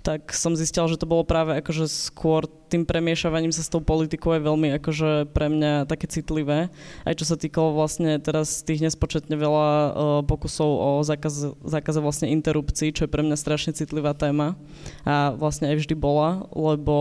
tak 0.00 0.32
som 0.32 0.56
zistila, 0.56 0.88
že 0.88 0.96
to 0.96 1.04
bolo 1.04 1.28
práve 1.28 1.52
akože 1.60 1.84
skôr 1.84 2.48
tým 2.72 2.88
premiešavaním 2.88 3.52
sa 3.52 3.60
s 3.60 3.68
tou 3.68 3.82
politikou 3.82 4.32
je 4.32 4.46
veľmi 4.46 4.72
akože 4.80 5.28
pre 5.34 5.52
mňa 5.52 5.90
také 5.90 6.08
citlivé. 6.08 6.72
Aj 7.04 7.14
čo 7.18 7.28
sa 7.28 7.36
týkalo 7.36 7.76
vlastne 7.76 8.16
teraz 8.22 8.64
tých 8.64 8.80
nespočetne 8.80 9.34
veľa 9.36 9.68
uh, 9.68 9.90
pokusov 10.24 10.70
o 10.70 10.90
zákaz, 11.04 11.60
zákaze 11.60 12.00
vlastne 12.00 12.32
interrupcií, 12.32 12.94
čo 12.94 13.04
je 13.04 13.12
pre 13.12 13.20
mňa 13.26 13.36
strašne 13.36 13.76
citlivá 13.76 14.16
téma. 14.16 14.56
A 15.04 15.34
vlastne 15.36 15.68
aj 15.74 15.84
vždy 15.84 15.94
bola, 15.98 16.48
lebo 16.54 16.96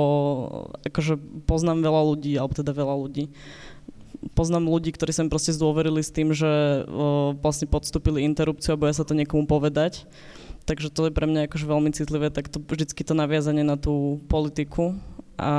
akože 0.83 1.15
poznám 1.47 1.85
veľa 1.85 2.01
ľudí, 2.03 2.33
alebo 2.35 2.57
teda 2.57 2.73
veľa 2.75 2.95
ľudí, 2.99 3.31
poznám 4.35 4.67
ľudí, 4.67 4.91
ktorí 4.91 5.15
sa 5.15 5.23
mi 5.23 5.31
proste 5.31 5.55
zdôverili 5.55 6.03
s 6.03 6.11
tým, 6.11 6.35
že 6.35 6.83
uh, 6.83 7.31
vlastne 7.39 7.69
podstúpili 7.69 8.27
interrupciu 8.27 8.75
a 8.75 8.81
boja 8.81 8.97
sa 8.99 9.07
to 9.07 9.15
niekomu 9.15 9.47
povedať 9.47 10.03
takže 10.65 10.89
to 10.91 11.07
je 11.07 11.15
pre 11.15 11.25
mňa 11.29 11.47
akože 11.47 11.65
veľmi 11.65 11.91
citlivé, 11.93 12.27
tak 12.33 12.49
to 12.51 12.59
vždycky 12.59 13.03
to 13.03 13.13
naviazanie 13.13 13.63
na 13.63 13.77
tú 13.77 14.23
politiku 14.27 14.97
a 15.39 15.53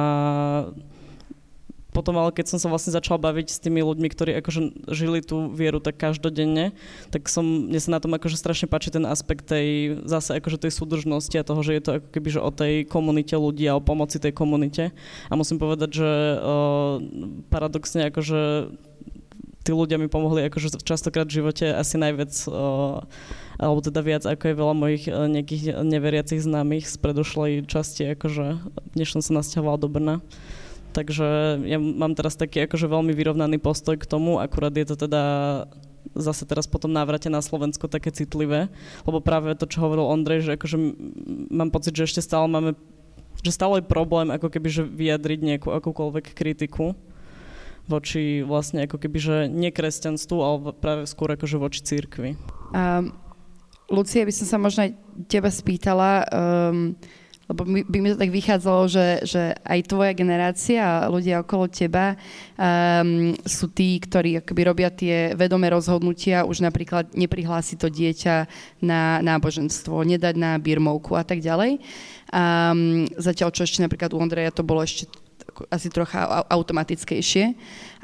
potom 1.90 2.14
ale 2.16 2.30
keď 2.30 2.54
som 2.54 2.58
sa 2.62 2.70
vlastne 2.70 2.94
začala 2.94 3.18
baviť 3.18 3.46
s 3.50 3.62
tými 3.62 3.82
ľuďmi, 3.82 4.08
ktorí 4.14 4.38
akože 4.38 4.90
žili 4.94 5.20
tú 5.26 5.50
vieru 5.50 5.82
tak 5.82 5.98
každodenne, 5.98 6.70
tak 7.10 7.26
som, 7.26 7.42
mne 7.42 7.80
sa 7.82 7.98
na 7.98 8.00
tom 8.00 8.14
akože 8.14 8.38
strašne 8.38 8.70
páči 8.70 8.94
ten 8.94 9.02
aspekt 9.02 9.50
tej, 9.50 9.98
zase 10.06 10.38
akože 10.38 10.62
tej 10.62 10.72
súdržnosti 10.72 11.34
a 11.34 11.46
toho, 11.46 11.60
že 11.66 11.76
je 11.76 11.82
to 11.82 11.90
ako 11.98 12.08
keby 12.14 12.28
že 12.30 12.40
o 12.40 12.50
tej 12.54 12.86
komunite 12.86 13.34
ľudí 13.34 13.66
a 13.66 13.76
o 13.76 13.82
pomoci 13.82 14.22
tej 14.22 14.30
komunite. 14.30 14.94
A 15.26 15.34
musím 15.34 15.58
povedať, 15.58 15.90
že 15.98 16.10
uh, 16.38 17.02
paradoxne 17.50 18.06
akože 18.08 18.70
tí 19.64 19.70
ľudia 19.76 20.00
mi 20.00 20.08
pomohli 20.08 20.48
akože 20.48 20.80
častokrát 20.80 21.28
v 21.28 21.42
živote 21.42 21.68
asi 21.68 22.00
najviac 22.00 22.32
alebo 23.60 23.80
teda 23.84 24.00
viac 24.00 24.24
ako 24.24 24.44
je 24.48 24.56
veľa 24.56 24.74
mojich 24.74 25.04
eh, 25.06 25.14
nejakých 25.28 25.84
neveriacich 25.84 26.40
známych 26.40 26.88
z 26.88 26.96
predošlej 26.96 27.68
časti, 27.68 28.08
akože 28.16 28.64
než 28.96 29.12
som 29.12 29.20
sa 29.20 29.36
nasťahovala 29.38 29.78
do 29.78 29.88
Brna. 29.92 30.16
Takže 30.90 31.60
ja 31.70 31.78
mám 31.78 32.18
teraz 32.18 32.34
taký 32.34 32.66
akože 32.66 32.90
veľmi 32.90 33.14
vyrovnaný 33.14 33.62
postoj 33.62 33.94
k 33.94 34.10
tomu, 34.10 34.42
akurát 34.42 34.74
je 34.74 34.82
to 34.82 35.06
teda 35.06 35.22
zase 36.18 36.42
teraz 36.48 36.66
potom 36.66 36.90
návrate 36.90 37.30
na 37.30 37.38
Slovensko 37.38 37.86
také 37.86 38.10
citlivé, 38.10 38.66
lebo 39.06 39.22
práve 39.22 39.54
to, 39.54 39.70
čo 39.70 39.86
hovoril 39.86 40.10
Ondrej, 40.10 40.50
že 40.50 40.58
akože 40.58 40.76
mám 41.54 41.70
pocit, 41.70 41.94
že 41.94 42.10
ešte 42.10 42.26
stále 42.26 42.50
máme, 42.50 42.74
že 43.46 43.54
stále 43.54 43.78
je 43.78 43.86
problém 43.86 44.34
ako 44.34 44.50
keby, 44.50 44.66
že 44.66 44.82
vyjadriť 44.82 45.40
nejakú 45.46 45.70
akúkoľvek 45.70 46.34
kritiku 46.34 46.98
voči 47.88 48.42
vlastne 48.44 48.84
ako 48.84 48.96
keby, 49.00 49.18
že 49.20 49.36
nekresťanstvu, 49.48 50.38
ale 50.40 50.74
práve 50.76 51.08
skôr 51.08 51.32
akože 51.32 51.56
voči 51.56 51.80
církvi. 51.84 52.36
Um, 52.74 53.14
Lucia, 53.90 54.22
by 54.22 54.34
som 54.34 54.46
sa 54.46 54.58
možno 54.58 54.86
aj 54.86 54.92
teba 55.26 55.50
spýtala, 55.50 56.22
um, 56.30 56.94
lebo 57.50 57.66
by, 57.66 57.82
by 57.82 57.98
mi 57.98 58.08
to 58.14 58.22
tak 58.22 58.30
vychádzalo, 58.30 58.82
že, 58.86 59.06
že 59.26 59.42
aj 59.66 59.90
tvoja 59.90 60.14
generácia 60.14 60.78
a 60.78 61.10
ľudia 61.10 61.42
okolo 61.42 61.66
teba 61.66 62.14
um, 62.54 63.34
sú 63.42 63.66
tí, 63.74 63.98
ktorí 63.98 64.38
akoby 64.38 64.62
robia 64.62 64.94
tie 64.94 65.34
vedomé 65.34 65.74
rozhodnutia, 65.74 66.46
už 66.46 66.62
napríklad 66.62 67.10
neprihlásiť 67.18 67.76
to 67.82 67.90
dieťa 67.90 68.46
na 68.86 69.18
náboženstvo, 69.26 70.06
nedať 70.06 70.38
na 70.38 70.62
birmovku 70.62 71.18
a 71.18 71.26
tak 71.26 71.42
ďalej. 71.42 71.82
Um, 72.30 73.10
zatiaľ, 73.18 73.50
čo 73.50 73.66
ešte 73.66 73.82
napríklad 73.82 74.14
u 74.14 74.22
Ondreja 74.22 74.54
to 74.54 74.62
bolo 74.62 74.86
ešte 74.86 75.10
asi 75.68 75.92
trocha 75.92 76.46
automatickejšie. 76.48 77.52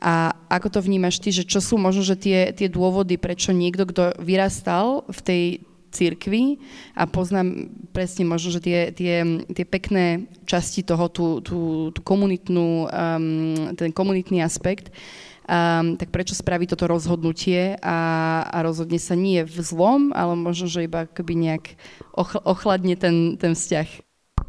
A 0.02 0.36
ako 0.52 0.76
to 0.76 0.80
vnímaš 0.84 1.22
ty, 1.22 1.32
že 1.32 1.48
čo 1.48 1.64
sú 1.64 1.80
možno 1.80 2.04
že 2.04 2.20
tie, 2.20 2.52
tie 2.52 2.68
dôvody, 2.68 3.16
prečo 3.16 3.56
niekto, 3.56 3.88
kto 3.88 4.20
vyrastal 4.20 5.08
v 5.08 5.20
tej 5.24 5.42
církvi 5.96 6.60
a 6.92 7.08
poznám 7.08 7.72
presne 7.96 8.28
možno, 8.28 8.52
že 8.52 8.60
tie, 8.60 8.92
tie, 8.92 9.24
tie 9.48 9.64
pekné 9.64 10.28
časti 10.44 10.84
toho, 10.84 11.08
tú, 11.08 11.40
tú, 11.40 11.88
tú 11.96 12.00
komunitnú, 12.04 12.84
um, 12.84 13.72
ten 13.72 13.90
komunitný 13.96 14.44
aspekt, 14.44 14.92
um, 15.48 15.96
tak 15.96 16.12
prečo 16.12 16.36
spraví 16.36 16.68
toto 16.68 16.84
rozhodnutie 16.84 17.80
a, 17.80 17.98
a 18.44 18.58
rozhodne 18.60 19.00
sa 19.00 19.16
nie 19.16 19.40
v 19.46 19.56
zlom, 19.64 20.12
ale 20.12 20.36
možno, 20.36 20.68
že 20.68 20.84
iba 20.84 21.08
akoby 21.08 21.34
nejak 21.48 21.64
ochl- 22.12 22.44
ochladne 22.44 22.94
ten, 22.98 23.40
ten 23.40 23.56
vzťah. 23.56 24.05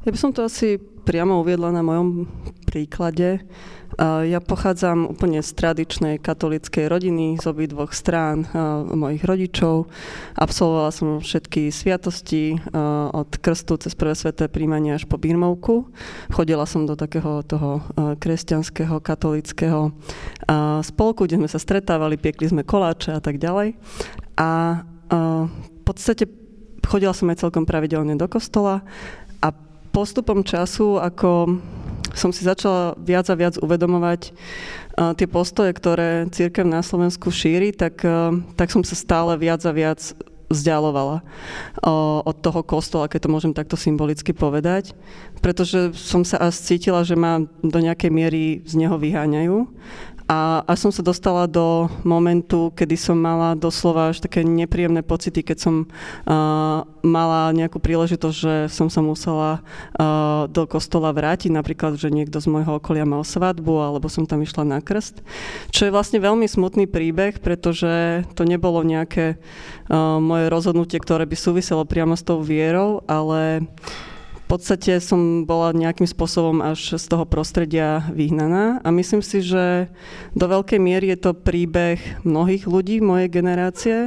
Ja 0.08 0.16
by 0.16 0.24
som 0.24 0.32
to 0.32 0.48
asi 0.48 0.80
priamo 0.80 1.44
uviedla 1.44 1.68
na 1.76 1.84
mojom 1.84 2.32
príklade. 2.64 3.44
Ja 4.00 4.40
pochádzam 4.40 5.04
úplne 5.04 5.44
z 5.44 5.52
tradičnej 5.52 6.16
katolickej 6.24 6.88
rodiny 6.88 7.36
z 7.36 7.44
obidvoch 7.44 7.92
strán 7.92 8.48
mojich 8.88 9.28
rodičov. 9.28 9.92
Absolvovala 10.40 10.96
som 10.96 11.20
všetky 11.20 11.76
sviatosti 11.76 12.56
od 13.12 13.36
krstu 13.36 13.76
cez 13.84 14.00
prvé 14.00 14.16
sveté 14.16 14.48
príjmanie 14.48 14.96
až 14.96 15.04
po 15.12 15.20
birmovku. 15.20 15.92
Chodila 16.32 16.64
som 16.64 16.88
do 16.88 16.96
takého 16.96 17.44
toho 17.44 17.84
kresťanského, 18.16 19.04
katolického 19.04 19.92
spolku, 20.88 21.28
kde 21.28 21.44
sme 21.44 21.52
sa 21.52 21.60
stretávali, 21.60 22.16
piekli 22.16 22.48
sme 22.48 22.64
koláče 22.64 23.12
a 23.12 23.20
tak 23.20 23.44
ďalej. 23.44 23.76
A 24.40 24.80
v 25.52 25.82
podstate 25.84 26.32
chodila 26.88 27.12
som 27.12 27.28
aj 27.28 27.44
celkom 27.44 27.68
pravidelne 27.68 28.16
do 28.16 28.32
kostola 28.32 28.88
postupom 29.98 30.46
času, 30.46 31.02
ako 31.02 31.58
som 32.14 32.30
si 32.30 32.46
začala 32.46 32.94
viac 33.02 33.26
a 33.34 33.36
viac 33.38 33.58
uvedomovať 33.58 34.30
uh, 34.30 35.18
tie 35.18 35.26
postoje, 35.26 35.74
ktoré 35.74 36.30
církev 36.30 36.70
na 36.70 36.86
Slovensku 36.86 37.34
šíri, 37.34 37.74
tak, 37.74 38.06
uh, 38.06 38.38
tak 38.54 38.70
som 38.70 38.86
sa 38.86 38.94
stále 38.94 39.34
viac 39.42 39.66
a 39.66 39.74
viac 39.74 40.14
vzdialovala 40.54 41.26
uh, 41.26 42.22
od 42.22 42.36
toho 42.46 42.62
kostola, 42.62 43.10
keď 43.10 43.26
to 43.26 43.34
môžem 43.34 43.54
takto 43.58 43.74
symbolicky 43.74 44.38
povedať, 44.38 44.94
pretože 45.42 45.98
som 45.98 46.22
sa 46.22 46.46
až 46.46 46.62
cítila, 46.62 47.02
že 47.02 47.18
ma 47.18 47.42
do 47.66 47.80
nejakej 47.82 48.12
miery 48.14 48.44
z 48.70 48.78
neho 48.78 49.02
vyháňajú 49.02 49.66
a 50.28 50.60
až 50.68 50.88
som 50.88 50.92
sa 50.92 51.00
dostala 51.00 51.48
do 51.48 51.88
momentu, 52.04 52.76
kedy 52.76 53.00
som 53.00 53.16
mala 53.16 53.56
doslova 53.56 54.12
až 54.12 54.20
také 54.20 54.44
nepríjemné 54.44 55.00
pocity, 55.00 55.40
keď 55.40 55.58
som 55.58 55.76
uh, 56.28 56.84
mala 57.00 57.56
nejakú 57.56 57.80
príležitosť, 57.80 58.36
že 58.36 58.56
som 58.68 58.92
sa 58.92 59.00
musela 59.00 59.64
uh, 59.96 60.52
do 60.52 60.68
kostola 60.68 61.16
vrátiť, 61.16 61.48
napríklad, 61.48 61.96
že 61.96 62.12
niekto 62.12 62.44
z 62.44 62.52
môjho 62.52 62.76
okolia 62.76 63.08
mal 63.08 63.24
svadbu, 63.24 63.72
alebo 63.80 64.12
som 64.12 64.28
tam 64.28 64.44
išla 64.44 64.68
na 64.68 64.84
krst. 64.84 65.24
Čo 65.72 65.88
je 65.88 65.96
vlastne 65.96 66.20
veľmi 66.20 66.44
smutný 66.44 66.92
príbeh, 66.92 67.40
pretože 67.40 68.28
to 68.36 68.44
nebolo 68.44 68.84
nejaké 68.84 69.40
uh, 69.88 70.20
moje 70.20 70.52
rozhodnutie, 70.52 71.00
ktoré 71.00 71.24
by 71.24 71.40
súviselo 71.40 71.88
priamo 71.88 72.20
s 72.20 72.28
tou 72.28 72.44
vierou, 72.44 73.00
ale 73.08 73.64
podstate 74.48 75.04
som 75.04 75.44
bola 75.44 75.76
nejakým 75.76 76.08
spôsobom 76.08 76.64
až 76.64 76.96
z 76.96 77.06
toho 77.06 77.28
prostredia 77.28 78.08
vyhnaná 78.16 78.80
a 78.80 78.90
myslím 78.96 79.20
si, 79.20 79.44
že 79.44 79.92
do 80.32 80.46
veľkej 80.48 80.80
miery 80.80 81.12
je 81.12 81.20
to 81.20 81.32
príbeh 81.36 82.00
mnohých 82.24 82.64
ľudí 82.64 83.04
mojej 83.04 83.28
generácie, 83.28 83.98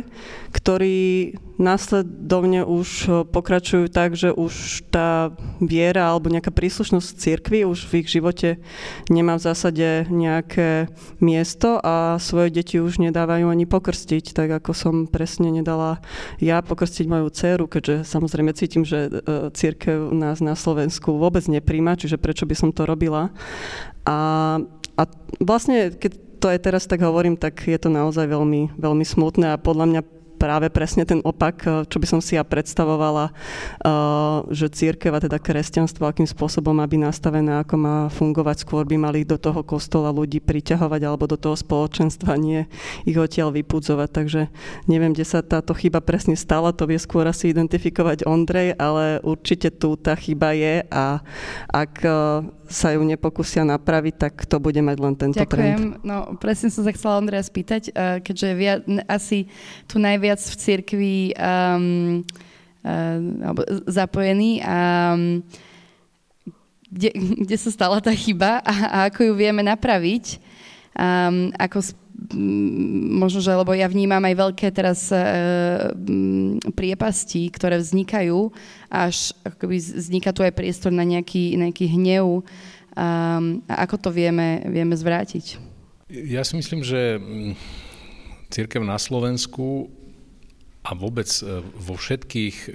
ktorí 0.57 1.37
následovne 1.61 2.65
už 2.65 2.89
pokračujú 3.29 3.93
tak, 3.93 4.17
že 4.17 4.33
už 4.33 4.83
tá 4.89 5.37
viera 5.61 6.09
alebo 6.09 6.33
nejaká 6.33 6.49
príslušnosť 6.49 7.09
cirkvi 7.21 7.69
už 7.69 7.85
v 7.85 8.01
ich 8.01 8.09
živote 8.09 8.57
nemá 9.13 9.37
v 9.37 9.45
zásade 9.45 10.09
nejaké 10.09 10.89
miesto 11.21 11.77
a 11.85 12.17
svoje 12.17 12.49
deti 12.49 12.81
už 12.81 12.97
nedávajú 12.99 13.53
ani 13.53 13.69
pokrstiť, 13.69 14.33
tak 14.33 14.49
ako 14.65 14.73
som 14.73 14.95
presne 15.05 15.53
nedala 15.53 16.01
ja 16.41 16.65
pokrstiť 16.65 17.05
moju 17.05 17.29
dceru, 17.29 17.69
keďže 17.69 18.09
samozrejme 18.09 18.57
cítim, 18.57 18.83
že 18.89 19.13
e, 19.13 19.53
církev 19.53 20.17
nás 20.17 20.41
na 20.41 20.57
Slovensku 20.57 21.21
vôbec 21.21 21.45
nepríjma, 21.45 22.01
čiže 22.01 22.17
prečo 22.17 22.49
by 22.49 22.57
som 22.57 22.71
to 22.73 22.89
robila. 22.89 23.29
A, 24.09 24.59
a 24.97 25.03
vlastne, 25.39 25.93
keď 25.93 26.13
to 26.41 26.49
aj 26.49 26.59
teraz 26.65 26.89
tak 26.89 27.05
hovorím, 27.05 27.37
tak 27.37 27.69
je 27.69 27.77
to 27.77 27.93
naozaj 27.93 28.25
veľmi, 28.25 28.81
veľmi 28.81 29.05
smutné 29.05 29.53
a 29.53 29.61
podľa 29.61 29.87
mňa 29.93 30.03
práve 30.41 30.73
presne 30.73 31.05
ten 31.05 31.21
opak, 31.21 31.57
eh, 31.69 31.71
čo 31.85 32.01
by 32.01 32.07
som 32.09 32.21
si 32.25 32.41
ja 32.41 32.43
predstavovala, 32.49 33.29
eh, 33.29 34.37
že 34.49 34.73
církev 34.73 35.13
a 35.13 35.21
teda 35.21 35.37
kresťanstvo, 35.37 36.09
akým 36.09 36.25
spôsobom 36.25 36.73
má 36.73 36.89
byť 36.89 37.01
nastavené, 37.05 37.61
ako 37.61 37.75
má 37.77 37.97
fungovať, 38.09 38.65
skôr 38.65 38.89
by 38.89 38.97
mali 38.97 39.29
do 39.29 39.37
toho 39.37 39.61
kostola 39.61 40.09
ľudí 40.09 40.41
priťahovať 40.41 41.01
alebo 41.05 41.29
do 41.29 41.37
toho 41.37 41.53
spoločenstva, 41.53 42.41
nie 42.41 42.65
ich 43.05 43.21
odtiaľ 43.21 43.53
vypudzovať. 43.53 44.09
Takže 44.09 44.41
neviem, 44.89 45.13
kde 45.13 45.29
sa 45.29 45.45
táto 45.45 45.77
chyba 45.77 46.01
presne 46.01 46.33
stala, 46.41 46.73
to 46.73 46.89
vie 46.89 46.97
skôr 46.97 47.29
asi 47.29 47.53
identifikovať 47.53 48.25
Ondrej, 48.25 48.73
ale 48.81 49.21
určite 49.21 49.69
tu 49.69 50.01
tá 50.01 50.17
chyba 50.17 50.57
je 50.57 50.81
a 50.89 51.21
ak 51.69 51.93
eh, 52.01 52.15
sa 52.71 52.97
ju 52.97 53.05
nepokúsia 53.05 53.67
napraviť, 53.67 54.15
tak 54.17 54.35
to 54.49 54.57
bude 54.57 54.81
mať 54.81 54.97
len 54.97 55.15
tento 55.19 55.43
Ďakujem. 55.43 55.77
trend. 55.77 56.07
No, 56.07 56.39
presne 56.41 56.73
som 56.73 56.87
sa 56.87 56.95
chcela 56.97 57.21
Ondreja 57.21 57.45
spýtať, 57.45 57.93
keďže 58.25 58.49
viac, 58.57 58.81
asi 59.11 59.51
tu 59.85 60.01
najviac 60.01 60.31
viac 60.31 60.41
v 60.47 60.55
cirkvi 60.55 61.17
um, 61.35 62.23
alebo 63.43 63.61
zapojený. 63.91 64.63
A, 64.63 64.79
um, 65.19 65.43
kde, 66.87 67.11
kde 67.43 67.57
sa 67.59 67.71
stala 67.75 67.99
tá 67.99 68.15
chyba 68.15 68.63
a, 68.63 68.75
a 68.87 68.99
ako 69.11 69.27
ju 69.27 69.33
vieme 69.35 69.67
napraviť. 69.67 70.39
Um, 70.95 71.51
ako 71.59 71.83
možno, 73.17 73.41
že 73.41 73.57
lebo 73.57 73.73
ja 73.73 73.89
vnímam 73.89 74.21
aj 74.21 74.35
veľké 74.37 74.67
teraz 74.71 75.09
uh, 75.09 75.91
priepasti, 76.77 77.49
ktoré 77.49 77.81
vznikajú, 77.81 78.53
až 78.93 79.33
akoby 79.43 79.81
vzniká 79.81 80.31
tu 80.37 80.45
aj 80.45 80.53
priestor 80.53 80.93
na 80.93 81.05
nejaký, 81.07 81.57
nejaký 81.57 81.89
hnev. 81.97 82.45
Um, 82.91 83.63
a 83.71 83.87
ako 83.87 83.97
to 83.97 84.11
vieme, 84.13 84.67
vieme 84.69 84.93
zvrátiť? 84.93 85.57
Ja 86.11 86.43
si 86.43 86.59
myslím, 86.59 86.83
že 86.83 87.23
církev 88.51 88.83
na 88.83 88.99
Slovensku 88.99 89.89
a 90.83 90.91
vôbec 90.99 91.31
e, 91.39 91.63
vo 91.63 91.95
všetkých 91.95 92.57
e, 92.67 92.71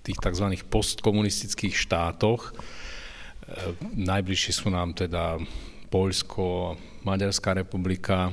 tých 0.00 0.18
tzv. 0.18 0.46
postkomunistických 0.66 1.76
štátoch, 1.76 2.56
najbližšie 3.94 4.52
sú 4.54 4.72
nám 4.72 4.96
teda 4.96 5.38
Poľsko, 5.92 6.80
Maďarská 7.04 7.52
republika. 7.52 8.32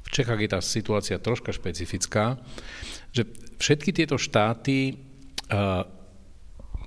V 0.00 0.08
Čechách 0.08 0.40
je 0.40 0.48
tá 0.48 0.60
situácia 0.64 1.20
troška 1.20 1.52
špecifická, 1.52 2.40
že 3.12 3.28
všetky 3.60 3.92
tieto 3.92 4.16
štáty 4.16 4.96
uh, 5.52 5.84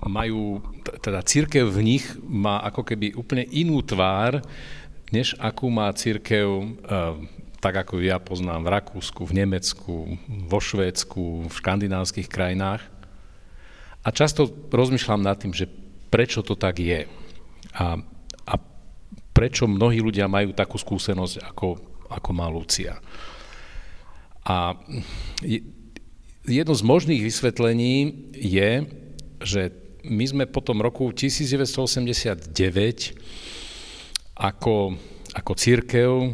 majú, 0.02 0.66
teda 0.98 1.22
církev 1.22 1.70
v 1.70 1.94
nich 1.94 2.04
má 2.26 2.58
ako 2.66 2.82
keby 2.82 3.14
úplne 3.14 3.46
inú 3.54 3.80
tvár, 3.86 4.42
než 5.14 5.38
akú 5.38 5.70
má 5.70 5.88
církev, 5.94 6.48
uh, 6.50 7.22
tak 7.62 7.86
ako 7.86 8.02
ja 8.02 8.18
poznám 8.18 8.66
v 8.66 8.72
Rakúsku, 8.74 9.22
v 9.24 9.46
Nemecku, 9.46 10.18
vo 10.26 10.58
Švédsku, 10.58 11.48
v 11.48 11.54
škandinávskych 11.54 12.28
krajinách. 12.28 12.82
A 14.04 14.12
často 14.12 14.50
rozmýšľam 14.68 15.22
nad 15.24 15.40
tým, 15.40 15.56
že 15.56 15.70
prečo 16.12 16.44
to 16.44 16.58
tak 16.58 16.76
je. 16.82 17.08
A 17.72 18.04
prečo 19.34 19.66
mnohí 19.66 19.98
ľudia 19.98 20.30
majú 20.30 20.54
takú 20.54 20.78
skúsenosť, 20.78 21.42
ako, 21.42 21.68
ako 22.06 22.30
má 22.30 22.46
Lucia. 22.46 23.02
A 24.46 24.78
jedno 26.46 26.74
z 26.76 26.82
možných 26.86 27.26
vysvetlení 27.26 28.14
je, 28.32 28.86
že 29.42 29.74
my 30.04 30.24
sme 30.28 30.44
po 30.46 30.60
tom 30.62 30.84
roku 30.84 31.10
1989 31.10 32.54
ako, 34.36 34.94
ako 35.32 35.52
církev, 35.56 36.10
e, 36.20 36.30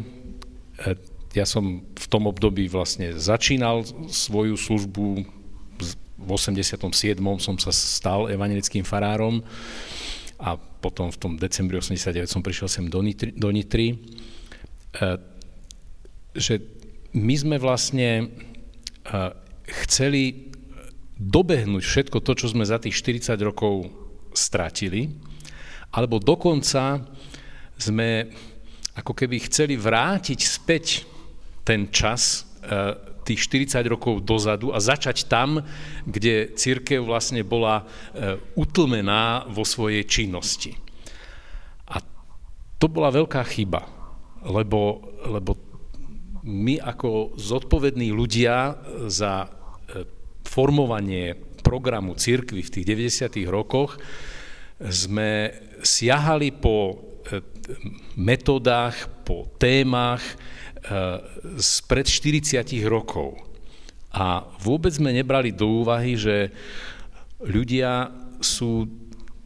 ja 1.31 1.47
som 1.47 1.79
v 1.79 2.05
tom 2.11 2.27
období 2.27 2.67
vlastne 2.67 3.15
začínal 3.15 3.87
svoju 4.11 4.59
službu, 4.59 5.07
v 6.21 6.29
87. 6.29 7.17
som 7.41 7.55
sa 7.57 7.73
stal 7.73 8.29
evangelickým 8.29 8.85
farárom 8.85 9.41
a 10.41 10.57
potom 10.57 11.13
v 11.13 11.17
tom 11.21 11.33
decembri 11.37 11.77
89 11.77 12.25
som 12.25 12.41
prišiel 12.41 12.65
sem 12.65 12.85
do 12.89 13.05
Nitry, 13.05 13.29
do 13.37 13.53
Nitry. 13.53 13.93
E, 13.93 13.97
že 16.33 16.57
my 17.13 17.35
sme 17.37 17.55
vlastne 17.61 18.09
e, 18.17 18.25
chceli 19.85 20.49
dobehnúť 21.21 21.83
všetko 21.85 22.17
to, 22.25 22.33
čo 22.33 22.49
sme 22.49 22.65
za 22.65 22.81
tých 22.81 22.97
40 22.97 23.37
rokov 23.45 23.85
stratili, 24.33 25.13
alebo 25.93 26.17
dokonca 26.17 27.05
sme 27.77 28.25
ako 28.97 29.13
keby 29.13 29.45
chceli 29.45 29.77
vrátiť 29.77 30.39
späť 30.41 31.05
ten 31.61 31.93
čas 31.93 32.49
e, 32.65 33.10
tých 33.31 33.71
40 33.71 33.87
rokov 33.87 34.27
dozadu 34.27 34.75
a 34.75 34.83
začať 34.83 35.31
tam, 35.31 35.63
kde 36.03 36.51
církev 36.51 36.99
vlastne 37.07 37.47
bola 37.47 37.87
e, 38.11 38.35
utlmená 38.59 39.47
vo 39.47 39.63
svojej 39.63 40.03
činnosti. 40.03 40.75
A 41.87 42.03
to 42.75 42.91
bola 42.91 43.07
veľká 43.07 43.39
chyba, 43.47 43.87
lebo, 44.43 44.99
lebo 45.23 45.55
my 46.43 46.81
ako 46.81 47.37
zodpovední 47.39 48.11
ľudia 48.11 48.75
za 49.07 49.47
e, 49.47 49.49
formovanie 50.43 51.37
programu 51.61 52.17
církvy 52.19 52.59
v 52.65 52.73
tých 52.73 52.85
90. 52.85 53.47
rokoch 53.47 53.95
sme 54.81 55.53
siahali 55.85 56.49
po 56.51 56.77
e, 56.89 56.93
metodách, 58.17 59.23
po 59.23 59.47
témach, 59.61 60.21
spred 61.61 62.05
40 62.09 62.65
rokov. 62.89 63.37
A 64.11 64.43
vôbec 64.59 64.91
sme 64.91 65.15
nebrali 65.15 65.55
do 65.55 65.85
úvahy, 65.85 66.19
že 66.19 66.51
ľudia 67.39 68.11
sú 68.43 68.89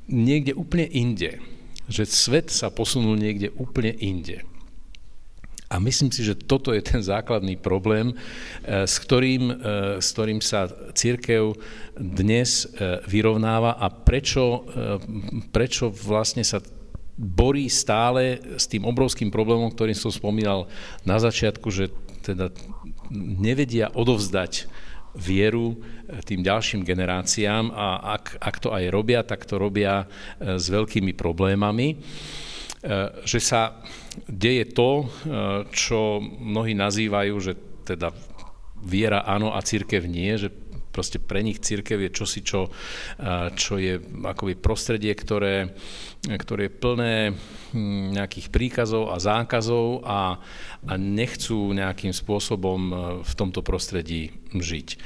niekde 0.09 0.57
úplne 0.57 0.89
inde. 0.89 1.37
Že 1.85 2.03
svet 2.09 2.47
sa 2.49 2.73
posunul 2.73 3.13
niekde 3.13 3.53
úplne 3.53 3.93
inde. 4.01 4.41
A 5.65 5.81
myslím 5.81 6.13
si, 6.13 6.21
že 6.21 6.37
toto 6.37 6.71
je 6.71 6.81
ten 6.81 7.01
základný 7.01 7.57
problém, 7.57 8.13
eh, 8.13 8.85
s 8.85 9.01
ktorým, 9.01 9.43
eh, 9.49 9.55
s 9.97 10.13
ktorým 10.13 10.39
sa 10.39 10.69
církev 10.93 11.57
dnes 11.97 12.69
eh, 12.69 13.01
vyrovnáva 13.09 13.81
a 13.81 13.89
prečo, 13.89 14.65
prečo 15.49 15.89
vlastne 15.89 16.45
sa 16.45 16.61
borí 17.15 17.71
stále 17.71 18.43
s 18.59 18.67
tým 18.67 18.83
obrovským 18.83 19.31
problémom, 19.31 19.71
ktorým 19.71 19.95
som 19.95 20.11
spomínal 20.11 20.67
na 21.07 21.15
začiatku, 21.15 21.71
že 21.71 21.91
teda 22.23 22.51
nevedia 23.15 23.87
odovzdať 23.93 24.67
vieru 25.15 25.79
eh, 25.79 26.19
tým 26.21 26.43
ďalším 26.43 26.83
generáciám 26.83 27.71
a 27.71 28.19
ak, 28.19 28.37
ak 28.43 28.55
to 28.59 28.69
aj 28.75 28.91
robia, 28.91 29.23
tak 29.23 29.47
to 29.47 29.55
robia 29.55 30.05
eh, 30.05 30.59
s 30.59 30.67
veľkými 30.67 31.15
problémami. 31.15 31.95
Eh, 31.95 33.23
že 33.23 33.39
sa 33.39 33.79
deje 34.31 34.71
to, 34.71 35.11
čo 35.75 36.23
mnohí 36.23 36.71
nazývajú, 36.71 37.35
že 37.43 37.59
teda 37.83 38.15
viera 38.79 39.27
áno 39.27 39.51
a 39.51 39.59
církev 39.59 40.07
nie, 40.07 40.39
že 40.39 40.47
proste 40.95 41.19
pre 41.19 41.43
nich 41.43 41.59
církev 41.59 41.99
je 42.07 42.15
čosi, 42.15 42.39
čo, 42.39 42.71
čo 43.59 43.75
je 43.75 43.99
akoby 43.99 44.55
prostredie, 44.55 45.11
ktoré, 45.11 45.75
ktoré 46.23 46.71
je 46.71 46.77
plné 46.79 47.15
hm, 47.75 48.15
nejakých 48.15 48.47
príkazov 48.47 49.11
a 49.11 49.19
zákazov 49.19 50.07
a, 50.07 50.39
a 50.87 50.93
nechcú 50.95 51.75
nejakým 51.75 52.15
spôsobom 52.15 52.79
e, 52.87 52.93
v 53.27 53.33
tomto 53.35 53.59
prostredí 53.59 54.31
žiť. 54.55 54.87
E, 54.95 54.97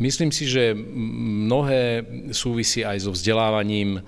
myslím 0.00 0.32
si, 0.32 0.48
že 0.48 0.72
mnohé 0.72 2.08
súvisí 2.32 2.80
aj 2.80 3.04
so 3.04 3.10
vzdelávaním 3.12 4.00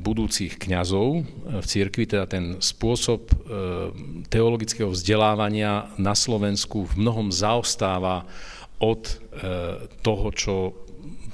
budúcich 0.00 0.56
kňazov 0.56 1.26
v 1.60 1.66
cirkvi, 1.66 2.06
teda 2.06 2.24
ten 2.30 2.62
spôsob 2.62 3.28
e, 3.28 3.34
teologického 4.30 4.88
vzdelávania 4.88 5.90
na 5.98 6.14
Slovensku 6.14 6.86
v 6.86 7.02
mnohom 7.02 7.28
zaostáva 7.34 8.24
od 8.78 9.02
e, 9.04 9.14
toho, 10.00 10.26
čo 10.30 10.56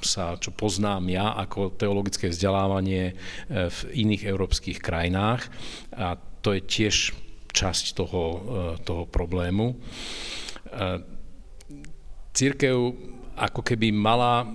sa, 0.01 0.33
čo 0.41 0.49
poznám 0.49 1.13
ja 1.13 1.37
ako 1.37 1.77
teologické 1.77 2.33
vzdelávanie 2.33 3.13
e, 3.13 3.69
v 3.69 3.79
iných 3.93 4.27
európskych 4.27 4.81
krajinách. 4.81 5.47
A 5.93 6.17
to 6.41 6.57
je 6.57 6.61
tiež 6.65 7.13
časť 7.53 7.93
toho, 7.99 8.23
toho 8.87 9.03
problému. 9.11 9.75
Církev 12.31 12.75
ako 13.35 13.61
keby 13.61 13.91
mala 13.91 14.47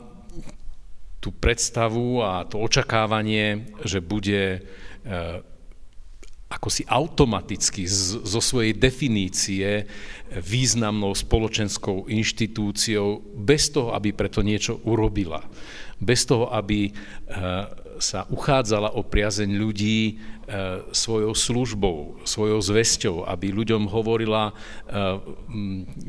tú 1.26 1.34
predstavu 1.34 2.22
a 2.22 2.46
to 2.46 2.62
očakávanie, 2.62 3.74
že 3.82 3.98
bude 3.98 4.62
eh, 4.62 5.42
ako 6.46 6.70
si 6.70 6.86
automaticky 6.86 7.82
zo 8.22 8.38
svojej 8.38 8.70
definície 8.70 9.90
významnou 10.30 11.10
spoločenskou 11.10 12.06
inštitúciou, 12.06 13.18
bez 13.34 13.74
toho, 13.74 13.90
aby 13.98 14.14
preto 14.14 14.46
niečo 14.46 14.78
urobila. 14.86 15.42
Bez 15.98 16.30
toho, 16.30 16.46
aby 16.54 16.86
eh, 16.86 16.94
sa 17.98 18.22
uchádzala 18.30 18.94
o 18.94 19.02
priazeň 19.02 19.50
ľudí 19.58 19.98
eh, 20.06 20.16
svojou 20.94 21.34
službou, 21.34 22.22
svojou 22.22 22.62
zväzťou, 22.62 23.26
aby 23.26 23.50
ľuďom 23.50 23.90
hovorila 23.90 24.54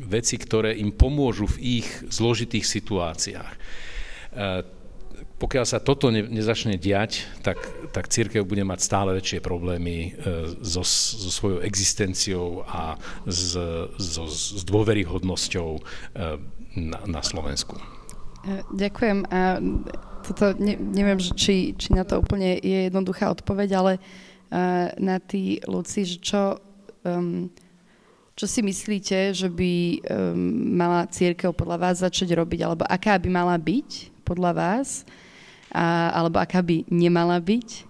veci, 0.06 0.38
ktoré 0.38 0.78
im 0.78 0.94
pomôžu 0.94 1.50
v 1.58 1.82
ich 1.82 1.88
zložitých 2.06 2.62
situáciách 2.62 3.54
pokiaľ 5.38 5.64
sa 5.64 5.78
toto 5.78 6.10
ne, 6.10 6.26
nezačne 6.26 6.74
diať, 6.74 7.22
tak, 7.46 7.62
tak 7.94 8.10
církev 8.10 8.42
bude 8.42 8.66
mať 8.66 8.82
stále 8.82 9.14
väčšie 9.14 9.38
problémy 9.38 9.96
e, 9.96 10.58
so, 10.66 10.82
so 10.82 11.30
svojou 11.30 11.62
existenciou 11.62 12.66
a 12.66 12.98
s, 13.22 13.54
so, 14.02 14.26
s 14.26 14.62
dôveryhodnosťou 14.66 15.68
e, 15.78 15.80
na, 16.74 16.98
na 17.06 17.22
Slovensku. 17.22 17.78
E, 17.78 18.66
ďakujem. 18.74 19.30
A 19.30 19.62
toto, 20.26 20.58
ne, 20.58 20.74
neviem, 20.74 21.22
či, 21.22 21.78
či 21.78 21.94
na 21.94 22.02
to 22.02 22.18
úplne 22.18 22.58
je 22.58 22.90
jednoduchá 22.90 23.30
odpoveď, 23.30 23.70
ale 23.78 23.92
na 24.96 25.20
ty, 25.20 25.60
Luci, 25.68 26.08
že 26.08 26.16
čo, 26.24 26.56
um, 27.04 27.52
čo 28.32 28.46
si 28.48 28.64
myslíte, 28.64 29.36
že 29.36 29.52
by 29.52 29.72
um, 29.76 30.00
mala 30.72 31.04
církev 31.04 31.52
podľa 31.52 31.76
vás 31.76 32.00
začať 32.00 32.32
robiť, 32.32 32.64
alebo 32.64 32.88
aká 32.88 33.20
by 33.20 33.28
mala 33.28 33.60
byť 33.60 34.08
podľa 34.24 34.52
vás, 34.56 35.04
a, 35.72 36.12
alebo 36.14 36.40
aká 36.40 36.62
by 36.64 36.88
nemala 36.88 37.38
byť. 37.40 37.88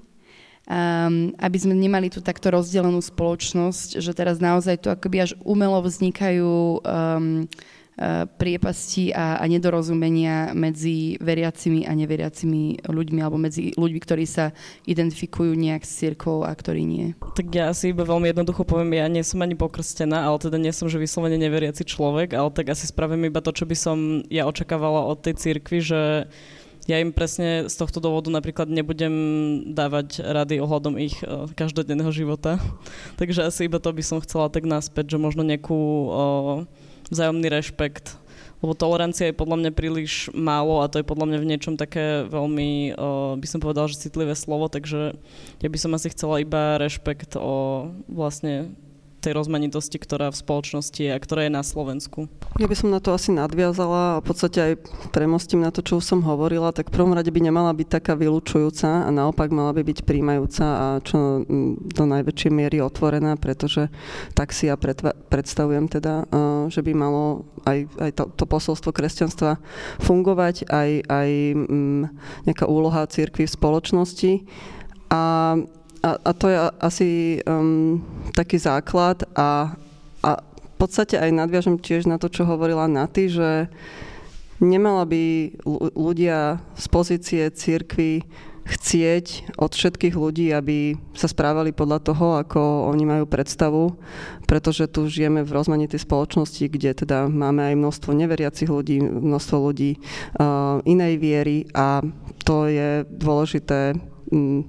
Um, 0.69 1.33
aby 1.41 1.57
sme 1.57 1.73
nemali 1.73 2.13
tu 2.13 2.21
takto 2.21 2.53
rozdelenú 2.53 3.01
spoločnosť, 3.01 4.05
že 4.05 4.13
teraz 4.13 4.37
naozaj 4.37 4.85
tu 4.85 4.93
akoby 4.93 5.25
až 5.25 5.33
umelo 5.41 5.81
vznikajú 5.81 6.85
um, 6.85 7.49
priepasti 8.39 9.11
a, 9.11 9.43
a 9.43 9.45
nedorozumenia 9.51 10.55
medzi 10.55 11.19
veriacimi 11.19 11.83
a 11.83 11.93
neveriacimi 11.99 12.87
ľuďmi 12.87 13.19
alebo 13.19 13.43
medzi 13.43 13.75
ľuďmi, 13.75 13.99
ktorí 13.99 14.23
sa 14.23 14.55
identifikujú 14.87 15.51
nejak 15.59 15.83
s 15.83 15.99
cirkvou 15.99 16.47
a 16.47 16.55
ktorí 16.55 16.87
nie. 16.87 17.19
Tak 17.19 17.51
ja 17.51 17.75
si 17.75 17.91
iba 17.91 18.07
veľmi 18.07 18.31
jednoducho 18.31 18.63
poviem, 18.63 19.03
ja 19.03 19.11
nie 19.11 19.27
som 19.27 19.43
ani 19.43 19.59
pokrstená, 19.59 20.31
ale 20.31 20.39
teda 20.39 20.63
nie 20.63 20.71
som, 20.71 20.87
že 20.87 21.03
vyslovene 21.03 21.43
neveriaci 21.43 21.83
človek, 21.83 22.39
ale 22.39 22.55
tak 22.55 22.71
asi 22.71 22.87
spravím 22.87 23.27
iba 23.27 23.43
to, 23.43 23.51
čo 23.51 23.67
by 23.67 23.75
som 23.75 24.23
ja 24.31 24.47
očakávala 24.47 25.03
od 25.03 25.19
tej 25.19 25.35
cirkvi, 25.35 25.83
že 25.83 26.31
ja 26.89 26.97
im 27.05 27.13
presne 27.13 27.69
z 27.69 27.75
tohto 27.77 28.01
dôvodu 28.01 28.33
napríklad 28.33 28.65
nebudem 28.73 29.13
dávať 29.77 30.25
rady 30.25 30.57
ohľadom 30.65 30.97
ich 30.97 31.21
uh, 31.21 31.45
každodenného 31.53 32.09
života. 32.09 32.57
Takže 33.21 33.45
asi 33.45 33.69
iba 33.69 33.77
to 33.77 33.93
by 33.93 34.01
som 34.01 34.25
chcela 34.25 34.49
tak 34.49 34.65
naspäť, 34.65 35.15
že 35.15 35.19
možno 35.21 35.45
nejakú 35.45 35.77
uh, 35.77 36.65
vzájomný 37.13 37.53
rešpekt. 37.53 38.17
Lebo 38.59 38.75
tolerancia 38.75 39.31
je 39.31 39.39
podľa 39.39 39.61
mňa 39.61 39.71
príliš 39.77 40.33
málo 40.35 40.83
a 40.83 40.91
to 40.91 40.99
je 40.99 41.07
podľa 41.07 41.31
mňa 41.31 41.39
v 41.39 41.49
niečom 41.55 41.75
také 41.79 42.27
veľmi, 42.27 42.97
uh, 42.97 43.37
by 43.37 43.47
som 43.47 43.61
povedal, 43.61 43.87
že 43.87 44.01
citlivé 44.01 44.33
slovo, 44.33 44.73
takže 44.73 45.15
ja 45.61 45.69
by 45.69 45.79
som 45.79 45.95
asi 45.95 46.09
chcela 46.11 46.41
iba 46.41 46.81
rešpekt 46.81 47.37
o 47.37 47.87
vlastne 48.09 48.73
tej 49.19 49.35
rozmanitosti, 49.35 49.99
ktorá 49.99 50.31
v 50.31 50.41
spoločnosti 50.41 50.99
je 50.99 51.11
a 51.11 51.19
ktorá 51.19 51.47
je 51.47 51.53
na 51.53 51.67
Slovensku. 51.67 52.31
Ja 52.57 52.71
by 52.71 52.77
som 52.79 52.95
na 52.95 53.03
to 53.03 53.11
asi 53.15 53.35
nadviazala 53.35 54.19
a 54.19 54.21
v 54.23 54.27
podstate 54.31 54.59
aj 54.63 54.73
premostím 55.11 55.63
na 55.63 55.75
to, 55.75 55.83
čo 55.83 55.99
som 55.99 56.23
hovorila, 56.23 56.71
tak 56.71 56.91
v 56.91 56.97
prvom 56.99 57.15
rade 57.15 57.31
by 57.35 57.41
nemala 57.43 57.75
byť 57.75 57.89
taká 57.99 58.15
vylúčujúca 58.15 59.07
a 59.07 59.11
naopak 59.11 59.51
mala 59.51 59.75
by 59.75 59.83
byť 59.83 60.07
príjmajúca 60.07 60.65
a 60.67 60.87
čo 61.03 61.43
do 61.79 62.05
najväčšej 62.07 62.51
miery 62.55 62.79
otvorená, 62.79 63.35
pretože 63.35 63.91
tak 64.39 64.55
si 64.55 64.71
ja 64.71 64.79
predstavujem 65.29 65.91
teda, 65.91 66.27
že 66.71 66.81
by 66.83 66.93
malo 66.95 67.47
aj, 67.67 67.91
aj 67.99 68.11
to, 68.15 68.25
to 68.33 68.45
posolstvo 68.47 68.95
kresťanstva 68.95 69.59
fungovať, 69.99 70.71
aj, 70.71 70.91
aj 71.11 71.31
nejaká 72.47 72.65
úloha 72.71 73.03
církvy 73.07 73.51
v 73.51 73.57
spoločnosti. 73.59 74.33
A 75.09 75.23
a, 76.03 76.11
a 76.19 76.31
to 76.33 76.47
je 76.47 76.59
asi 76.79 77.11
um, 77.43 78.03
taký 78.35 78.59
základ 78.59 79.27
a, 79.35 79.75
a 80.23 80.31
v 80.43 80.75
podstate 80.79 81.19
aj 81.19 81.35
nadviažem 81.35 81.79
tiež 81.79 82.07
na 82.07 82.23
to, 82.23 82.31
čo 82.31 82.47
hovorila 82.47 82.87
Naty, 82.87 83.27
že 83.27 83.67
nemala 84.63 85.03
by 85.07 85.55
ľudia 85.95 86.63
z 86.79 86.85
pozície 86.87 87.43
církvy 87.51 88.23
chcieť 88.69 89.57
od 89.57 89.73
všetkých 89.73 90.13
ľudí, 90.13 90.53
aby 90.53 90.93
sa 91.17 91.25
správali 91.25 91.73
podľa 91.73 91.99
toho, 92.05 92.27
ako 92.37 92.93
oni 92.93 93.05
majú 93.09 93.25
predstavu, 93.25 93.97
pretože 94.45 94.93
tu 94.93 95.09
žijeme 95.09 95.41
v 95.41 95.55
rozmanitej 95.57 96.05
spoločnosti, 96.05 96.69
kde 96.69 96.93
teda 96.93 97.33
máme 97.33 97.65
aj 97.73 97.75
množstvo 97.81 98.13
neveriacich 98.13 98.69
ľudí, 98.69 99.01
množstvo 99.01 99.57
ľudí 99.73 99.97
uh, 99.97 100.85
inej 100.85 101.17
viery 101.17 101.65
a 101.73 102.05
to 102.45 102.69
je 102.69 103.09
dôležité 103.09 103.97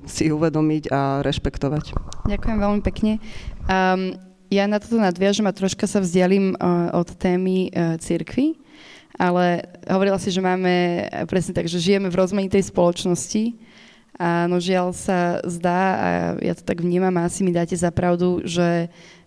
si 0.08 0.32
uvedomiť 0.32 0.84
a 0.92 1.20
rešpektovať. 1.22 1.92
Ďakujem 2.28 2.58
veľmi 2.58 2.82
pekne. 2.84 3.20
Um, 3.68 4.16
ja 4.50 4.66
na 4.66 4.82
toto 4.82 4.98
nadviažem 4.98 5.46
a 5.46 5.54
troška 5.54 5.86
sa 5.86 6.02
vzdialím 6.02 6.58
uh, 6.58 6.90
od 6.98 7.14
témy 7.20 7.70
uh, 7.70 8.00
cirkvy, 8.02 8.58
ale 9.20 9.68
hovorila 9.86 10.18
si, 10.18 10.32
že 10.32 10.42
máme 10.42 11.06
presne 11.28 11.54
tak, 11.54 11.68
že 11.68 11.78
žijeme 11.78 12.10
v 12.10 12.18
rozmanitej 12.18 12.72
spoločnosti 12.72 13.60
a 14.20 14.48
no 14.52 14.60
žiaľ 14.60 14.92
sa 14.92 15.40
zdá, 15.48 15.82
a 15.96 16.08
ja 16.44 16.54
to 16.56 16.64
tak 16.64 16.82
vnímam 16.84 17.14
a 17.20 17.28
asi 17.28 17.44
mi 17.44 17.56
dáte 17.56 17.76
za 17.78 17.92
pravdu, 17.92 18.44
že 18.44 18.88
uh, 18.88 19.19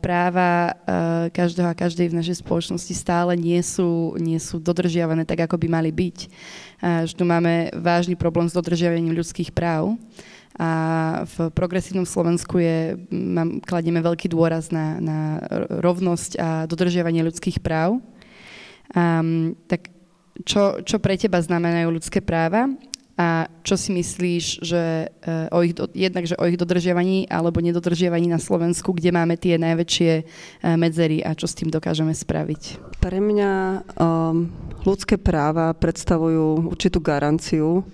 práva 0.00 0.72
uh, 0.72 1.28
každého 1.28 1.68
a 1.68 1.76
každej 1.76 2.10
v 2.10 2.18
našej 2.18 2.40
spoločnosti 2.40 2.96
stále 2.96 3.36
nie 3.36 3.60
sú, 3.60 4.16
nie 4.16 4.40
sú 4.40 4.56
dodržiavané 4.56 5.28
tak, 5.28 5.44
ako 5.44 5.60
by 5.60 5.68
mali 5.68 5.92
byť 5.92 6.18
že 6.80 7.14
tu 7.16 7.28
máme 7.28 7.70
vážny 7.76 8.16
problém 8.16 8.48
s 8.48 8.56
dodržiavaním 8.56 9.12
ľudských 9.12 9.52
práv. 9.52 10.00
A 10.60 10.70
v 11.24 11.48
progresívnom 11.54 12.04
Slovensku 12.04 12.60
je, 12.60 12.98
mám, 13.08 13.62
kladieme 13.64 14.02
veľký 14.02 14.28
dôraz 14.28 14.68
na, 14.74 14.98
na 15.00 15.18
rovnosť 15.80 16.30
a 16.36 16.48
dodržiavanie 16.68 17.24
ľudských 17.24 17.62
práv. 17.62 18.02
Um, 18.90 19.54
tak 19.70 19.88
čo, 20.42 20.82
čo 20.82 20.98
pre 20.98 21.14
teba 21.14 21.38
znamenajú 21.38 21.94
ľudské 21.94 22.18
práva 22.18 22.66
a 23.20 23.52
čo 23.60 23.76
si 23.76 23.92
myslíš, 23.92 24.64
že 24.64 25.12
uh, 25.12 25.52
o 25.52 25.60
ich, 25.60 25.76
jednak, 25.92 26.24
že 26.24 26.40
o 26.40 26.48
ich 26.48 26.56
dodržiavaní 26.56 27.28
alebo 27.28 27.60
nedodržiavaní 27.60 28.32
na 28.32 28.40
Slovensku, 28.40 28.96
kde 28.96 29.12
máme 29.12 29.36
tie 29.36 29.60
najväčšie 29.60 30.12
uh, 30.24 30.80
medzery 30.80 31.20
a 31.20 31.36
čo 31.36 31.44
s 31.44 31.52
tým 31.52 31.68
dokážeme 31.68 32.16
spraviť? 32.16 32.96
Pre 32.96 33.18
mňa 33.20 33.52
um, 34.00 34.48
ľudské 34.88 35.20
práva 35.20 35.76
predstavujú 35.76 36.72
určitú 36.72 37.04
garanciu 37.04 37.84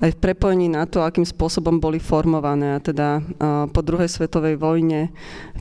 aj 0.00 0.12
v 0.12 0.20
prepojení 0.20 0.68
na 0.68 0.84
to, 0.84 1.00
akým 1.00 1.24
spôsobom 1.24 1.80
boli 1.80 1.96
formované. 1.96 2.76
A 2.76 2.84
teda 2.84 3.24
po 3.72 3.80
druhej 3.80 4.12
svetovej 4.12 4.60
vojne, 4.60 5.08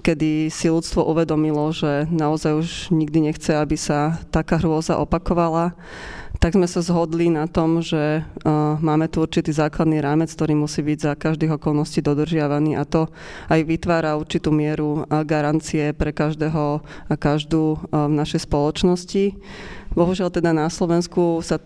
kedy 0.04 0.52
si 0.52 0.68
ľudstvo 0.68 1.08
uvedomilo, 1.08 1.72
že 1.72 2.04
naozaj 2.12 2.52
už 2.52 2.70
nikdy 2.92 3.32
nechce, 3.32 3.56
aby 3.56 3.80
sa 3.80 4.20
taká 4.36 4.60
hrôza 4.60 5.00
opakovala, 5.00 5.72
tak 6.40 6.54
sme 6.54 6.68
sa 6.68 6.84
zhodli 6.84 7.32
na 7.32 7.48
tom, 7.50 7.80
že 7.82 8.22
uh, 8.22 8.78
máme 8.82 9.08
tu 9.10 9.24
určitý 9.24 9.50
základný 9.56 10.04
rámec, 10.04 10.30
ktorý 10.30 10.54
musí 10.54 10.84
byť 10.84 11.00
za 11.00 11.14
každých 11.16 11.58
okolností 11.58 12.04
dodržiavaný 12.04 12.78
a 12.78 12.84
to 12.84 13.08
aj 13.50 13.62
vytvára 13.66 14.20
určitú 14.20 14.52
mieru 14.52 15.04
uh, 15.06 15.24
garancie 15.24 15.96
pre 15.96 16.12
každého 16.12 16.84
a 16.84 17.14
každú 17.16 17.78
uh, 17.78 18.06
v 18.06 18.14
našej 18.14 18.46
spoločnosti. 18.46 19.36
Bohužiaľ 19.96 20.30
teda 20.30 20.52
na 20.52 20.68
Slovensku 20.68 21.40
sa 21.40 21.58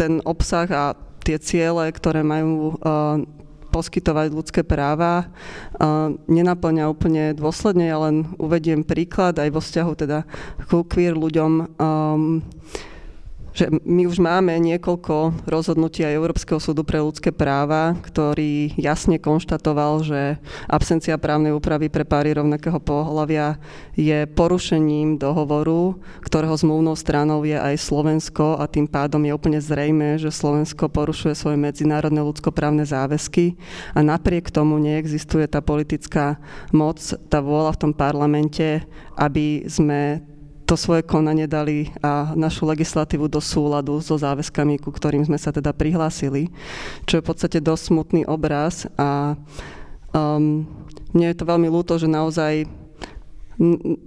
ten 0.00 0.24
obsah 0.24 0.66
a 0.72 0.84
tie 1.22 1.38
ciele, 1.38 1.86
ktoré 1.94 2.26
majú 2.26 2.74
poskytovať 3.70 4.28
ľudské 4.34 4.60
práva, 4.66 5.30
nenaplňa 6.26 6.90
úplne 6.90 7.30
dôsledne. 7.32 7.86
Ja 7.86 8.02
len 8.02 8.34
uvediem 8.36 8.82
príklad 8.82 9.38
aj 9.38 9.48
vo 9.54 9.62
vzťahu 9.62 9.92
teda 9.94 10.26
ku 10.66 10.82
queer 10.82 11.14
ľuďom. 11.14 11.78
Um, 11.78 12.42
že 13.52 13.68
my 13.84 14.08
už 14.08 14.16
máme 14.16 14.56
niekoľko 14.56 15.44
rozhodnutí 15.44 16.04
aj 16.04 16.16
Európskeho 16.16 16.56
súdu 16.56 16.82
pre 16.82 17.04
ľudské 17.04 17.28
práva, 17.28 17.92
ktorý 18.00 18.72
jasne 18.80 19.20
konštatoval, 19.20 20.04
že 20.04 20.40
absencia 20.68 21.20
právnej 21.20 21.52
úpravy 21.52 21.92
pre 21.92 22.08
páry 22.08 22.32
rovnakého 22.32 22.80
pohľavia 22.80 23.60
je 23.92 24.24
porušením 24.32 25.20
dohovoru, 25.20 26.00
ktorého 26.24 26.56
zmluvnou 26.56 26.96
stranou 26.96 27.44
je 27.44 27.56
aj 27.56 27.76
Slovensko 27.76 28.56
a 28.56 28.64
tým 28.64 28.88
pádom 28.88 29.20
je 29.28 29.36
úplne 29.36 29.60
zrejme, 29.60 30.16
že 30.16 30.32
Slovensko 30.32 30.88
porušuje 30.88 31.36
svoje 31.36 31.60
medzinárodné 31.60 32.24
ľudskoprávne 32.24 32.88
záväzky. 32.88 33.60
A 33.92 34.00
napriek 34.00 34.48
tomu 34.48 34.80
neexistuje 34.80 35.44
tá 35.44 35.60
politická 35.60 36.40
moc, 36.72 36.98
tá 37.28 37.44
vôľa 37.44 37.76
v 37.76 37.80
tom 37.84 37.92
parlamente, 37.92 38.80
aby 39.20 39.68
sme 39.68 40.31
to 40.72 40.80
svoje 40.80 41.04
konanie 41.04 41.44
dali 41.44 41.92
a 42.00 42.32
našu 42.32 42.64
legislatívu 42.64 43.28
do 43.28 43.44
súladu 43.44 44.00
so 44.00 44.16
záväzkami, 44.16 44.80
ku 44.80 44.88
ktorým 44.88 45.20
sme 45.20 45.36
sa 45.36 45.52
teda 45.52 45.76
prihlásili, 45.76 46.48
čo 47.04 47.20
je 47.20 47.22
v 47.22 47.28
podstate 47.28 47.60
dosť 47.60 47.92
smutný 47.92 48.24
obraz 48.24 48.88
a 48.96 49.36
um, 50.16 50.64
mne 51.12 51.26
je 51.28 51.36
to 51.36 51.44
veľmi 51.44 51.68
ľúto, 51.68 52.00
že 52.00 52.08
naozaj 52.08 52.64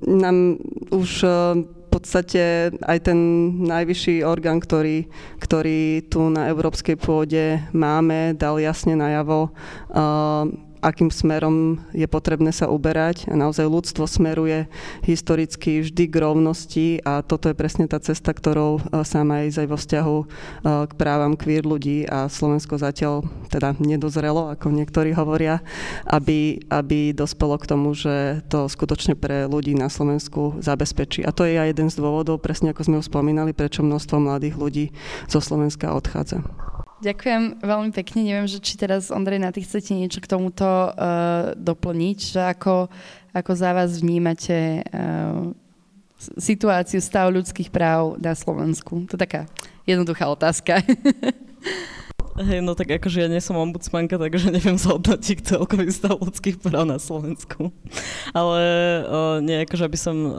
nám 0.10 0.58
už 0.90 1.10
uh, 1.22 1.54
v 1.54 1.88
podstate 1.94 2.74
aj 2.82 3.14
ten 3.14 3.20
najvyšší 3.62 4.26
orgán, 4.26 4.58
ktorý, 4.58 5.06
ktorý 5.38 6.10
tu 6.10 6.34
na 6.34 6.50
európskej 6.50 6.98
pôde 6.98 7.62
máme, 7.78 8.34
dal 8.34 8.58
jasne 8.58 8.98
najavo 8.98 9.54
uh, 9.94 10.50
akým 10.82 11.12
smerom 11.14 11.84
je 11.92 12.08
potrebné 12.08 12.52
sa 12.52 12.72
uberať. 12.72 13.28
A 13.32 13.36
naozaj 13.36 13.68
ľudstvo 13.68 14.08
smeruje 14.08 14.68
historicky 15.04 15.84
vždy 15.84 16.04
k 16.10 16.16
rovnosti 16.20 16.88
a 17.04 17.22
toto 17.22 17.52
je 17.52 17.56
presne 17.56 17.86
tá 17.86 18.00
cesta, 18.00 18.32
ktorou 18.32 18.80
e, 18.80 18.82
sa 19.08 19.22
má 19.24 19.46
ísť 19.46 19.66
aj 19.66 19.68
vo 19.68 19.78
vzťahu 19.78 20.18
e, 20.18 20.26
k 20.90 20.92
právam 20.98 21.34
queer 21.38 21.64
ľudí 21.64 22.08
a 22.08 22.28
Slovensko 22.32 22.80
zatiaľ 22.80 23.28
teda 23.52 23.78
nedozrelo, 23.78 24.52
ako 24.52 24.74
niektorí 24.74 25.16
hovoria, 25.16 25.62
aby, 26.10 26.60
aby 26.72 27.14
dospelo 27.16 27.56
k 27.62 27.70
tomu, 27.70 27.94
že 27.94 28.42
to 28.50 28.66
skutočne 28.66 29.14
pre 29.16 29.46
ľudí 29.46 29.78
na 29.78 29.88
Slovensku 29.88 30.60
zabezpečí. 30.60 31.22
A 31.24 31.32
to 31.32 31.46
je 31.46 31.60
aj 31.60 31.76
jeden 31.76 31.88
z 31.92 32.00
dôvodov, 32.02 32.42
presne 32.42 32.74
ako 32.74 32.82
sme 32.84 33.00
už 33.00 33.10
spomínali, 33.12 33.54
prečo 33.54 33.86
množstvo 33.86 34.18
mladých 34.18 34.56
ľudí 34.58 34.86
zo 35.30 35.40
Slovenska 35.40 35.94
odchádza. 35.94 36.65
Ďakujem 37.06 37.62
veľmi 37.62 37.92
pekne. 37.94 38.26
Neviem, 38.26 38.50
že 38.50 38.58
či 38.58 38.82
teraz, 38.82 39.14
Ondrej, 39.14 39.38
na 39.38 39.54
ty 39.54 39.62
chcete 39.62 39.94
niečo 39.94 40.26
k 40.26 40.32
tomuto 40.32 40.66
uh, 40.66 41.54
doplniť, 41.54 42.18
že 42.18 42.42
ako, 42.42 42.90
ako 43.30 43.52
za 43.54 43.78
vás 43.78 44.02
vnímate 44.02 44.82
uh, 44.90 45.54
situáciu 46.18 46.98
stav 47.06 47.30
ľudských 47.30 47.70
práv 47.70 48.18
na 48.18 48.34
Slovensku? 48.34 49.06
To 49.06 49.14
je 49.14 49.22
taká 49.22 49.46
jednoduchá 49.86 50.26
otázka. 50.34 50.82
Hej, 52.36 52.60
no 52.60 52.76
tak 52.76 52.92
akože 52.92 53.24
ja 53.24 53.32
nie 53.32 53.40
som 53.40 53.56
ombudsmanka, 53.56 54.20
takže 54.20 54.52
neviem 54.52 54.76
zhodnotiť 54.76 55.56
celkový 55.56 55.88
stav 55.88 56.20
ľudských 56.20 56.60
práv 56.60 56.84
na 56.84 57.00
Slovensku. 57.00 57.72
Ale 58.36 58.60
uh, 59.06 59.40
nie, 59.46 59.64
akože 59.64 59.88
aby 59.88 59.96
som 59.96 60.16
uh, 60.26 60.34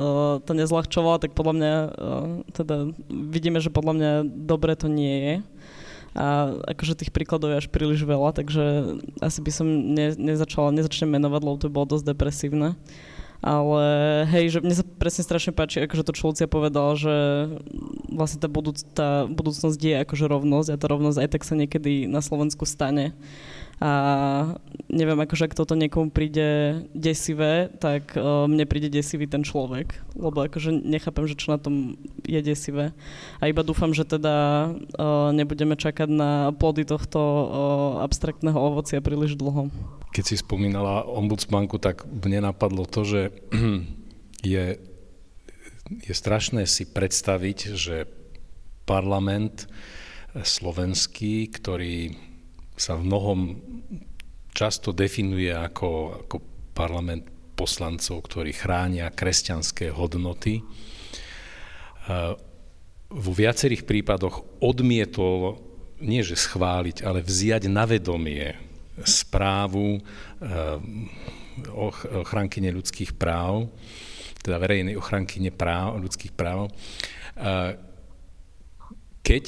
to 0.45 0.53
nezľahčovala, 0.53 1.23
tak 1.23 1.33
podľa 1.33 1.55
mňa, 1.57 1.75
uh, 1.79 1.89
teda 2.53 2.91
vidíme, 3.09 3.63
že 3.65 3.73
podľa 3.73 3.93
mňa 3.97 4.11
dobre 4.29 4.77
to 4.77 4.93
nie 4.93 5.17
je. 5.17 5.35
A 6.17 6.57
akože 6.73 7.05
tých 7.05 7.13
príkladov 7.13 7.53
je 7.53 7.61
až 7.61 7.69
príliš 7.69 8.09
veľa, 8.09 8.33
takže 8.33 8.97
asi 9.21 9.39
by 9.45 9.51
som 9.53 9.69
ne, 9.69 10.17
nezačala, 10.17 10.73
nezačnem 10.73 11.13
menovať, 11.13 11.41
lebo 11.45 11.61
to 11.61 11.69
bolo 11.69 11.85
dosť 11.85 12.17
depresívne. 12.17 12.73
Ale 13.45 13.85
hej, 14.33 14.57
že 14.57 14.59
mne 14.65 14.73
sa 14.73 14.81
presne 14.81 15.21
strašne 15.21 15.53
páči, 15.53 15.85
akože 15.85 16.09
to, 16.09 16.17
čo 16.17 16.33
Lucia 16.33 16.49
povedala, 16.49 16.97
že 16.97 17.15
vlastne 18.09 18.41
tá, 18.41 18.49
budúc, 18.49 18.81
tá 18.97 19.29
budúcnosť 19.29 19.77
je 19.77 19.95
akože 20.09 20.25
rovnosť 20.25 20.69
a 20.73 20.81
tá 20.81 20.87
rovnosť 20.89 21.19
aj 21.21 21.29
tak 21.37 21.43
sa 21.45 21.53
niekedy 21.53 22.09
na 22.09 22.25
Slovensku 22.25 22.65
stane. 22.65 23.13
A 23.77 24.57
neviem, 24.89 25.21
akože 25.21 25.53
ak 25.53 25.59
toto 25.59 25.77
niekomu 25.77 26.09
príde 26.09 26.81
desivé, 26.97 27.69
tak 27.77 28.17
uh, 28.17 28.49
mne 28.49 28.65
príde 28.65 28.89
desivý 28.89 29.29
ten 29.29 29.45
človek, 29.45 30.01
lebo 30.17 30.49
akože 30.49 30.73
nechápem, 30.73 31.29
že 31.29 31.37
čo 31.37 31.53
na 31.53 31.61
tom 31.61 32.01
je 32.25 32.41
desivé. 32.41 32.97
A 33.37 33.53
iba 33.53 33.61
dúfam, 33.61 33.93
že 33.93 34.09
teda 34.09 34.69
uh, 34.73 35.29
nebudeme 35.37 35.77
čakať 35.77 36.09
na 36.09 36.57
plody 36.57 36.89
tohto 36.89 37.21
uh, 37.21 37.45
abstraktného 38.01 38.57
ovocia 38.57 39.05
príliš 39.05 39.37
dlho. 39.37 39.69
Keď 40.17 40.25
si 40.25 40.41
spomínala 40.41 41.05
ombudsmanku, 41.05 41.77
tak 41.77 42.09
mne 42.09 42.49
napadlo 42.49 42.89
to, 42.89 43.05
že 43.05 43.23
je, 44.41 44.81
je 46.01 46.15
strašné 46.17 46.65
si 46.65 46.89
predstaviť, 46.89 47.77
že 47.77 48.09
parlament 48.89 49.69
slovenský, 50.33 51.53
ktorý 51.53 52.26
sa 52.77 52.95
v 52.95 53.09
mnohom 53.09 53.41
často 54.53 54.93
definuje 54.93 55.53
ako, 55.53 56.23
ako 56.29 56.37
parlament 56.77 57.25
poslancov, 57.57 58.21
ktorí 58.29 58.53
chránia 58.53 59.09
kresťanské 59.09 59.89
hodnoty, 59.89 60.61
vo 63.07 63.33
viacerých 63.33 63.89
prípadoch 63.89 64.45
odmietol 64.61 65.59
nie 66.03 66.21
že 66.21 66.37
schváliť, 66.37 67.01
ale 67.07 67.25
vziať 67.25 67.73
na 67.73 67.89
vedomie 67.89 68.53
správu 69.01 69.97
eh, 69.97 70.01
ochrankyne 71.73 72.69
ľudských 72.73 73.17
práv, 73.17 73.73
teda 74.45 74.61
verejnej 74.61 74.97
ochrankyne 74.97 75.53
práv, 75.53 76.01
ľudských 76.01 76.33
práv, 76.37 76.69
eh, 76.69 77.81
keď 79.25 79.45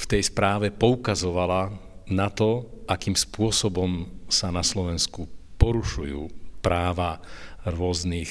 v 0.00 0.04
tej 0.08 0.22
správe 0.24 0.72
poukazovala 0.72 1.89
na 2.10 2.28
to, 2.28 2.66
akým 2.90 3.14
spôsobom 3.14 4.10
sa 4.26 4.50
na 4.50 4.66
Slovensku 4.66 5.30
porušujú 5.56 6.30
práva 6.60 7.22
rôznych 7.64 8.28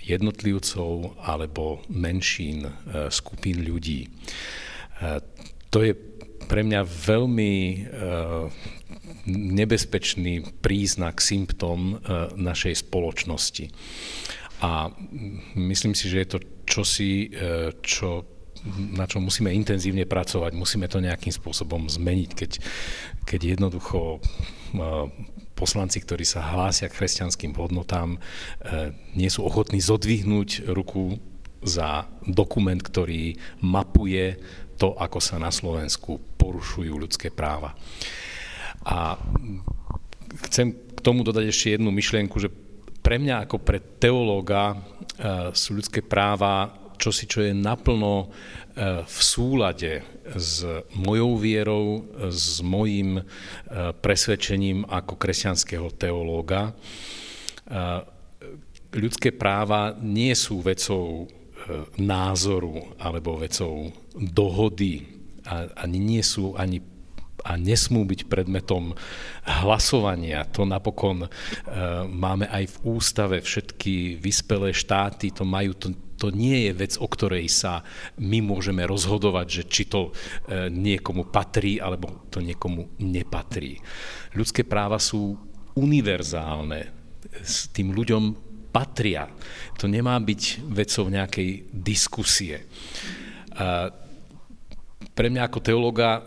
jednotlivcov 0.00 1.18
alebo 1.18 1.82
menšín, 1.90 2.70
eh, 2.70 3.10
skupín 3.10 3.66
ľudí. 3.66 4.08
To 5.68 5.84
je 5.84 5.92
pre 6.48 6.64
mňa 6.64 6.88
veľmi 6.88 7.52
nebezpečný 9.26 10.62
príznak, 10.62 11.18
symptóm 11.18 11.98
e, 11.98 12.14
našej 12.38 12.86
spoločnosti. 12.86 13.66
A 14.62 14.88
myslím 15.58 15.92
si, 15.92 16.08
že 16.08 16.22
je 16.22 16.28
to 16.30 16.38
čosi, 16.64 17.28
e, 17.28 17.74
čo, 17.82 18.24
na 18.94 19.04
čo 19.04 19.18
musíme 19.18 19.50
intenzívne 19.50 20.06
pracovať, 20.06 20.54
musíme 20.54 20.86
to 20.86 21.02
nejakým 21.02 21.34
spôsobom 21.34 21.90
zmeniť, 21.90 22.30
keď, 22.32 22.50
keď 23.26 23.58
jednoducho 23.58 24.16
e, 24.16 24.18
poslanci, 25.58 25.98
ktorí 25.98 26.22
sa 26.22 26.54
hlásia 26.54 26.86
k 26.86 27.02
kresťanským 27.02 27.56
hodnotám, 27.56 28.20
nie 29.16 29.32
sú 29.32 29.40
ochotní 29.48 29.80
zodvihnúť 29.80 30.68
ruku 30.68 31.16
za 31.64 32.04
dokument, 32.28 32.76
ktorý 32.76 33.40
mapuje 33.64 34.36
to, 34.76 34.92
ako 35.00 35.16
sa 35.16 35.40
na 35.40 35.48
Slovensku 35.48 36.20
porušujú 36.36 36.92
ľudské 37.00 37.32
práva. 37.32 37.72
A 38.84 39.16
chcem 40.44 40.76
k 40.76 41.00
tomu 41.00 41.24
dodať 41.24 41.48
ešte 41.48 41.80
jednu 41.80 41.88
myšlienku, 41.88 42.36
že 42.36 42.52
pre 43.00 43.16
mňa 43.16 43.48
ako 43.48 43.56
pre 43.56 43.80
teológa 43.80 44.76
e, 44.76 44.76
sú 45.56 45.80
ľudské 45.80 46.04
práva 46.04 46.68
čosi, 47.00 47.24
čo 47.24 47.40
je 47.44 47.52
naplno 47.56 48.28
v 49.08 49.18
súlade 49.24 50.04
s 50.34 50.66
mojou 50.96 51.38
vierou, 51.38 52.02
s 52.26 52.58
mojim 52.64 53.20
e, 53.20 53.22
presvedčením 53.94 54.88
ako 54.88 55.14
kresťanského 55.14 55.92
teológa. 55.94 56.74
Ľudské 58.94 59.34
práva 59.34 59.90
nie 59.98 60.30
sú 60.38 60.62
vecou 60.62 61.26
názoru 61.98 62.94
alebo 63.02 63.42
vecou 63.42 63.90
dohody, 64.14 65.02
ani 65.74 65.98
nie 65.98 66.22
sú 66.22 66.54
ani 66.54 66.78
a 67.46 67.54
nesmú 67.54 68.02
byť 68.02 68.26
predmetom 68.26 68.90
hlasovania. 69.46 70.42
To 70.50 70.66
napokon 70.66 71.26
e, 71.26 71.28
máme 72.10 72.50
aj 72.50 72.64
v 72.66 72.76
ústave 72.98 73.38
všetky 73.38 74.18
vyspelé 74.18 74.74
štáty, 74.74 75.30
to 75.30 75.46
majú, 75.46 75.70
to, 75.78 75.94
to 76.16 76.32
nie 76.32 76.68
je 76.68 76.72
vec, 76.72 76.92
o 76.96 77.06
ktorej 77.08 77.46
sa 77.52 77.84
my 78.20 78.40
môžeme 78.40 78.82
rozhodovať, 78.88 79.46
že 79.46 79.62
či 79.68 79.82
to 79.88 80.10
e, 80.10 80.72
niekomu 80.72 81.28
patrí, 81.28 81.76
alebo 81.76 82.28
to 82.32 82.40
niekomu 82.40 82.96
nepatrí. 83.04 83.76
Ľudské 84.32 84.64
práva 84.64 84.96
sú 84.96 85.36
univerzálne. 85.76 86.80
S 87.36 87.68
tým 87.68 87.92
ľuďom 87.92 88.46
patria. 88.72 89.28
To 89.76 89.88
nemá 89.88 90.16
byť 90.20 90.64
vecou 90.72 91.08
nejakej 91.08 91.68
diskusie. 91.72 92.64
Pre 95.16 95.28
mňa 95.32 95.42
ako 95.48 95.58
teologa 95.64 96.20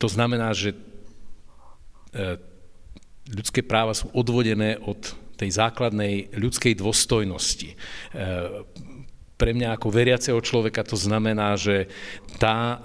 to 0.00 0.08
znamená, 0.08 0.56
že 0.56 0.72
e, 0.72 0.76
ľudské 3.28 3.60
práva 3.60 3.92
sú 3.92 4.08
odvodené 4.16 4.80
od 4.80 5.12
tej 5.36 5.56
základnej 5.56 6.32
ľudskej 6.36 6.76
dôstojnosti. 6.80 7.76
E, 9.40 9.42
pre 9.42 9.56
mňa 9.56 9.80
ako 9.80 9.88
veriaceho 9.88 10.40
človeka 10.44 10.84
to 10.84 11.00
znamená, 11.00 11.56
že 11.56 11.88
tá 12.36 12.76
e, 12.76 12.78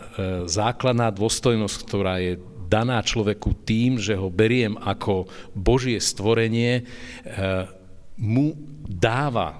základná 0.47 1.12
dôstojnosť, 1.12 1.78
ktorá 1.84 2.24
je 2.24 2.39
daná 2.72 3.03
človeku 3.03 3.68
tým, 3.68 3.99
že 3.99 4.16
ho 4.16 4.32
beriem 4.32 4.80
ako 4.80 5.30
Božie 5.53 6.01
stvorenie, 6.01 6.82
mu 8.18 8.58
dáva 8.89 9.53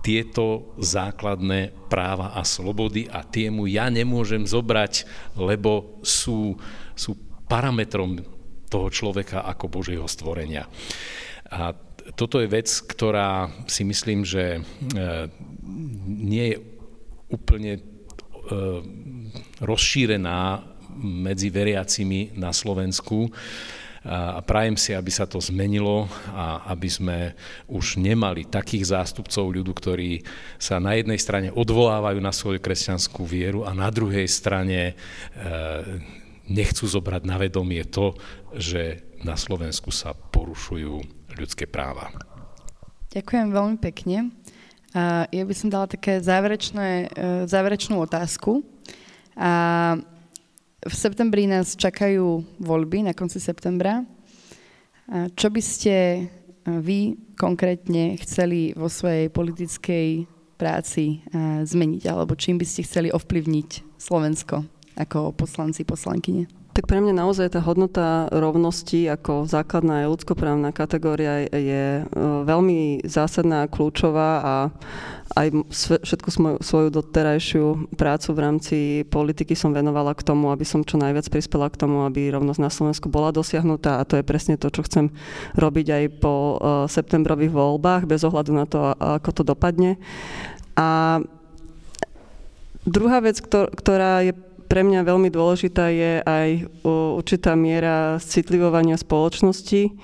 tieto 0.00 0.72
základné 0.80 1.76
práva 1.92 2.32
a 2.32 2.40
slobody 2.48 3.04
a 3.04 3.20
tie 3.20 3.52
mu 3.52 3.68
ja 3.68 3.92
nemôžem 3.92 4.48
zobrať, 4.48 5.04
lebo 5.36 6.00
sú 6.00 6.56
sú 6.96 7.14
parametrom 7.46 8.18
toho 8.66 8.88
človeka 8.90 9.46
ako 9.46 9.70
Božieho 9.70 10.08
stvorenia. 10.10 10.66
A 11.48 11.72
toto 12.16 12.40
je 12.40 12.48
vec, 12.48 12.68
ktorá 12.68 13.52
si 13.68 13.84
myslím, 13.84 14.24
že 14.24 14.58
e, 14.58 14.60
nie 16.08 16.54
je 16.54 16.56
úplne 17.28 17.72
e, 17.76 17.82
rozšírená 19.60 20.64
medzi 20.98 21.52
veriacimi 21.52 22.34
na 22.34 22.50
Slovensku 22.50 23.28
a 24.08 24.40
prajem 24.40 24.78
si, 24.78 24.96
aby 24.96 25.10
sa 25.12 25.28
to 25.28 25.36
zmenilo 25.36 26.08
a 26.32 26.70
aby 26.72 26.88
sme 26.88 27.18
už 27.68 28.00
nemali 28.00 28.48
takých 28.48 28.94
zástupcov 28.94 29.52
ľudu, 29.52 29.72
ktorí 29.74 30.24
sa 30.56 30.80
na 30.80 30.96
jednej 30.96 31.20
strane 31.20 31.52
odvolávajú 31.52 32.16
na 32.22 32.32
svoju 32.32 32.62
kresťanskú 32.62 33.26
vieru 33.26 33.66
a 33.68 33.76
na 33.76 33.92
druhej 33.92 34.24
strane 34.24 34.80
e, 34.80 34.94
nechcú 36.48 36.88
zobrať 36.88 37.22
na 37.28 37.36
vedomie 37.36 37.84
to, 37.84 38.16
že 38.56 39.04
na 39.26 39.34
Slovensku 39.34 39.92
sa 39.92 40.14
porušujú 40.14 40.94
ľudské 41.36 41.68
práva. 41.68 42.08
Ďakujem 43.12 43.48
veľmi 43.50 43.76
pekne. 43.82 44.30
A 44.96 45.28
ja 45.28 45.44
by 45.44 45.54
som 45.54 45.68
dala 45.68 45.84
také 45.84 46.20
záverečné, 46.20 46.88
e, 46.88 47.06
záverečnú 47.44 48.00
otázku. 48.00 48.64
A 49.36 49.52
v 50.80 50.94
septembri 50.94 51.44
nás 51.44 51.76
čakajú 51.76 52.44
voľby 52.62 53.04
na 53.04 53.12
konci 53.12 53.42
septembra. 53.42 54.06
A 55.08 55.28
čo 55.36 55.52
by 55.52 55.62
ste 55.62 55.94
e, 55.94 56.20
vy 56.80 57.16
konkrétne 57.36 58.16
chceli 58.24 58.72
vo 58.72 58.88
svojej 58.88 59.28
politickej 59.30 60.26
práci 60.58 61.22
zmeniť, 61.62 62.02
alebo 62.10 62.34
čím 62.34 62.58
by 62.58 62.66
ste 62.66 62.82
chceli 62.82 63.14
ovplyvniť 63.14 63.94
Slovensko? 63.94 64.66
ako 64.98 65.32
poslanci, 65.32 65.86
poslankyne? 65.86 66.57
Tak 66.78 66.86
pre 66.86 67.02
mňa 67.02 67.26
naozaj 67.26 67.58
tá 67.58 67.60
hodnota 67.66 68.30
rovnosti 68.30 69.10
ako 69.10 69.50
základná 69.50 70.06
ľudskoprávna 70.06 70.70
kategória 70.70 71.50
je 71.50 71.86
e, 71.98 72.02
veľmi 72.46 73.02
zásadná 73.02 73.66
a 73.66 73.70
kľúčová 73.70 74.30
a 74.38 74.54
aj 75.34 75.58
všetku 75.74 76.62
svoju 76.62 76.94
doterajšiu 76.94 77.98
prácu 77.98 78.28
v 78.30 78.38
rámci 78.38 78.76
politiky 79.10 79.58
som 79.58 79.74
venovala 79.74 80.14
k 80.14 80.22
tomu, 80.22 80.54
aby 80.54 80.62
som 80.62 80.86
čo 80.86 81.02
najviac 81.02 81.26
prispela 81.26 81.66
k 81.66 81.82
tomu, 81.82 82.06
aby 82.06 82.30
rovnosť 82.30 82.62
na 82.62 82.70
Slovensku 82.70 83.10
bola 83.10 83.34
dosiahnutá 83.34 83.98
a 83.98 84.06
to 84.06 84.14
je 84.14 84.22
presne 84.22 84.54
to, 84.54 84.70
čo 84.70 84.86
chcem 84.86 85.10
robiť 85.58 85.86
aj 85.90 86.04
po 86.22 86.30
e, 86.30 86.56
septembrových 86.86 87.58
voľbách, 87.58 88.06
bez 88.06 88.22
ohľadu 88.22 88.52
na 88.54 88.70
to, 88.70 88.94
ako 88.94 89.30
to 89.34 89.42
dopadne. 89.42 89.98
A 90.78 91.18
druhá 92.86 93.18
vec, 93.18 93.42
ktorá 93.42 94.22
je 94.22 94.46
pre 94.68 94.84
mňa 94.84 95.00
veľmi 95.00 95.32
dôležitá 95.32 95.88
je 95.88 96.20
aj 96.20 96.48
určitá 97.16 97.56
miera 97.56 98.20
citlivovania 98.20 99.00
spoločnosti, 99.00 99.96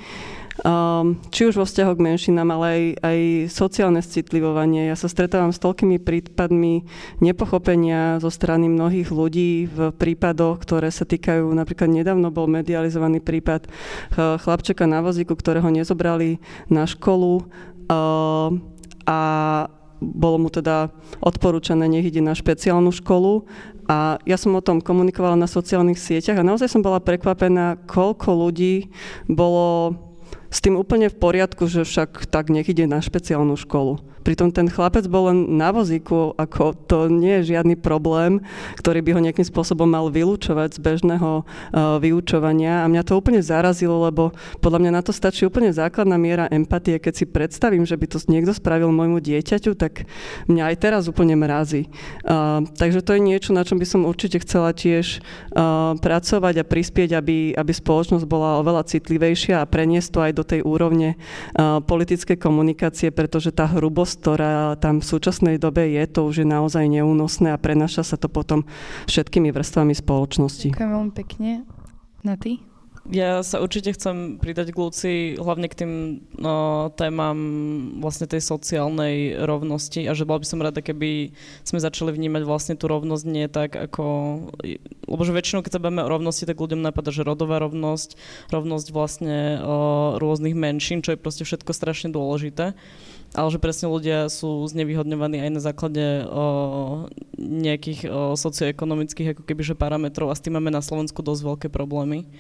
um, 0.65 1.21
či 1.29 1.53
už 1.53 1.61
vo 1.61 1.69
vzťahu 1.69 1.93
k 1.93 2.05
menšinám, 2.09 2.49
ale 2.57 2.67
aj, 2.67 2.83
aj 3.05 3.19
sociálne 3.53 4.01
citlivovanie. 4.01 4.89
Ja 4.89 4.97
sa 4.97 5.13
stretávam 5.13 5.53
s 5.53 5.61
toľkými 5.61 6.01
prípadmi 6.01 6.89
nepochopenia 7.21 8.19
zo 8.25 8.33
strany 8.33 8.73
mnohých 8.73 9.13
ľudí 9.13 9.69
v 9.69 9.93
prípadoch, 9.93 10.65
ktoré 10.65 10.89
sa 10.89 11.05
týkajú, 11.05 11.45
napríklad 11.53 11.93
nedávno 11.93 12.33
bol 12.33 12.49
medializovaný 12.49 13.21
prípad 13.21 13.69
uh, 13.69 14.41
chlapčeka 14.41 14.89
na 14.89 15.05
vozíku, 15.05 15.37
ktorého 15.37 15.69
nezobrali 15.69 16.41
na 16.73 16.89
školu 16.89 17.45
uh, 17.45 18.49
a 19.05 19.21
bolo 20.05 20.37
mu 20.37 20.49
teda 20.53 20.93
odporúčané, 21.25 21.89
nech 21.89 22.05
ide 22.05 22.21
na 22.21 22.37
špeciálnu 22.37 22.93
školu 22.93 23.49
a 23.85 24.17
ja 24.25 24.37
som 24.41 24.57
o 24.57 24.65
tom 24.65 24.81
komunikovala 24.81 25.37
na 25.37 25.49
sociálnych 25.51 26.01
sieťach 26.01 26.41
a 26.41 26.47
naozaj 26.47 26.73
som 26.73 26.81
bola 26.81 27.03
prekvapená, 27.03 27.81
koľko 27.85 28.33
ľudí 28.33 28.89
bolo 29.29 29.99
s 30.49 30.63
tým 30.63 30.79
úplne 30.79 31.11
v 31.11 31.19
poriadku, 31.19 31.67
že 31.67 31.83
však 31.83 32.31
tak 32.31 32.49
nech 32.49 32.71
ide 32.71 32.87
na 32.87 33.03
špeciálnu 33.03 33.59
školu. 33.59 34.14
Pritom 34.25 34.49
ten 34.49 34.73
chlapec 34.73 35.05
bol 35.05 35.29
len 35.29 35.61
na 35.61 35.69
vozíku, 35.69 36.33
ako 36.41 36.73
to 36.89 37.13
nie 37.13 37.45
je 37.45 37.53
žiadny 37.53 37.77
problém, 37.77 38.41
ktorý 38.81 39.05
by 39.05 39.11
ho 39.13 39.21
nejakým 39.21 39.45
spôsobom 39.45 39.85
mal 39.85 40.09
vylúčovať 40.09 40.75
z 40.75 40.79
bežného 40.81 41.45
uh, 41.45 42.01
vyučovania. 42.01 42.81
A 42.83 42.89
mňa 42.89 43.05
to 43.05 43.21
úplne 43.21 43.45
zarazilo, 43.45 44.01
lebo 44.01 44.33
podľa 44.65 44.81
mňa 44.81 44.91
na 44.97 45.03
to 45.05 45.13
stačí 45.13 45.45
úplne 45.45 45.69
základná 45.69 46.17
miera 46.17 46.49
empatie. 46.49 46.97
Keď 46.97 47.13
si 47.13 47.25
predstavím, 47.29 47.85
že 47.85 48.01
by 48.01 48.07
to 48.09 48.19
niekto 48.33 48.57
spravil 48.57 48.89
môjmu 48.89 49.21
dieťaťu, 49.21 49.77
tak 49.77 50.09
mňa 50.49 50.73
aj 50.73 50.77
teraz 50.81 51.03
úplne 51.05 51.37
mrazí. 51.37 51.93
Uh, 52.25 52.65
takže 52.81 53.05
to 53.05 53.13
je 53.15 53.21
niečo, 53.21 53.53
na 53.53 53.61
čom 53.61 53.77
by 53.77 53.85
som 53.85 54.09
určite 54.09 54.41
chcela 54.41 54.73
tiež 54.73 55.21
uh, 55.53 55.93
pracovať 56.01 56.65
a 56.65 56.65
prispieť, 56.65 57.13
aby, 57.13 57.53
aby 57.53 57.73
spoločnosť 57.77 58.25
bola 58.25 58.57
oveľa 58.65 58.89
citlivejšia 58.89 59.61
a 59.61 59.69
preniesť 59.69 60.09
to 60.09 60.19
aj 60.25 60.33
do 60.33 60.45
tej 60.49 60.61
úrovne 60.65 61.21
uh, 61.61 61.85
politickej 61.85 62.41
komunikácie, 62.41 63.13
pretože 63.13 63.53
tá 63.53 63.69
hrubosť 63.69 64.14
ktorá 64.15 64.79
tam 64.79 65.03
v 65.03 65.09
súčasnej 65.09 65.57
dobe 65.59 65.91
je, 65.91 66.03
to 66.07 66.27
už 66.27 66.43
je 66.43 66.47
naozaj 66.47 66.87
neúnosné 66.87 67.53
a 67.53 67.59
prenaša 67.59 68.03
sa 68.03 68.17
to 68.17 68.31
potom 68.31 68.63
všetkými 69.11 69.51
vrstvami 69.51 69.93
spoločnosti. 69.93 70.73
Ďakujem 70.73 70.93
veľmi 70.95 71.13
pekne. 71.15 71.51
Na 72.25 72.41
ty? 72.41 72.63
Ja 73.13 73.45
sa 73.45 73.61
určite 73.61 73.93
chcem 73.93 74.41
pridať 74.41 74.73
k 74.73 74.81
Luci 74.81 75.13
hlavne 75.37 75.69
k 75.69 75.85
tým 75.85 75.93
no, 76.41 76.89
témam 76.97 77.37
vlastne 78.01 78.25
tej 78.25 78.41
sociálnej 78.41 79.45
rovnosti 79.45 80.09
a 80.09 80.17
že 80.17 80.25
bola 80.25 80.41
by 80.41 80.47
som 80.49 80.65
rada, 80.65 80.81
keby 80.81 81.37
sme 81.69 81.85
začali 81.85 82.17
vnímať 82.17 82.49
vlastne 82.49 82.75
tú 82.81 82.89
rovnosť 82.89 83.25
nie 83.29 83.45
tak 83.53 83.77
ako... 83.77 84.05
Lebo 85.05 85.21
že 85.21 85.37
väčšinou, 85.37 85.61
keď 85.61 85.77
sa 85.77 85.85
bavíme 85.85 86.01
o 86.01 86.13
rovnosti, 86.17 86.49
tak 86.49 86.57
ľuďom 86.57 86.81
napadá, 86.81 87.13
že 87.13 87.29
rodová 87.29 87.61
rovnosť, 87.61 88.17
rovnosť 88.49 88.87
vlastne 88.89 89.61
o, 89.61 89.77
rôznych 90.17 90.57
menšín, 90.57 91.05
čo 91.05 91.13
je 91.13 91.21
proste 91.21 91.45
všetko 91.45 91.77
strašne 91.77 92.09
dôležité 92.09 92.73
ale 93.35 93.49
že 93.51 93.59
presne 93.59 93.91
ľudia 93.91 94.31
sú 94.31 94.63
znevýhodňovaní 94.71 95.43
aj 95.43 95.51
na 95.51 95.61
základe 95.61 96.23
o, 96.31 97.11
nejakých 97.35 98.07
o, 98.07 98.39
socioekonomických 98.39 99.35
ako 99.35 99.43
kebyže 99.43 99.75
parametrov 99.75 100.31
a 100.31 100.39
s 100.39 100.43
tým 100.43 100.55
máme 100.55 100.71
na 100.71 100.81
Slovensku 100.81 101.19
dosť 101.21 101.43
veľké 101.43 101.69
problémy. 101.69 102.31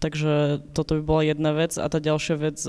Takže 0.00 0.64
toto 0.72 0.96
by 0.96 1.02
bola 1.04 1.22
jedna 1.28 1.52
vec. 1.52 1.76
A 1.76 1.84
tá 1.92 2.00
ďalšia 2.00 2.36
vec, 2.40 2.64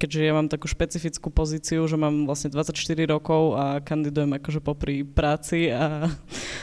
keďže 0.00 0.20
ja 0.24 0.32
mám 0.32 0.48
takú 0.48 0.64
špecifickú 0.64 1.28
pozíciu, 1.28 1.84
že 1.84 2.00
mám 2.00 2.24
vlastne 2.24 2.48
24 2.48 2.72
rokov 3.04 3.60
a 3.60 3.84
kandidujem 3.84 4.32
akože 4.40 4.64
popri 4.64 5.04
práci 5.04 5.68
a, 5.68 6.08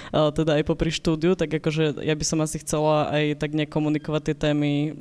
a 0.10 0.34
teda 0.34 0.58
aj 0.58 0.66
popri 0.66 0.90
štúdiu, 0.90 1.38
tak 1.38 1.54
akože 1.54 2.02
ja 2.02 2.18
by 2.18 2.26
som 2.26 2.42
asi 2.42 2.58
chcela 2.66 3.14
aj 3.14 3.38
tak 3.38 3.54
nekomunikovať 3.54 4.34
tie 4.34 4.36
témy 4.50 4.98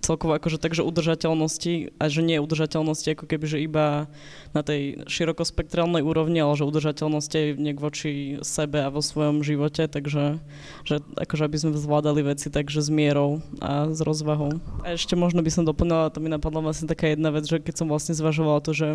celkovo 0.00 0.36
akože 0.36 0.56
takže 0.56 0.82
udržateľnosti 0.82 1.96
a 2.00 2.04
že 2.08 2.20
nie 2.24 2.40
udržateľnosti 2.40 3.08
ako 3.14 3.24
keby, 3.28 3.44
že 3.46 3.58
iba 3.64 4.08
na 4.56 4.64
tej 4.64 5.04
širokospektrálnej 5.06 6.00
úrovni, 6.00 6.40
ale 6.40 6.56
že 6.56 6.66
udržateľnosti 6.66 7.36
aj 7.36 7.48
niek 7.60 7.78
voči 7.78 8.40
sebe 8.40 8.80
a 8.80 8.88
vo 8.88 9.04
svojom 9.04 9.44
živote, 9.44 9.86
takže 9.86 10.40
že, 10.88 10.96
akože 11.20 11.42
aby 11.46 11.56
sme 11.60 11.76
zvládali 11.76 12.24
veci 12.24 12.48
takže 12.48 12.80
s 12.80 12.88
mierou 12.88 13.44
a 13.60 13.92
s 13.92 14.00
rozvahou. 14.00 14.56
A 14.82 14.96
ešte 14.96 15.14
možno 15.14 15.44
by 15.44 15.50
som 15.52 15.68
doplnila, 15.68 16.10
to 16.10 16.18
mi 16.18 16.32
napadla 16.32 16.64
vlastne 16.64 16.88
taká 16.88 17.12
jedna 17.12 17.30
vec, 17.30 17.44
že 17.44 17.60
keď 17.60 17.84
som 17.84 17.86
vlastne 17.86 18.16
zvažovala 18.16 18.64
to, 18.64 18.72
že 18.72 18.88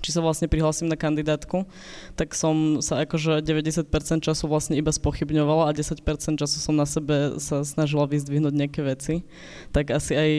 či 0.00 0.08
sa 0.08 0.24
vlastne 0.24 0.48
prihlásim 0.48 0.88
na 0.88 0.96
kandidátku, 0.96 1.68
tak 2.16 2.32
som 2.32 2.80
sa 2.80 3.04
akože 3.04 3.44
90% 3.44 3.92
času 4.24 4.44
vlastne 4.48 4.80
iba 4.80 4.88
spochybňovala 4.88 5.68
a 5.68 5.76
10% 5.76 6.00
času 6.40 6.56
som 6.56 6.72
na 6.72 6.88
sebe 6.88 7.36
sa 7.36 7.60
snažila 7.60 8.08
vyzdvihnúť 8.08 8.54
nejaké 8.56 8.80
veci. 8.80 9.28
Tak 9.76 9.92
asi 9.92 10.16
aj 10.16 10.30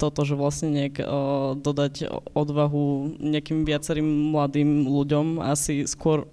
toto, 0.00 0.24
že 0.24 0.32
vlastne 0.40 0.72
nejak 0.72 1.04
o, 1.04 1.52
dodať 1.52 2.08
odvahu 2.32 3.20
nejakým 3.20 3.68
viacerým 3.68 4.32
mladým 4.32 4.88
ľuďom, 4.88 5.44
asi 5.44 5.84
skôr 5.84 6.24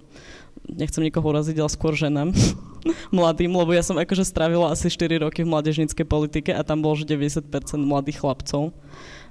nechcem 0.64 1.04
nikoho 1.04 1.28
uraziť, 1.28 1.60
ale 1.60 1.68
skôr 1.68 1.92
ženám 1.92 2.32
mladým, 3.14 3.52
lebo 3.52 3.76
ja 3.76 3.84
som 3.84 4.00
akože 4.00 4.24
strávila 4.24 4.72
asi 4.72 4.88
4 4.88 5.28
roky 5.28 5.44
v 5.44 5.52
mládežníckej 5.52 6.06
politike 6.08 6.50
a 6.56 6.64
tam 6.64 6.80
bolo 6.80 6.96
že 6.96 7.04
90% 7.04 7.44
mladých 7.84 8.24
chlapcov. 8.24 8.72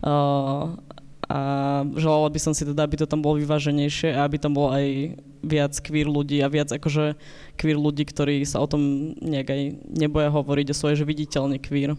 Uh, 0.01 0.77
a 1.31 1.37
želala 1.95 2.27
by 2.27 2.39
som 2.43 2.51
si 2.51 2.67
teda, 2.67 2.83
aby 2.83 2.99
to 2.99 3.07
tam 3.07 3.23
bolo 3.23 3.39
vyváženejšie 3.39 4.11
a 4.11 4.27
aby 4.27 4.35
tam 4.35 4.51
bolo 4.51 4.75
aj 4.75 5.15
viac 5.39 5.71
queer 5.79 6.11
ľudí 6.11 6.43
a 6.43 6.51
viac 6.51 6.75
akože 6.75 7.15
queer 7.55 7.79
ľudí, 7.79 8.03
ktorí 8.03 8.43
sa 8.43 8.59
o 8.59 8.67
tom 8.67 9.15
nejak 9.23 9.47
aj 9.47 9.61
neboja 9.95 10.27
hovoriť 10.27 10.67
a 10.67 10.75
sú 10.75 10.91
aj 10.91 10.99
že 10.99 11.07
viditeľne 11.07 11.55
queer. 11.63 11.95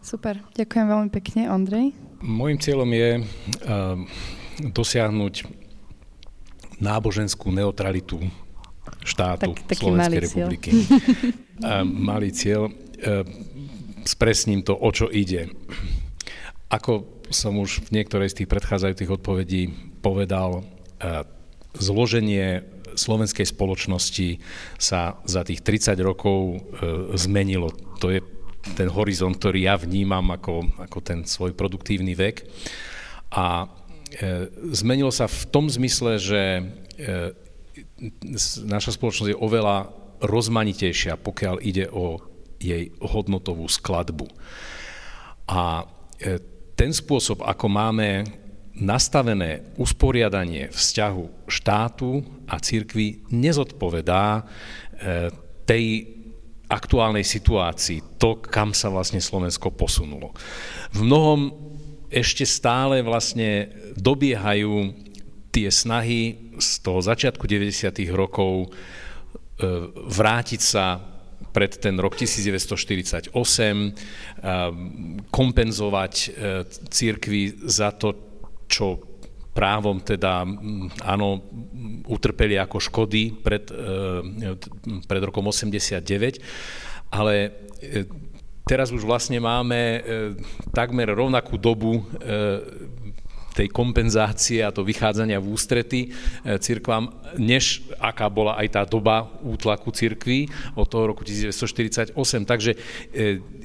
Super, 0.00 0.38
ďakujem 0.54 0.86
veľmi 0.86 1.10
pekne, 1.10 1.50
Ondrej. 1.50 1.90
Môjim 2.22 2.62
cieľom 2.62 2.88
je 2.94 3.10
uh, 3.18 3.98
dosiahnuť 4.70 5.34
náboženskú 6.78 7.50
neutralitu 7.50 8.22
štátu 9.02 9.52
tak, 9.66 9.76
Slovenskej 9.76 10.20
republiky. 10.30 10.70
uh, 10.78 11.82
malý 11.82 12.30
cieľ. 12.30 12.70
Uh, 13.02 13.26
spresním 14.06 14.64
to, 14.64 14.72
o 14.78 14.88
čo 14.94 15.10
ide. 15.12 15.52
Ako 16.72 17.19
som 17.30 17.56
už 17.56 17.86
v 17.88 18.02
niektorej 18.02 18.34
z 18.34 18.42
tých 18.42 18.50
predchádzajúcich 18.50 19.10
odpovedí 19.10 19.62
povedal, 20.02 20.66
e, 20.98 21.22
zloženie 21.78 22.66
slovenskej 22.98 23.46
spoločnosti 23.46 24.42
sa 24.76 25.22
za 25.22 25.46
tých 25.46 25.62
30 25.62 25.94
rokov 26.02 26.38
e, 26.38 26.58
zmenilo. 27.14 27.70
To 28.02 28.10
je 28.10 28.20
ten 28.74 28.90
horizont, 28.90 29.32
ktorý 29.38 29.70
ja 29.70 29.78
vnímam 29.78 30.26
ako, 30.34 30.84
ako 30.84 30.98
ten 31.00 31.22
svoj 31.24 31.54
produktívny 31.54 32.18
vek. 32.18 32.44
A 33.32 33.64
e, 33.64 34.50
zmenilo 34.74 35.14
sa 35.14 35.30
v 35.30 35.42
tom 35.48 35.70
zmysle, 35.70 36.20
že 36.20 36.42
naša 38.60 38.92
spoločnosť 38.92 39.32
je 39.32 39.40
oveľa 39.40 39.88
rozmanitejšia, 40.20 41.16
pokiaľ 41.16 41.64
ide 41.64 41.88
o 41.88 42.20
jej 42.60 42.92
hodnotovú 43.00 43.64
skladbu. 43.64 44.28
A 45.48 45.88
ten 46.80 46.96
spôsob, 46.96 47.44
ako 47.44 47.68
máme 47.68 48.24
nastavené 48.80 49.76
usporiadanie 49.76 50.72
vzťahu 50.72 51.44
štátu 51.44 52.24
a 52.48 52.56
církvy 52.56 53.28
nezodpovedá 53.28 54.40
e, 54.40 54.42
tej 55.68 55.84
aktuálnej 56.72 57.20
situácii, 57.20 58.16
to, 58.16 58.40
kam 58.40 58.72
sa 58.72 58.88
vlastne 58.88 59.20
Slovensko 59.20 59.76
posunulo. 59.76 60.32
V 60.96 61.04
mnohom 61.04 61.52
ešte 62.08 62.48
stále 62.48 63.04
vlastne 63.04 63.68
dobiehajú 64.00 64.96
tie 65.52 65.68
snahy 65.68 66.56
z 66.56 66.80
toho 66.80 67.04
začiatku 67.04 67.44
90. 67.44 67.92
rokov 68.16 68.64
e, 68.64 68.68
vrátiť 70.08 70.60
sa 70.64 71.09
pred 71.50 71.72
ten 71.80 71.96
rok 71.98 72.14
1948, 72.14 73.92
kompenzovať 75.32 76.14
e, 76.14 76.28
církvy 76.68 77.66
za 77.66 77.90
to, 77.96 78.14
čo 78.70 79.00
právom 79.50 79.98
teda, 79.98 80.46
áno, 81.02 81.42
utrpeli 82.06 82.54
ako 82.54 82.78
škody 82.78 83.34
pred, 83.34 83.66
e, 83.72 84.54
pred 85.08 85.22
rokom 85.26 85.50
89 85.50 86.38
Ale 87.10 87.50
teraz 88.62 88.94
už 88.94 89.02
vlastne 89.02 89.42
máme 89.42 89.98
takmer 90.70 91.10
rovnakú 91.10 91.58
dobu 91.58 92.06
tej 93.54 93.68
kompenzácie 93.70 94.62
a 94.62 94.70
to 94.70 94.86
vychádzania 94.86 95.42
v 95.42 95.50
ústrety 95.50 96.00
cirkvám, 96.62 97.10
než 97.38 97.82
aká 97.98 98.30
bola 98.30 98.54
aj 98.58 98.68
tá 98.78 98.82
doba 98.86 99.26
útlaku 99.42 99.90
cirkví 99.90 100.46
od 100.78 100.86
toho 100.86 101.10
roku 101.10 101.26
1948. 101.26 102.14
Takže 102.46 102.72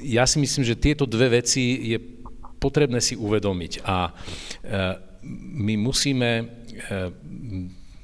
ja 0.02 0.24
si 0.26 0.36
myslím, 0.42 0.64
že 0.66 0.74
tieto 0.74 1.06
dve 1.06 1.38
veci 1.38 1.94
je 1.94 1.98
potrebné 2.58 2.98
si 2.98 3.14
uvedomiť. 3.14 3.72
A 3.86 4.10
my 5.54 5.74
musíme 5.78 6.50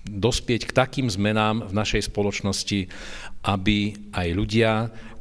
dospieť 0.06 0.70
k 0.70 0.76
takým 0.76 1.06
zmenám 1.06 1.70
v 1.70 1.72
našej 1.72 2.10
spoločnosti, 2.10 2.90
aby 3.46 3.94
aj 4.10 4.28
ľudia, 4.34 4.72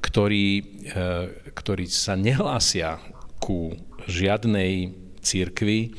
ktorí, 0.01 0.47
e, 0.57 0.63
ktorí 1.53 1.85
sa 1.85 2.17
nehlásia 2.17 2.97
ku 3.37 3.77
žiadnej 4.09 4.93
církvi, 5.21 5.79
e, 5.85 5.89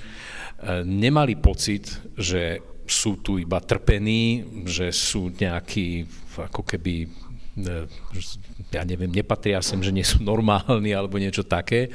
nemali 0.86 1.34
pocit, 1.38 2.14
že 2.14 2.62
sú 2.86 3.18
tu 3.22 3.38
iba 3.38 3.58
trpení, 3.58 4.42
že 4.66 4.94
sú 4.94 5.32
nejakí 5.32 6.06
ako 6.38 6.62
keby 6.62 6.94
e, 7.04 7.08
ja 8.72 8.82
neviem, 8.86 9.12
nepatria 9.12 9.60
sem, 9.60 9.82
že 9.84 9.92
nie 9.92 10.04
sú 10.06 10.22
normálni 10.24 10.94
alebo 10.96 11.20
niečo 11.20 11.44
také, 11.44 11.92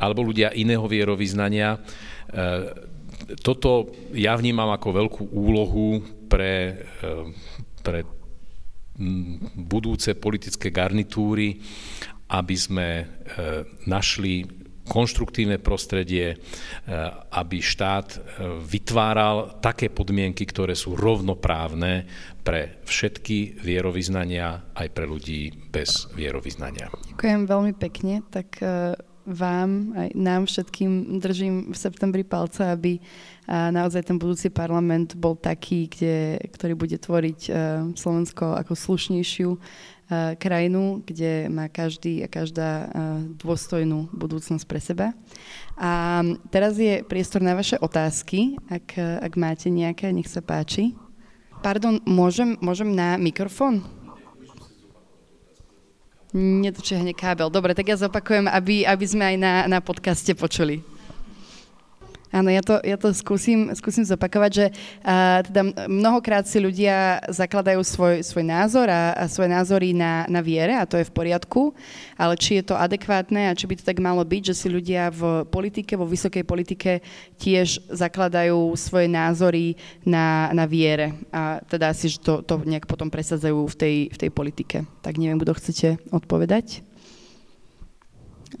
alebo 0.00 0.24
ľudia 0.24 0.56
iného 0.56 0.84
vierovýznania. 0.88 1.76
Toto 3.44 3.92
ja 4.16 4.32
vnímam 4.34 4.72
ako 4.72 4.88
veľkú 4.96 5.22
úlohu 5.36 6.00
pre, 6.30 6.86
eh, 7.04 7.24
pre 7.84 8.00
budúce 9.56 10.12
politické 10.12 10.68
garnitúry, 10.68 11.56
aby 12.30 12.52
sme 12.52 12.88
našli 13.88 14.44
konštruktívne 14.90 15.62
prostredie, 15.62 16.34
eh, 16.34 16.38
aby 17.30 17.62
štát 17.62 18.18
vytváral 18.66 19.62
také 19.62 19.86
podmienky, 19.86 20.42
ktoré 20.42 20.74
sú 20.74 20.98
rovnoprávne 20.98 22.10
pre 22.42 22.82
všetky 22.82 23.62
vierovýznania, 23.62 24.74
aj 24.74 24.88
pre 24.90 25.06
ľudí 25.06 25.70
bez 25.70 26.10
vierovýznania. 26.18 26.90
Ďakujem 27.14 27.42
veľmi 27.46 27.72
pekne. 27.78 28.26
Tak 28.32 28.58
vám, 29.30 29.94
aj 29.94 30.08
nám 30.16 30.48
všetkým 30.48 31.20
držím 31.20 31.70
v 31.70 31.76
septembri 31.76 32.24
palce, 32.24 32.66
aby 32.66 32.98
naozaj 33.46 34.08
ten 34.10 34.16
budúci 34.18 34.48
parlament 34.50 35.14
bol 35.14 35.36
taký, 35.36 35.86
kde, 35.86 36.40
ktorý 36.50 36.74
bude 36.74 36.96
tvoriť 36.96 37.40
Slovensko 37.94 38.56
ako 38.56 38.72
slušnejšiu 38.74 39.50
krajinu, 40.42 41.06
kde 41.06 41.46
má 41.46 41.70
každý 41.70 42.26
a 42.26 42.28
každá 42.28 42.90
dôstojnú 43.38 44.10
budúcnosť 44.10 44.64
pre 44.66 44.80
seba. 44.82 45.06
A 45.78 46.20
teraz 46.50 46.74
je 46.76 47.06
priestor 47.06 47.40
na 47.40 47.54
vaše 47.54 47.78
otázky, 47.78 48.58
ak, 48.66 48.98
ak 48.98 49.32
máte 49.38 49.70
nejaké, 49.70 50.10
nech 50.10 50.26
sa 50.26 50.42
páči. 50.42 50.98
Pardon, 51.62 52.02
môžem, 52.08 52.58
môžem 52.58 52.90
na 52.90 53.14
mikrofón? 53.20 53.86
Nedočiahne 56.34 57.10
kábel. 57.10 57.50
Dobre, 57.50 57.74
tak 57.74 57.90
ja 57.90 57.98
zopakujem, 57.98 58.46
aby, 58.46 58.86
aby 58.86 59.04
sme 59.06 59.34
aj 59.34 59.36
na, 59.38 59.54
na 59.66 59.78
podcaste 59.82 60.30
počuli. 60.34 60.82
Áno, 62.30 62.46
ja 62.46 62.62
to, 62.62 62.78
ja 62.86 62.94
to 62.94 63.10
skúsim, 63.10 63.74
skúsim 63.74 64.06
zopakovať, 64.06 64.50
že 64.54 64.66
a, 65.02 65.42
teda 65.42 65.90
mnohokrát 65.90 66.46
si 66.46 66.62
ľudia 66.62 67.18
zakladajú 67.26 67.82
svoj, 67.82 68.22
svoj 68.22 68.46
názor 68.46 68.86
a, 68.86 69.18
a 69.18 69.26
svoje 69.26 69.50
názory 69.50 69.90
na, 69.90 70.30
na 70.30 70.38
viere 70.38 70.78
a 70.78 70.86
to 70.86 70.94
je 70.94 71.10
v 71.10 71.14
poriadku, 71.14 71.74
ale 72.14 72.38
či 72.38 72.62
je 72.62 72.70
to 72.70 72.78
adekvátne 72.78 73.50
a 73.50 73.56
či 73.58 73.66
by 73.66 73.74
to 73.74 73.82
tak 73.82 73.98
malo 73.98 74.22
byť, 74.22 74.54
že 74.54 74.54
si 74.54 74.68
ľudia 74.70 75.10
v 75.10 75.42
politike, 75.50 75.98
vo 75.98 76.06
vysokej 76.06 76.46
politike 76.46 77.02
tiež 77.42 77.90
zakladajú 77.90 78.78
svoje 78.78 79.10
názory 79.10 79.74
na, 80.06 80.54
na 80.54 80.70
viere 80.70 81.18
a 81.34 81.58
teda 81.66 81.90
si, 81.90 82.14
to, 82.14 82.46
to 82.46 82.62
nejak 82.62 82.86
potom 82.86 83.10
presadzajú 83.10 83.58
v 83.66 83.74
tej, 83.74 83.96
v 84.14 84.16
tej 84.16 84.30
politike. 84.30 84.86
Tak 85.02 85.18
neviem, 85.18 85.42
kto 85.42 85.58
chcete 85.58 85.88
odpovedať? 86.14 86.86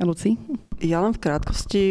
Luci? 0.02 0.38
Ja 0.82 1.02
len 1.02 1.14
v 1.14 1.22
krátkosti 1.22 1.84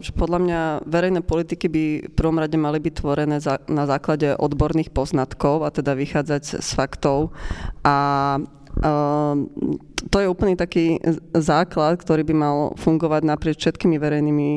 že 0.00 0.10
podľa 0.14 0.38
mňa 0.42 0.60
verejné 0.86 1.20
politiky 1.22 1.66
by 1.70 1.84
v 2.10 2.14
prvom 2.14 2.42
rade 2.42 2.58
mali 2.58 2.82
byť 2.82 2.94
tvorené 2.98 3.38
na 3.70 3.84
základe 3.86 4.34
odborných 4.34 4.90
poznatkov 4.90 5.62
a 5.62 5.70
teda 5.70 5.94
vychádzať 5.94 6.62
z 6.62 6.70
faktov. 6.74 7.30
A 7.86 7.96
to 10.10 10.16
je 10.18 10.26
úplný 10.26 10.58
taký 10.58 10.98
základ, 11.30 12.02
ktorý 12.02 12.26
by 12.26 12.34
mal 12.34 12.56
fungovať 12.74 13.22
naprieč 13.22 13.62
všetkými 13.62 13.96
verejnými 14.02 14.48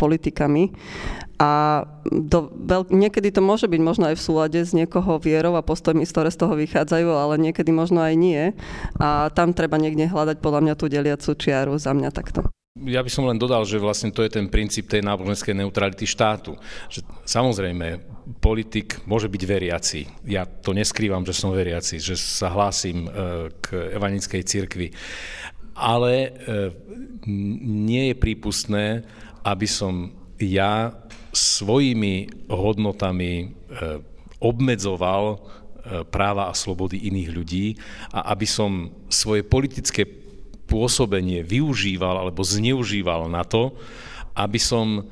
politikami. 0.00 0.72
A 1.36 1.84
do, 2.08 2.48
veľ, 2.56 2.88
niekedy 2.88 3.28
to 3.28 3.44
môže 3.44 3.68
byť 3.68 3.80
možno 3.84 4.08
aj 4.08 4.16
v 4.16 4.24
súlade 4.24 4.60
s 4.64 4.72
niekoho 4.72 5.20
vierou 5.20 5.52
a 5.60 5.66
postojmi, 5.66 6.08
ktoré 6.08 6.32
z 6.32 6.40
toho 6.40 6.56
vychádzajú, 6.56 7.12
ale 7.12 7.36
niekedy 7.36 7.68
možno 7.76 8.00
aj 8.00 8.16
nie. 8.16 8.56
A 8.96 9.28
tam 9.36 9.52
treba 9.52 9.76
niekde 9.76 10.08
hľadať 10.08 10.40
podľa 10.40 10.60
mňa 10.64 10.74
tú 10.80 10.88
deliacu 10.88 11.36
čiaru 11.36 11.76
za 11.76 11.92
mňa 11.92 12.08
takto. 12.16 12.48
Ja 12.84 13.00
by 13.00 13.08
som 13.08 13.24
len 13.24 13.40
dodal, 13.40 13.64
že 13.64 13.80
vlastne 13.80 14.12
to 14.12 14.20
je 14.20 14.36
ten 14.36 14.52
princíp 14.52 14.84
tej 14.84 15.00
náboženskej 15.00 15.56
neutrality 15.56 16.04
štátu. 16.04 16.60
Že 16.92 17.08
samozrejme, 17.24 18.04
politik 18.44 19.00
môže 19.08 19.32
byť 19.32 19.42
veriaci. 19.48 20.00
Ja 20.28 20.44
to 20.44 20.76
neskrývam, 20.76 21.24
že 21.24 21.32
som 21.32 21.56
veriaci, 21.56 21.96
že 21.96 22.20
sa 22.20 22.52
hlásim 22.52 23.08
e, 23.08 23.10
k 23.64 23.96
evanickej 23.96 24.42
cirkvi. 24.44 24.92
Ale 25.72 26.12
e, 26.12 26.30
nie 27.88 28.12
je 28.12 28.20
prípustné, 28.20 29.08
aby 29.40 29.64
som 29.64 30.12
ja 30.36 30.92
svojimi 31.32 32.44
hodnotami 32.52 33.32
e, 33.40 33.46
obmedzoval 34.36 35.40
práva 36.10 36.50
a 36.50 36.58
slobody 36.58 37.06
iných 37.06 37.30
ľudí 37.30 37.66
a 38.10 38.34
aby 38.34 38.42
som 38.42 38.90
svoje 39.06 39.46
politické 39.46 40.25
pôsobenie 40.66 41.46
využíval 41.46 42.26
alebo 42.26 42.42
zneužíval 42.42 43.30
na 43.30 43.46
to, 43.46 43.74
aby 44.36 44.60
som 44.60 45.00
e, 45.00 45.02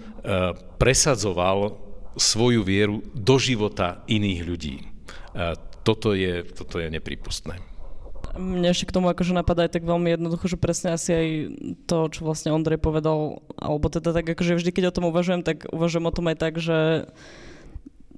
presadzoval 0.77 1.79
svoju 2.15 2.63
vieru 2.63 3.03
do 3.15 3.41
života 3.41 4.03
iných 4.07 4.41
ľudí. 4.45 4.77
E, 4.83 4.87
toto 5.87 6.13
je, 6.13 6.45
toto 6.45 6.79
je 6.79 6.89
nepripustné. 6.91 7.59
Mne 8.35 8.75
ešte 8.75 8.91
k 8.91 8.95
tomu 8.99 9.07
akože 9.15 9.31
napadá 9.31 9.63
aj 9.63 9.79
tak 9.79 9.87
veľmi 9.87 10.11
jednoducho, 10.11 10.51
že 10.51 10.59
presne 10.59 10.99
asi 10.99 11.11
aj 11.15 11.29
to, 11.87 12.11
čo 12.11 12.27
vlastne 12.27 12.51
Ondrej 12.51 12.83
povedal, 12.83 13.47
alebo 13.55 13.87
teda 13.87 14.11
tak 14.11 14.27
akože 14.27 14.59
vždy, 14.59 14.71
keď 14.75 14.85
o 14.91 14.97
tom 14.97 15.07
uvažujem, 15.15 15.47
tak 15.47 15.71
uvažujem 15.71 16.07
o 16.11 16.15
tom 16.15 16.27
aj 16.27 16.37
tak, 16.43 16.59
že 16.59 17.07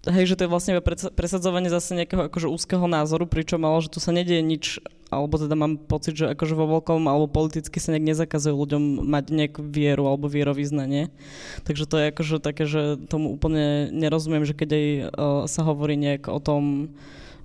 hej, 0.09 0.25
že 0.25 0.37
to 0.39 0.45
je 0.47 0.53
vlastne 0.53 0.73
presadzovanie 1.13 1.69
zase 1.69 1.99
nejakého 1.99 2.31
akože 2.31 2.49
úzkeho 2.49 2.87
názoru, 2.87 3.27
pričom 3.29 3.61
ale, 3.67 3.85
že 3.85 3.93
tu 3.93 3.99
sa 3.99 4.15
nedieje 4.15 4.41
nič 4.41 4.65
alebo 5.07 5.39
teda 5.39 5.55
mám 5.55 5.79
pocit, 5.79 6.19
že 6.19 6.35
akože 6.35 6.55
vo 6.59 6.67
veľkom 6.79 7.07
alebo 7.07 7.31
politicky 7.31 7.79
sa 7.79 7.95
nejak 7.95 8.11
nezakazujú 8.15 8.55
ľuďom 8.59 9.07
mať 9.07 9.25
nejakú 9.31 9.61
vieru 9.63 10.11
alebo 10.11 10.27
vierovýznanie. 10.27 11.15
Takže 11.63 11.85
to 11.87 11.95
je 11.99 12.05
akože 12.11 12.37
také, 12.43 12.67
že 12.67 12.99
tomu 13.07 13.31
úplne 13.31 13.89
nerozumiem, 13.95 14.43
že 14.43 14.59
keď 14.59 14.71
aj 14.75 14.87
uh, 14.87 15.07
sa 15.47 15.63
hovorí 15.63 15.95
nejak 15.95 16.27
o 16.27 16.43
tom, 16.43 16.91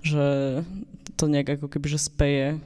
že 0.02 0.60
to 1.14 1.30
nejak 1.30 1.62
ako 1.62 1.70
keby, 1.70 1.86
že 1.86 2.02
speje 2.02 2.58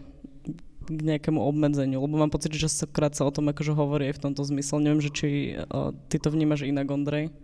k 0.87 1.01
nejakému 1.03 1.43
obmedzeniu, 1.43 1.99
lebo 1.99 2.15
mám 2.17 2.31
pocit, 2.31 2.55
že 2.55 2.71
sa 2.71 2.87
krát 2.87 3.13
sa 3.13 3.27
o 3.27 3.35
tom 3.35 3.51
akože 3.51 3.75
hovorí 3.75 4.09
aj 4.09 4.23
v 4.23 4.23
tomto 4.31 4.47
zmysle. 4.47 4.81
Neviem, 4.81 5.03
že 5.03 5.11
či 5.13 5.29
uh, 5.59 5.93
ty 6.09 6.17
to 6.17 6.33
vnímaš 6.33 6.65
inak, 6.65 6.89
Ondrej. 6.89 7.35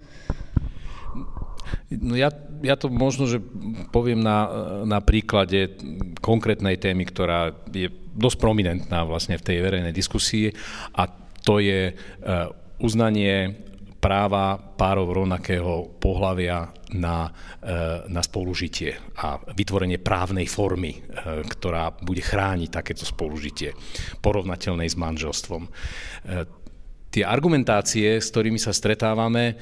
No 1.92 2.14
ja, 2.14 2.30
ja 2.62 2.74
to 2.78 2.88
možno, 2.88 3.26
že 3.26 3.42
poviem 3.90 4.22
na, 4.22 4.48
na 4.86 5.00
príklade 5.02 5.76
konkrétnej 6.22 6.78
témy, 6.78 7.06
ktorá 7.08 7.52
je 7.70 7.90
dosť 8.12 8.38
prominentná 8.38 9.04
vlastne 9.08 9.40
v 9.40 9.46
tej 9.46 9.58
verejnej 9.64 9.94
diskusii 9.94 10.52
a 10.96 11.08
to 11.42 11.58
je 11.58 11.90
e, 11.90 11.94
uznanie 12.78 13.50
práva 14.02 14.58
párov 14.58 15.14
rovnakého 15.14 15.98
pohľavia 16.02 16.70
na, 16.98 17.30
e, 17.62 17.70
na 18.10 18.22
spolužitie 18.22 19.14
a 19.18 19.38
vytvorenie 19.38 20.02
právnej 20.02 20.46
formy, 20.46 20.98
e, 20.98 21.00
ktorá 21.46 21.94
bude 22.02 22.22
chrániť 22.22 22.70
takéto 22.70 23.06
spolužitie, 23.06 23.74
porovnateľnej 24.22 24.88
s 24.90 24.96
manželstvom. 24.98 25.66
Tie 27.12 27.28
argumentácie, 27.28 28.24
s 28.24 28.32
ktorými 28.32 28.56
sa 28.56 28.72
stretávame, 28.72 29.60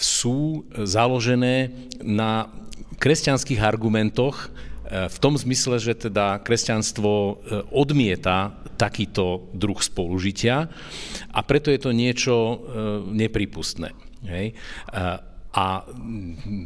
sú 0.00 0.64
založené 0.72 1.72
na 2.00 2.48
kresťanských 2.96 3.60
argumentoch 3.60 4.48
e, 4.88 5.08
v 5.08 5.16
tom 5.20 5.36
zmysle, 5.36 5.76
že 5.76 6.08
teda 6.08 6.40
kresťanstvo 6.40 7.12
e, 7.12 7.32
odmieta 7.68 8.56
takýto 8.74 9.52
druh 9.54 9.78
spolužitia 9.78 10.66
a 11.30 11.40
preto 11.46 11.70
je 11.70 11.78
to 11.78 11.90
niečo 11.94 12.34
e, 12.34 12.56
nepripustné. 13.12 13.92
Hej? 14.24 14.56
A 15.54 15.86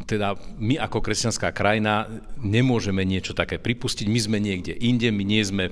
teda 0.09 0.41
my 0.57 0.81
ako 0.81 1.05
kresťanská 1.05 1.53
krajina 1.53 2.09
nemôžeme 2.41 3.05
niečo 3.05 3.37
také 3.37 3.61
pripustiť, 3.61 4.09
my 4.09 4.21
sme 4.23 4.39
niekde 4.41 4.73
inde, 4.73 5.13
my 5.13 5.25
nie 5.29 5.45
sme 5.45 5.69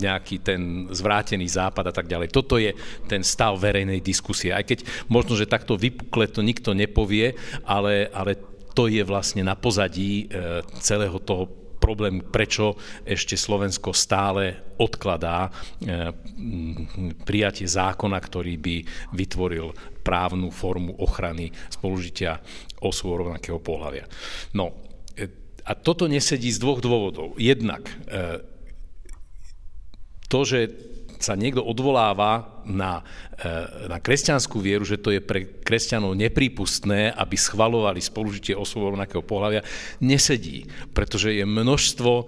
nejaký 0.00 0.36
ten 0.40 0.60
zvrátený 0.88 1.46
západ 1.50 1.90
a 1.90 1.94
tak 1.94 2.08
ďalej. 2.08 2.32
Toto 2.32 2.56
je 2.56 2.72
ten 3.10 3.20
stav 3.20 3.58
verejnej 3.60 4.00
diskusie. 4.00 4.54
Aj 4.54 4.64
keď 4.64 4.84
možno, 5.10 5.36
že 5.36 5.50
takto 5.50 5.76
vypukle 5.76 6.30
to 6.30 6.40
nikto 6.40 6.72
nepovie, 6.72 7.36
ale, 7.66 8.08
ale 8.10 8.38
to 8.72 8.88
je 8.88 9.04
vlastne 9.04 9.44
na 9.44 9.52
pozadí 9.52 10.26
e, 10.26 10.64
celého 10.80 11.20
toho 11.20 11.62
problém, 11.82 12.22
prečo 12.22 12.78
ešte 13.02 13.34
Slovensko 13.34 13.90
stále 13.90 14.74
odkladá 14.78 15.50
e, 15.50 15.50
prijatie 17.26 17.66
zákona, 17.66 18.18
ktorý 18.22 18.54
by 18.62 18.76
vytvoril 19.18 19.74
právnu 20.06 20.54
formu 20.54 20.94
ochrany 21.02 21.50
spolužitia 21.74 22.38
osôb 22.78 23.26
rovnakého 23.26 23.58
pohľavia. 23.58 24.06
No, 24.54 24.70
e, 25.18 25.26
a 25.66 25.74
toto 25.74 26.06
nesedí 26.06 26.54
z 26.54 26.62
dvoch 26.62 26.78
dôvodov. 26.78 27.34
Jednak 27.38 27.86
to, 30.32 30.48
že 30.48 30.68
sa 31.22 31.38
niekto 31.38 31.62
odvoláva 31.62 32.52
na, 32.66 33.02
e, 33.38 33.88
na 33.90 33.98
kresťanskú 33.98 34.58
vieru, 34.62 34.86
že 34.86 34.98
to 34.98 35.14
je 35.14 35.22
pre 35.22 35.46
kresťanov 35.62 36.14
neprípustné, 36.14 37.14
aby 37.14 37.36
schvalovali 37.38 37.98
spolužitie 37.98 38.54
osôb 38.54 38.94
rovnakého 38.94 39.22
pohľavia, 39.22 39.66
nesedí, 40.02 40.66
pretože 40.94 41.34
je 41.34 41.44
množstvo 41.46 42.12
e, 42.12 42.24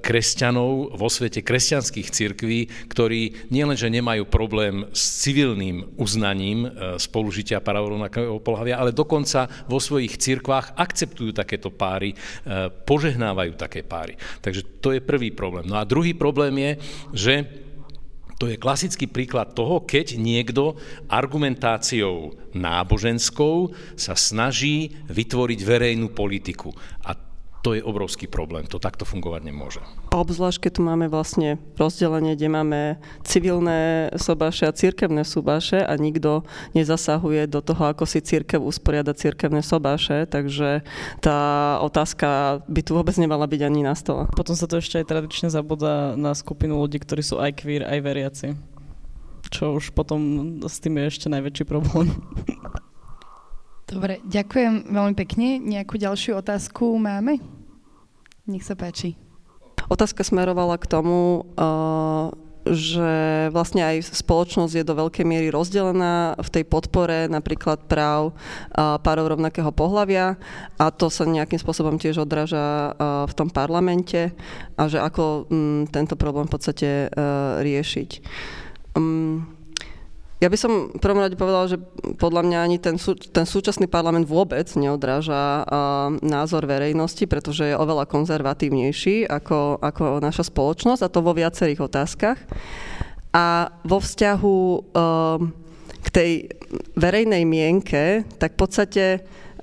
kresťanov 0.00 0.96
vo 0.96 1.08
svete 1.08 1.44
kresťanských 1.44 2.08
cirkví, 2.12 2.88
ktorí 2.88 3.52
nielenže 3.52 3.88
nemajú 3.92 4.28
problém 4.28 4.88
s 4.92 5.24
civilným 5.24 5.96
uznaním 6.00 6.68
e, 6.68 6.96
spolužitia 7.00 7.60
rovnakého 7.60 8.40
pohľavia, 8.40 8.80
ale 8.80 8.96
dokonca 8.96 9.48
vo 9.68 9.76
svojich 9.76 10.16
cirkvách 10.16 10.80
akceptujú 10.80 11.36
takéto 11.36 11.68
páry, 11.68 12.16
požehnávajú 12.88 13.52
také 13.58 13.84
páry. 13.84 14.16
Takže 14.40 14.80
to 14.80 14.96
je 14.96 15.04
prvý 15.04 15.28
problém. 15.28 15.68
No 15.68 15.76
a 15.76 15.84
druhý 15.84 16.16
problém 16.16 16.56
je, 16.56 16.72
že 17.12 17.34
to 18.36 18.52
je 18.52 18.60
klasický 18.60 19.08
príklad 19.08 19.56
toho, 19.56 19.80
keď 19.80 20.20
niekto 20.20 20.76
argumentáciou 21.08 22.36
náboženskou 22.52 23.72
sa 23.96 24.12
snaží 24.12 24.92
vytvoriť 25.08 25.60
verejnú 25.64 26.12
politiku. 26.12 26.76
A 27.04 27.25
to 27.66 27.74
je 27.74 27.82
obrovský 27.82 28.30
problém. 28.30 28.62
To 28.70 28.78
takto 28.78 29.02
fungovať 29.02 29.42
nemôže. 29.42 29.82
Obzvlášť, 30.14 30.70
keď 30.70 30.72
tu 30.78 30.82
máme 30.86 31.10
vlastne 31.10 31.58
rozdelenie, 31.74 32.38
kde 32.38 32.46
máme 32.46 32.80
civilné 33.26 34.14
sobáše 34.14 34.70
a 34.70 34.76
církevné 34.76 35.26
sobáše 35.26 35.82
a 35.82 35.98
nikto 35.98 36.46
nezasahuje 36.78 37.50
do 37.50 37.58
toho, 37.58 37.90
ako 37.90 38.06
si 38.06 38.22
církev 38.22 38.62
usporiada 38.62 39.18
církevné 39.18 39.66
sobáše, 39.66 40.30
takže 40.30 40.86
tá 41.18 41.38
otázka 41.82 42.62
by 42.70 42.80
tu 42.86 42.94
vôbec 42.94 43.18
nemala 43.18 43.50
byť 43.50 43.60
ani 43.66 43.82
na 43.82 43.98
stole. 43.98 44.30
Potom 44.38 44.54
sa 44.54 44.70
to 44.70 44.78
ešte 44.78 45.02
aj 45.02 45.10
tradične 45.10 45.50
zabúda 45.50 46.14
na 46.14 46.38
skupinu 46.38 46.78
ľudí, 46.78 47.02
ktorí 47.02 47.26
sú 47.26 47.42
aj 47.42 47.50
queer, 47.66 47.82
aj 47.82 47.98
veriaci. 47.98 48.46
Čo 49.50 49.74
už 49.74 49.90
potom 49.90 50.22
s 50.62 50.78
tým 50.78 51.02
je 51.02 51.10
ešte 51.10 51.26
najväčší 51.26 51.66
problém. 51.66 52.14
Dobre, 53.90 54.22
ďakujem 54.22 54.90
veľmi 54.90 55.14
pekne. 55.18 55.58
Nejakú 55.62 55.98
ďalšiu 55.98 56.38
otázku 56.38 56.94
máme? 56.98 57.55
Nech 58.46 58.62
sa 58.62 58.78
páči. 58.78 59.18
Otázka 59.86 60.22
smerovala 60.26 60.78
k 60.78 60.86
tomu, 60.86 61.46
uh, 61.58 62.30
že 62.66 63.46
vlastne 63.54 63.86
aj 63.86 64.10
spoločnosť 64.10 64.82
je 64.82 64.84
do 64.86 64.98
veľkej 64.98 65.22
miery 65.22 65.54
rozdelená 65.54 66.34
v 66.34 66.48
tej 66.50 66.64
podpore 66.66 67.30
napríklad 67.30 67.86
práv 67.86 68.34
uh, 68.34 68.98
párov 68.98 69.38
rovnakého 69.38 69.70
pohľavia 69.70 70.34
a 70.74 70.84
to 70.90 71.06
sa 71.06 71.22
nejakým 71.22 71.62
spôsobom 71.62 71.98
tiež 72.02 72.26
odráža 72.26 72.94
uh, 72.94 73.26
v 73.30 73.32
tom 73.38 73.50
parlamente 73.50 74.34
a 74.74 74.90
že 74.90 74.98
ako 74.98 75.46
um, 75.46 75.86
tento 75.86 76.18
problém 76.18 76.50
v 76.50 76.54
podstate 76.54 76.88
riešiť. 77.62 78.10
Ja 80.36 80.52
by 80.52 80.58
som 80.60 80.92
v 80.92 81.00
prvom 81.00 81.24
rade 81.24 81.32
povedala, 81.32 81.64
že 81.64 81.80
podľa 82.20 82.44
mňa 82.44 82.58
ani 82.60 82.76
ten, 82.76 83.00
sú, 83.00 83.16
ten 83.16 83.48
súčasný 83.48 83.88
parlament 83.88 84.28
vôbec 84.28 84.68
neodráža 84.76 85.64
uh, 85.64 86.12
názor 86.20 86.68
verejnosti, 86.68 87.24
pretože 87.24 87.72
je 87.72 87.80
oveľa 87.80 88.04
konzervatívnejší 88.04 89.24
ako, 89.32 89.80
ako 89.80 90.20
naša 90.20 90.44
spoločnosť 90.52 91.00
a 91.00 91.12
to 91.12 91.24
vo 91.24 91.32
viacerých 91.32 91.88
otázkach. 91.88 92.36
A 93.32 93.72
vo 93.88 93.96
vzťahu 93.96 94.58
uh, 94.92 95.40
k 96.04 96.08
tej 96.12 96.30
verejnej 97.00 97.48
mienke, 97.48 98.28
tak 98.36 98.54
v 98.54 98.60
podstate 98.60 99.04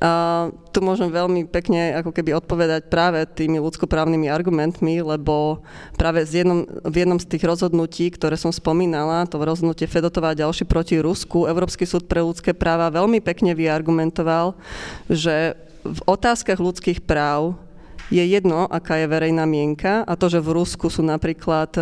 a 0.01 0.49
tu 0.73 0.81
môžem 0.81 1.07
veľmi 1.13 1.45
pekne 1.47 1.93
ako 2.01 2.11
keby 2.11 2.33
odpovedať 2.41 2.89
práve 2.89 3.21
tými 3.29 3.61
ľudskoprávnymi 3.61 4.25
argumentmi, 4.25 5.05
lebo 5.05 5.61
práve 5.95 6.25
z 6.25 6.41
jednom, 6.43 6.65
v 6.65 6.95
jednom 7.05 7.19
z 7.21 7.29
tých 7.29 7.45
rozhodnutí, 7.45 8.09
ktoré 8.09 8.33
som 8.33 8.49
spomínala, 8.49 9.29
to 9.29 9.37
rozhodnutie 9.37 9.85
Fedotová 9.85 10.33
a 10.33 10.39
ďalší 10.43 10.65
proti 10.65 10.97
Rusku, 10.97 11.45
Európsky 11.45 11.85
súd 11.85 12.09
pre 12.09 12.25
ľudské 12.25 12.57
práva 12.57 12.89
veľmi 12.89 13.21
pekne 13.21 13.53
vyargumentoval, 13.53 14.57
že 15.07 15.53
v 15.83 15.99
otázkach 16.07 16.57
ľudských 16.57 17.03
práv 17.03 17.59
je 18.13 18.21
jedno, 18.21 18.69
aká 18.69 19.01
je 19.01 19.09
verejná 19.09 19.49
mienka 19.49 20.05
a 20.05 20.13
to, 20.13 20.29
že 20.29 20.37
v 20.37 20.61
Rusku 20.61 20.93
sú 20.93 21.01
napríklad, 21.01 21.73
e, 21.73 21.81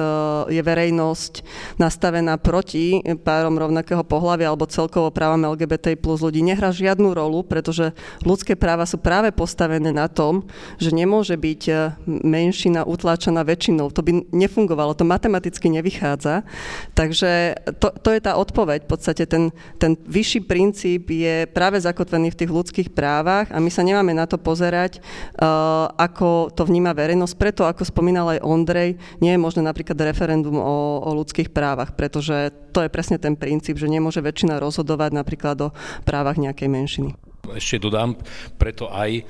je 0.55 0.61
verejnosť 0.63 1.33
nastavená 1.75 2.39
proti 2.39 3.03
párom 3.27 3.59
rovnakého 3.59 4.07
pohľavia 4.07 4.47
alebo 4.47 4.71
celkovo 4.71 5.11
právam 5.11 5.51
LGBT 5.51 5.99
plus 5.99 6.23
ľudí, 6.23 6.39
nehrá 6.39 6.71
žiadnu 6.71 7.11
rolu, 7.11 7.43
pretože 7.43 7.91
ľudské 8.23 8.55
práva 8.55 8.87
sú 8.87 8.95
práve 8.95 9.35
postavené 9.35 9.91
na 9.91 10.07
tom, 10.07 10.47
že 10.79 10.95
nemôže 10.95 11.35
byť 11.35 11.61
e, 11.67 11.73
menšina 12.07 12.87
utláčaná 12.87 13.43
väčšinou. 13.43 13.91
To 13.91 13.99
by 13.99 14.31
nefungovalo, 14.31 14.95
to 14.95 15.03
matematicky 15.03 15.67
nevychádza. 15.67 16.47
Takže 16.95 17.59
to, 17.83 17.91
to 17.99 18.09
je 18.15 18.21
tá 18.23 18.39
odpoveď. 18.39 18.87
V 18.87 18.89
podstate 18.89 19.23
ten, 19.27 19.51
ten 19.75 19.99
vyšší 19.99 20.47
princíp 20.47 21.11
je 21.11 21.43
práve 21.49 21.81
zakotvený 21.81 22.31
v 22.31 22.39
tých 22.39 22.51
ľudských 22.51 22.89
právach 22.95 23.51
a 23.51 23.59
my 23.59 23.67
sa 23.67 23.83
nemáme 23.83 24.13
na 24.15 24.29
to 24.29 24.39
pozerať, 24.39 25.01
uh, 25.01 25.89
ako 25.97 26.20
to 26.53 26.61
vníma 26.63 26.93
verejnosť. 26.93 27.35
Preto, 27.35 27.65
ako 27.65 27.81
spomínal 27.87 28.37
aj 28.37 28.45
Ondrej, 28.45 28.99
nie 29.19 29.33
je 29.33 29.39
možné 29.41 29.65
napríklad 29.65 29.97
referendum 29.97 30.55
o, 30.57 31.01
o 31.01 31.09
ľudských 31.17 31.49
právach, 31.49 31.97
pretože 31.97 32.53
to 32.71 32.85
je 32.85 32.93
presne 32.93 33.17
ten 33.17 33.33
princíp, 33.33 33.81
že 33.81 33.89
nemôže 33.89 34.21
väčšina 34.21 34.61
rozhodovať 34.61 35.11
napríklad 35.17 35.57
o 35.65 35.73
právach 36.05 36.37
nejakej 36.37 36.69
menšiny. 36.69 37.11
Ešte 37.51 37.81
dodám 37.81 38.15
preto 38.55 38.87
aj 38.93 39.11
e, 39.17 39.23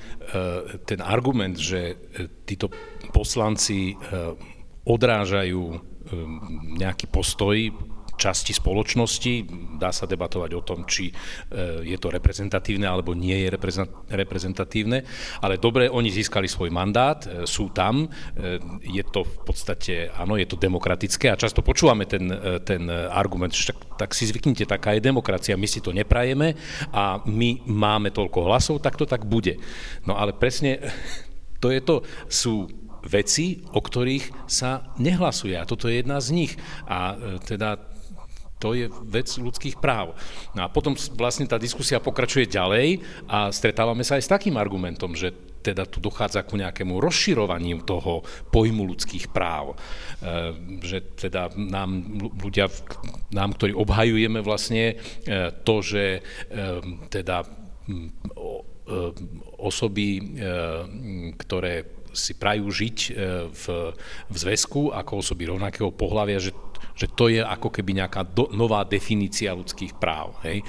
ten 0.83 0.99
argument, 0.99 1.55
že 1.55 1.95
e, 1.95 1.95
títo 2.43 2.67
poslanci 3.15 3.93
e, 3.93 3.95
odrážajú 4.83 5.93
nejaký 6.75 7.07
postoj 7.07 7.55
časti 8.21 8.53
spoločnosti. 8.53 9.49
Dá 9.81 9.89
sa 9.89 10.05
debatovať 10.05 10.51
o 10.53 10.61
tom, 10.61 10.85
či 10.85 11.09
e, 11.09 11.13
je 11.81 11.97
to 11.97 12.13
reprezentatívne 12.13 12.85
alebo 12.85 13.17
nie 13.17 13.33
je 13.33 13.49
reprezentatívne, 14.13 15.01
ale 15.41 15.57
dobre, 15.57 15.89
oni 15.89 16.13
získali 16.13 16.45
svoj 16.45 16.69
mandát, 16.69 17.17
e, 17.25 17.49
sú 17.49 17.73
tam, 17.73 18.05
e, 18.05 18.61
je 18.85 19.01
to 19.09 19.25
v 19.25 19.37
podstate, 19.41 20.13
áno, 20.13 20.37
je 20.37 20.45
to 20.45 20.61
demokratické 20.61 21.33
a 21.33 21.39
často 21.39 21.65
počúvame 21.65 22.05
ten, 22.05 22.29
ten 22.61 22.85
argument, 22.91 23.49
že 23.49 23.73
tak 23.97 24.13
si 24.13 24.29
zvyknite, 24.29 24.69
taká 24.69 24.93
je 24.93 25.01
demokracia, 25.01 25.57
my 25.57 25.65
si 25.65 25.81
to 25.81 25.89
neprajeme 25.89 26.53
a 26.93 27.23
my 27.25 27.65
máme 27.65 28.13
toľko 28.13 28.45
hlasov, 28.45 28.75
tak 28.85 28.99
to 28.99 29.09
tak 29.09 29.25
bude. 29.25 29.57
No 30.05 30.13
ale 30.19 30.37
presne 30.37 30.77
to 31.63 31.73
je 31.73 31.81
to, 31.81 32.05
sú 32.29 32.69
veci, 33.01 33.65
o 33.73 33.81
ktorých 33.81 34.45
sa 34.45 34.93
nehlasuje 35.01 35.57
a 35.57 35.65
toto 35.65 35.89
je 35.89 36.05
jedna 36.05 36.21
z 36.21 36.29
nich. 36.37 36.53
A 36.85 37.17
teda 37.41 37.90
to 38.61 38.77
je 38.77 38.85
vec 39.09 39.25
ľudských 39.25 39.81
práv. 39.81 40.13
No 40.53 40.61
a 40.63 40.67
potom 40.69 40.93
vlastne 41.17 41.49
tá 41.49 41.57
diskusia 41.57 41.97
pokračuje 41.97 42.45
ďalej 42.45 43.01
a 43.25 43.49
stretávame 43.49 44.05
sa 44.05 44.21
aj 44.21 44.23
s 44.23 44.29
takým 44.29 44.55
argumentom, 44.61 45.17
že 45.17 45.33
teda 45.61 45.85
tu 45.85 46.01
dochádza 46.01 46.41
ku 46.45 46.57
nejakému 46.57 46.97
rozširovaniu 46.97 47.85
toho 47.85 48.25
pojmu 48.49 48.85
ľudských 48.93 49.29
práv. 49.29 49.73
E, 49.73 49.75
že 50.81 51.13
teda 51.13 51.53
nám 51.53 52.17
ľudia, 52.41 52.67
nám, 53.29 53.53
ktorí 53.55 53.77
obhajujeme 53.77 54.41
vlastne 54.41 54.93
e, 54.93 55.53
to, 55.61 55.75
že 55.85 56.05
e, 56.17 56.61
teda 57.09 57.45
osoby, 59.61 60.37
ktoré 61.39 62.00
si 62.13 62.35
prajú 62.35 62.67
žiť 62.69 62.97
v, 63.51 63.65
v 64.27 64.35
zväzku 64.35 64.91
ako 64.91 65.23
osoby 65.23 65.49
rovnakého 65.49 65.91
pohľavia, 65.91 66.39
že 66.39 66.51
že 66.91 67.07
to 67.17 67.31
je 67.31 67.41
ako 67.41 67.71
keby 67.71 67.97
nejaká 68.03 68.21
do, 68.29 68.51
nová 68.53 68.83
definícia 68.85 69.55
ľudských 69.55 69.97
práv. 69.97 70.37
Hej? 70.45 70.61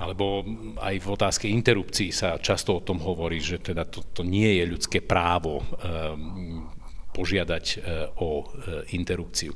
Alebo 0.00 0.42
aj 0.80 0.94
v 0.98 1.06
otázke 1.06 1.46
interrupcií 1.46 2.10
sa 2.10 2.40
často 2.42 2.80
o 2.80 2.84
tom 2.84 2.98
hovorí, 2.98 3.38
že 3.38 3.60
teda 3.60 3.86
to, 3.86 4.02
to 4.10 4.26
nie 4.26 4.58
je 4.58 4.64
ľudské 4.66 4.98
právo 5.04 5.62
um, 5.62 6.66
požiadať 7.14 7.64
uh, 7.76 7.78
o 8.18 8.42
uh, 8.42 8.82
interrupciu. 8.96 9.54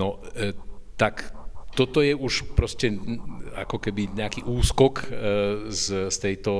No, 0.00 0.22
tak 0.94 1.34
toto 1.74 1.98
je 2.00 2.14
už 2.14 2.54
proste 2.54 2.94
ako 3.58 3.82
keby 3.82 4.14
nejaký 4.14 4.46
úskok 4.46 5.10
z, 5.66 6.06
z, 6.06 6.16
tejto, 6.22 6.54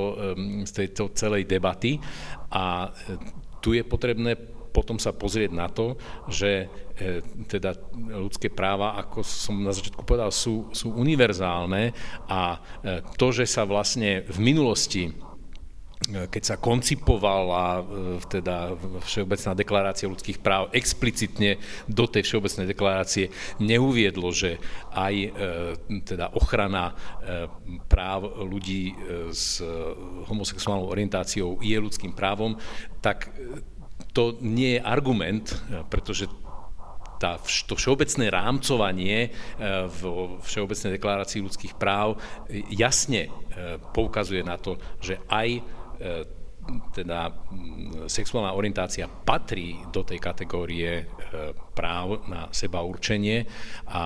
z 0.67 0.71
tejto 0.75 1.15
celej 1.15 1.47
debaty 1.47 1.95
a 2.51 2.91
tu 3.65 3.73
je 3.73 3.81
potrebné 3.81 4.37
potom 4.69 4.99
sa 4.99 5.15
pozrieť 5.15 5.55
na 5.55 5.71
to, 5.71 5.95
že 6.27 6.67
teda 7.47 7.79
ľudské 8.11 8.51
práva, 8.51 8.99
ako 8.99 9.23
som 9.23 9.55
na 9.63 9.71
začiatku 9.71 10.03
povedal, 10.03 10.35
sú, 10.35 10.67
sú 10.75 10.91
univerzálne 10.91 11.95
a 12.27 12.59
to, 13.15 13.27
že 13.31 13.47
sa 13.47 13.63
vlastne 13.63 14.27
v 14.27 14.37
minulosti 14.43 15.15
keď 16.05 16.43
sa 16.45 16.55
koncipovala 16.61 17.81
teda 18.29 18.77
Všeobecná 19.01 19.51
deklarácia 19.57 20.05
ľudských 20.05 20.37
práv, 20.37 20.69
explicitne 20.69 21.57
do 21.89 22.05
tej 22.05 22.21
Všeobecnej 22.21 22.69
deklarácie 22.69 23.33
neuviedlo, 23.57 24.29
že 24.29 24.61
aj 24.93 25.33
teda 26.05 26.29
ochrana 26.37 26.93
práv 27.89 28.37
ľudí 28.45 28.93
s 29.33 29.65
homosexuálnou 30.29 30.85
orientáciou 30.93 31.57
je 31.65 31.77
ľudským 31.77 32.13
právom, 32.13 32.53
tak 33.01 33.33
to 34.13 34.37
nie 34.45 34.77
je 34.77 34.85
argument, 34.85 35.57
pretože 35.89 36.29
tá, 37.15 37.39
to 37.39 37.79
všeobecné 37.79 38.27
rámcovanie 38.27 39.33
v 39.89 40.01
Všeobecnej 40.43 40.99
deklarácii 40.99 41.41
ľudských 41.41 41.73
práv 41.79 42.19
jasne 42.69 43.31
poukazuje 43.95 44.43
na 44.43 44.59
to, 44.59 44.75
že 44.99 45.23
aj 45.31 45.63
E, 45.63 45.84
teda 46.93 47.29
sexuálna 48.09 48.57
orientácia 48.57 49.05
patrí 49.05 49.77
do 49.93 50.01
tej 50.01 50.17
kategórie 50.17 50.91
e, 50.97 51.05
práv 51.77 52.25
na 52.25 52.49
seba 52.49 52.81
určenie 52.81 53.45
a, 53.85 54.03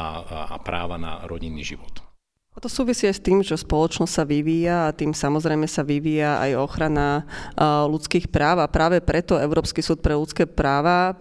a 0.54 0.58
práva 0.60 1.00
na 1.00 1.24
rodinný 1.24 1.64
život. 1.64 2.09
A 2.60 2.68
to 2.68 2.84
súvisí 2.84 3.08
aj 3.08 3.16
s 3.16 3.24
tým, 3.24 3.40
že 3.40 3.56
spoločnosť 3.56 4.12
sa 4.12 4.28
vyvíja 4.28 4.92
a 4.92 4.92
tým 4.92 5.16
samozrejme 5.16 5.64
sa 5.64 5.80
vyvíja 5.80 6.44
aj 6.44 6.60
ochrana 6.60 7.24
ľudských 7.88 8.28
práv 8.28 8.60
a 8.60 8.68
práve 8.68 9.00
preto 9.00 9.40
Európsky 9.40 9.80
súd 9.80 10.04
pre 10.04 10.12
ľudské 10.12 10.44
práva 10.44 11.16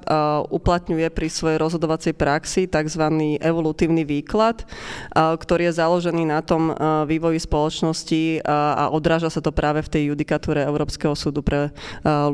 uplatňuje 0.51 1.07
pri 1.14 1.30
svojej 1.30 1.62
rozhodovacej 1.62 2.18
praxi 2.18 2.66
tzv. 2.66 3.39
evolutívny 3.39 4.03
výklad, 4.03 4.66
ktorý 5.14 5.70
je 5.70 5.78
založený 5.78 6.26
na 6.26 6.43
tom 6.43 6.74
vývoji 7.07 7.39
spoločnosti 7.39 8.43
a 8.43 8.91
odráža 8.91 9.30
sa 9.30 9.39
to 9.39 9.55
práve 9.55 9.86
v 9.86 9.93
tej 9.95 10.03
judikatúre 10.11 10.66
Európskeho 10.66 11.14
súdu 11.14 11.47
pre 11.47 11.70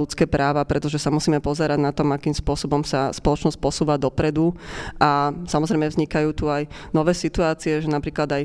ľudské 0.01 0.25
práva, 0.25 0.65
pretože 0.65 0.97
sa 0.97 1.13
musíme 1.13 1.45
pozerať 1.45 1.77
na 1.77 1.93
tom, 1.93 2.09
akým 2.09 2.33
spôsobom 2.33 2.81
sa 2.89 3.13
spoločnosť 3.13 3.61
posúva 3.61 4.01
dopredu 4.01 4.57
a 4.97 5.29
samozrejme 5.45 5.93
vznikajú 5.93 6.33
tu 6.33 6.49
aj 6.49 6.65
nové 6.97 7.13
situácie, 7.13 7.85
že 7.85 7.93
napríklad 7.93 8.33
aj 8.33 8.45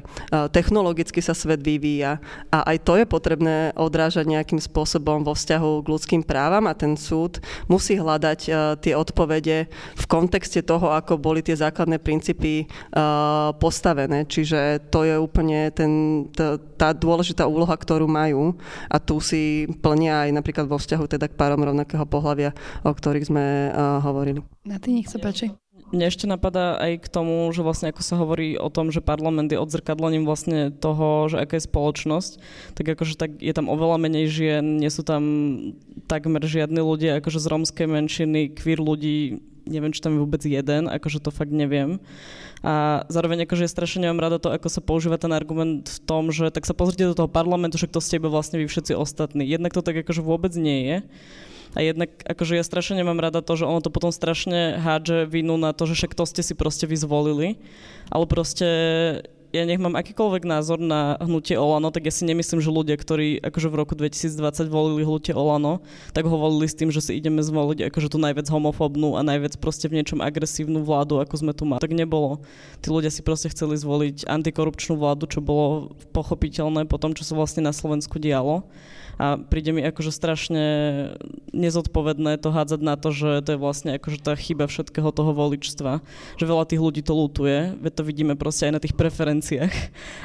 technologicky 0.49 1.21
sa 1.21 1.37
svet 1.37 1.61
vyvíja 1.61 2.17
a 2.49 2.65
aj 2.73 2.77
to 2.83 2.93
je 2.97 3.05
potrebné 3.05 3.71
odrážať 3.77 4.25
nejakým 4.25 4.57
spôsobom 4.57 5.21
vo 5.21 5.37
vzťahu 5.37 5.85
k 5.85 5.87
ľudským 5.87 6.21
právam 6.25 6.65
a 6.65 6.73
ten 6.73 6.97
súd 6.97 7.39
musí 7.69 7.95
hľadať 7.95 8.39
uh, 8.49 8.75
tie 8.81 8.97
odpovede 8.97 9.69
v 9.71 10.05
kontexte 10.09 10.65
toho, 10.65 10.91
ako 10.91 11.21
boli 11.21 11.45
tie 11.45 11.53
základné 11.53 12.01
princípy 12.01 12.65
uh, 12.65 13.53
postavené. 13.55 14.25
Čiže 14.25 14.89
to 14.89 15.05
je 15.05 15.15
úplne 15.15 15.69
ten, 15.71 16.25
tá, 16.33 16.57
tá 16.57 16.89
dôležitá 16.91 17.45
úloha, 17.45 17.77
ktorú 17.77 18.09
majú 18.09 18.57
a 18.89 18.97
tu 18.97 19.21
si 19.21 19.69
plnia 19.79 20.27
aj 20.27 20.29
napríklad 20.33 20.65
vo 20.65 20.81
vzťahu 20.81 21.05
teda 21.05 21.29
k 21.29 21.37
párom 21.37 21.61
rovnakého 21.61 22.03
pohľavia, 22.09 22.51
o 22.81 22.91
ktorých 22.91 23.29
sme 23.29 23.45
uh, 23.69 24.01
hovorili. 24.01 24.41
Na 24.65 24.81
ty 24.81 24.91
nech 24.91 25.07
sa 25.07 25.21
páči. 25.21 25.53
Mne 25.89 26.05
ešte 26.05 26.29
napadá 26.29 26.77
aj 26.77 27.01
k 27.01 27.07
tomu, 27.09 27.49
že 27.49 27.65
vlastne 27.65 27.89
ako 27.89 28.01
sa 28.05 28.13
hovorí 28.21 28.53
o 28.61 28.69
tom, 28.69 28.93
že 28.93 29.01
parlament 29.01 29.49
je 29.49 29.57
odzrkadlením 29.57 30.21
vlastne 30.21 30.69
toho, 30.69 31.25
že 31.25 31.41
aká 31.41 31.57
je 31.57 31.65
spoločnosť, 31.65 32.31
tak 32.77 32.85
akože 32.93 33.17
tak 33.17 33.41
je 33.41 33.49
tam 33.57 33.73
oveľa 33.73 33.97
menej 33.97 34.29
žien, 34.29 34.77
nie 34.77 34.89
sú 34.93 35.01
tam 35.01 35.23
takmer 36.05 36.45
žiadni 36.45 36.77
ľudia 36.85 37.17
akože 37.17 37.41
z 37.41 37.49
rómskej 37.49 37.87
menšiny, 37.89 38.53
queer 38.53 38.77
ľudí, 38.77 39.41
neviem, 39.65 39.89
či 39.89 40.01
tam 40.01 40.13
je 40.13 40.21
vôbec 40.21 40.45
jeden, 40.45 40.85
akože 40.85 41.25
to 41.25 41.33
fakt 41.33 41.49
neviem. 41.53 41.97
A 42.61 43.05
zároveň 43.09 43.49
akože 43.49 43.65
strašne 43.65 44.05
nemám 44.05 44.29
rada 44.29 44.37
to, 44.37 44.53
ako 44.53 44.69
sa 44.69 44.85
používa 44.85 45.17
ten 45.17 45.33
argument 45.33 45.89
v 45.89 45.99
tom, 46.05 46.29
že 46.29 46.53
tak 46.53 46.69
sa 46.69 46.77
pozrite 46.77 47.07
do 47.07 47.17
toho 47.17 47.31
parlamentu, 47.31 47.81
že 47.81 47.89
kto 47.89 47.97
ste 47.97 48.21
iba 48.21 48.29
vlastne 48.29 48.61
vy 48.61 48.69
všetci 48.69 48.93
ostatní. 48.93 49.41
Jednak 49.41 49.73
to 49.73 49.81
tak 49.81 50.05
akože 50.05 50.21
vôbec 50.21 50.53
nie 50.53 50.85
je. 50.85 50.97
A 51.78 51.86
jednak 51.86 52.09
akože 52.26 52.57
ja 52.57 52.65
strašne 52.65 53.01
nemám 53.01 53.22
rada 53.22 53.45
to, 53.45 53.53
že 53.53 53.70
ono 53.70 53.78
to 53.84 53.93
potom 53.93 54.09
strašne 54.09 54.82
hádže 54.82 55.30
vinu 55.30 55.53
na 55.57 55.70
to, 55.70 55.86
že 55.86 56.01
však 56.01 56.17
to 56.17 56.26
ste 56.26 56.41
si 56.41 56.53
proste 56.57 56.89
vyzvolili. 56.89 57.61
Ale 58.09 58.26
proste 58.26 58.67
ja 59.49 59.65
nech 59.65 59.82
mám 59.82 59.97
akýkoľvek 59.97 60.45
názor 60.45 60.78
na 60.78 61.17
hnutie 61.17 61.57
Olano, 61.57 61.89
tak 61.89 62.05
ja 62.05 62.13
si 62.13 62.22
nemyslím, 62.22 62.61
že 62.61 62.70
ľudia, 62.70 62.93
ktorí 62.93 63.41
akože 63.41 63.67
v 63.74 63.76
roku 63.82 63.93
2020 63.97 64.70
volili 64.70 65.01
hnutie 65.01 65.34
Olano, 65.34 65.82
tak 66.13 66.30
ho 66.30 66.38
volili 66.38 66.70
s 66.70 66.78
tým, 66.78 66.93
že 66.93 67.01
si 67.01 67.17
ideme 67.17 67.41
zvoliť 67.41 67.89
akože 67.89 68.13
tú 68.13 68.22
najviac 68.22 68.45
homofóbnu 68.45 69.17
a 69.17 69.26
najviac 69.26 69.57
proste 69.57 69.89
v 69.89 70.01
niečom 70.01 70.22
agresívnu 70.22 70.86
vládu, 70.86 71.17
ako 71.17 71.34
sme 71.41 71.53
tu 71.57 71.65
mali. 71.65 71.82
Tak 71.82 71.97
nebolo. 71.97 72.45
Tí 72.78 72.93
ľudia 72.93 73.09
si 73.09 73.26
proste 73.26 73.49
chceli 73.49 73.74
zvoliť 73.74 74.30
antikorupčnú 74.30 75.01
vládu, 75.01 75.26
čo 75.26 75.41
bolo 75.41 75.97
pochopiteľné 76.13 76.86
po 76.86 77.01
tom, 77.01 77.17
čo 77.17 77.26
sa 77.26 77.34
vlastne 77.34 77.65
na 77.65 77.74
Slovensku 77.74 78.22
dialo. 78.22 78.70
A 79.20 79.36
príde 79.36 79.76
mi 79.76 79.84
akože 79.84 80.15
strašne 80.15 80.63
nezodpovedné 81.51 82.39
to 82.39 82.55
hádzať 82.55 82.80
na 82.80 82.95
to, 82.95 83.11
že 83.11 83.43
to 83.43 83.49
je 83.53 83.59
vlastne 83.59 83.99
akože 83.99 84.24
tá 84.24 84.32
chyba 84.39 84.72
všetkého 84.72 85.11
toho 85.11 85.36
voličstva. 85.36 85.99
Že 86.39 86.45
veľa 86.47 86.63
tých 86.63 86.80
ľudí 86.80 87.01
to 87.03 87.11
lútuje, 87.11 87.76
veď 87.84 87.93
to 87.99 88.03
vidíme 88.07 88.34
proste 88.39 88.72
aj 88.72 88.80
na 88.80 88.82
tých 88.82 88.95
preferenciách. 88.95 89.76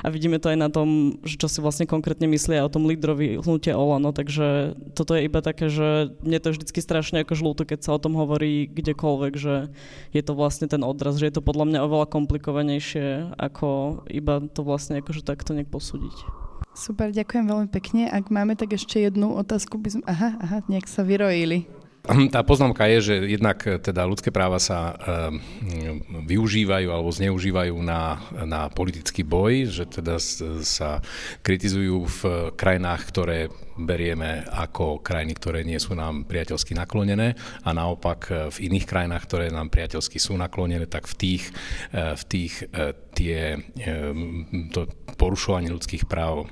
A 0.00 0.06
vidíme 0.14 0.38
to 0.38 0.46
aj 0.46 0.58
na 0.62 0.70
tom, 0.70 1.18
že 1.26 1.34
čo 1.34 1.50
si 1.50 1.58
vlastne 1.58 1.90
konkrétne 1.90 2.30
myslia 2.30 2.62
o 2.62 2.70
tom 2.70 2.86
lídrovi 2.86 3.42
hnutia 3.42 3.74
Olano, 3.74 4.14
takže 4.14 4.78
toto 4.94 5.18
je 5.18 5.26
iba 5.26 5.42
také, 5.42 5.66
že 5.66 6.14
mne 6.22 6.38
to 6.38 6.54
vždycky 6.54 6.78
strašne 6.78 7.26
ako 7.26 7.34
žlúto, 7.34 7.66
keď 7.66 7.82
sa 7.82 7.98
o 7.98 8.02
tom 8.02 8.14
hovorí 8.14 8.70
kdekoľvek, 8.70 9.32
že 9.34 9.74
je 10.14 10.22
to 10.22 10.38
vlastne 10.38 10.70
ten 10.70 10.86
odraz, 10.86 11.18
že 11.18 11.26
je 11.26 11.34
to 11.34 11.42
podľa 11.42 11.66
mňa 11.66 11.80
oveľa 11.82 12.06
komplikovanejšie, 12.14 13.34
ako 13.34 14.00
iba 14.06 14.38
to 14.54 14.62
vlastne 14.62 15.02
akože 15.02 15.26
takto 15.26 15.50
nejak 15.50 15.66
posúdiť. 15.66 16.44
Super, 16.72 17.12
ďakujem 17.12 17.44
veľmi 17.44 17.68
pekne. 17.68 18.08
Ak 18.08 18.32
máme 18.32 18.56
tak 18.56 18.72
ešte 18.72 19.04
jednu 19.04 19.36
otázku, 19.36 19.76
by 19.76 19.88
sme... 19.92 20.02
Aha, 20.08 20.40
aha, 20.40 20.58
nejak 20.66 20.88
sa 20.88 21.04
vyrojili. 21.04 21.68
Tá 22.04 22.44
poznámka 22.44 22.84
je, 22.84 22.98
že 23.00 23.14
jednak 23.32 23.64
eh, 23.64 23.80
teda 23.80 24.04
ľudské 24.04 24.28
práva 24.28 24.60
sa 24.60 24.92
e, 24.92 24.94
využívajú 26.28 26.92
alebo 26.92 27.08
zneužívajú 27.08 27.72
na, 27.80 28.20
na 28.44 28.68
politický 28.68 29.24
boj, 29.24 29.72
že 29.72 29.84
teda 29.88 30.20
sa 30.60 31.00
kritizujú 31.40 32.04
v 32.04 32.20
krajinách, 32.60 33.02
ktoré 33.08 33.38
berieme 33.80 34.44
ako 34.52 35.00
krajiny, 35.00 35.32
ktoré 35.32 35.64
nie 35.64 35.80
sú 35.80 35.96
nám 35.96 36.28
priateľsky 36.28 36.76
naklonené 36.76 37.40
a 37.64 37.72
naopak 37.72 38.20
eh, 38.28 38.34
v 38.52 38.68
iných 38.68 38.84
krajinách, 38.84 39.24
ktoré 39.24 39.48
nám 39.48 39.72
priateľsky 39.72 40.20
sú 40.20 40.36
naklonené, 40.36 40.84
tak 40.84 41.08
v 41.08 41.14
tých, 41.16 41.44
v 41.92 42.22
tých 42.28 42.68
tie, 43.14 43.56
to 44.74 44.80
porušovanie 45.16 45.72
ľudských 45.72 46.04
práv 46.04 46.50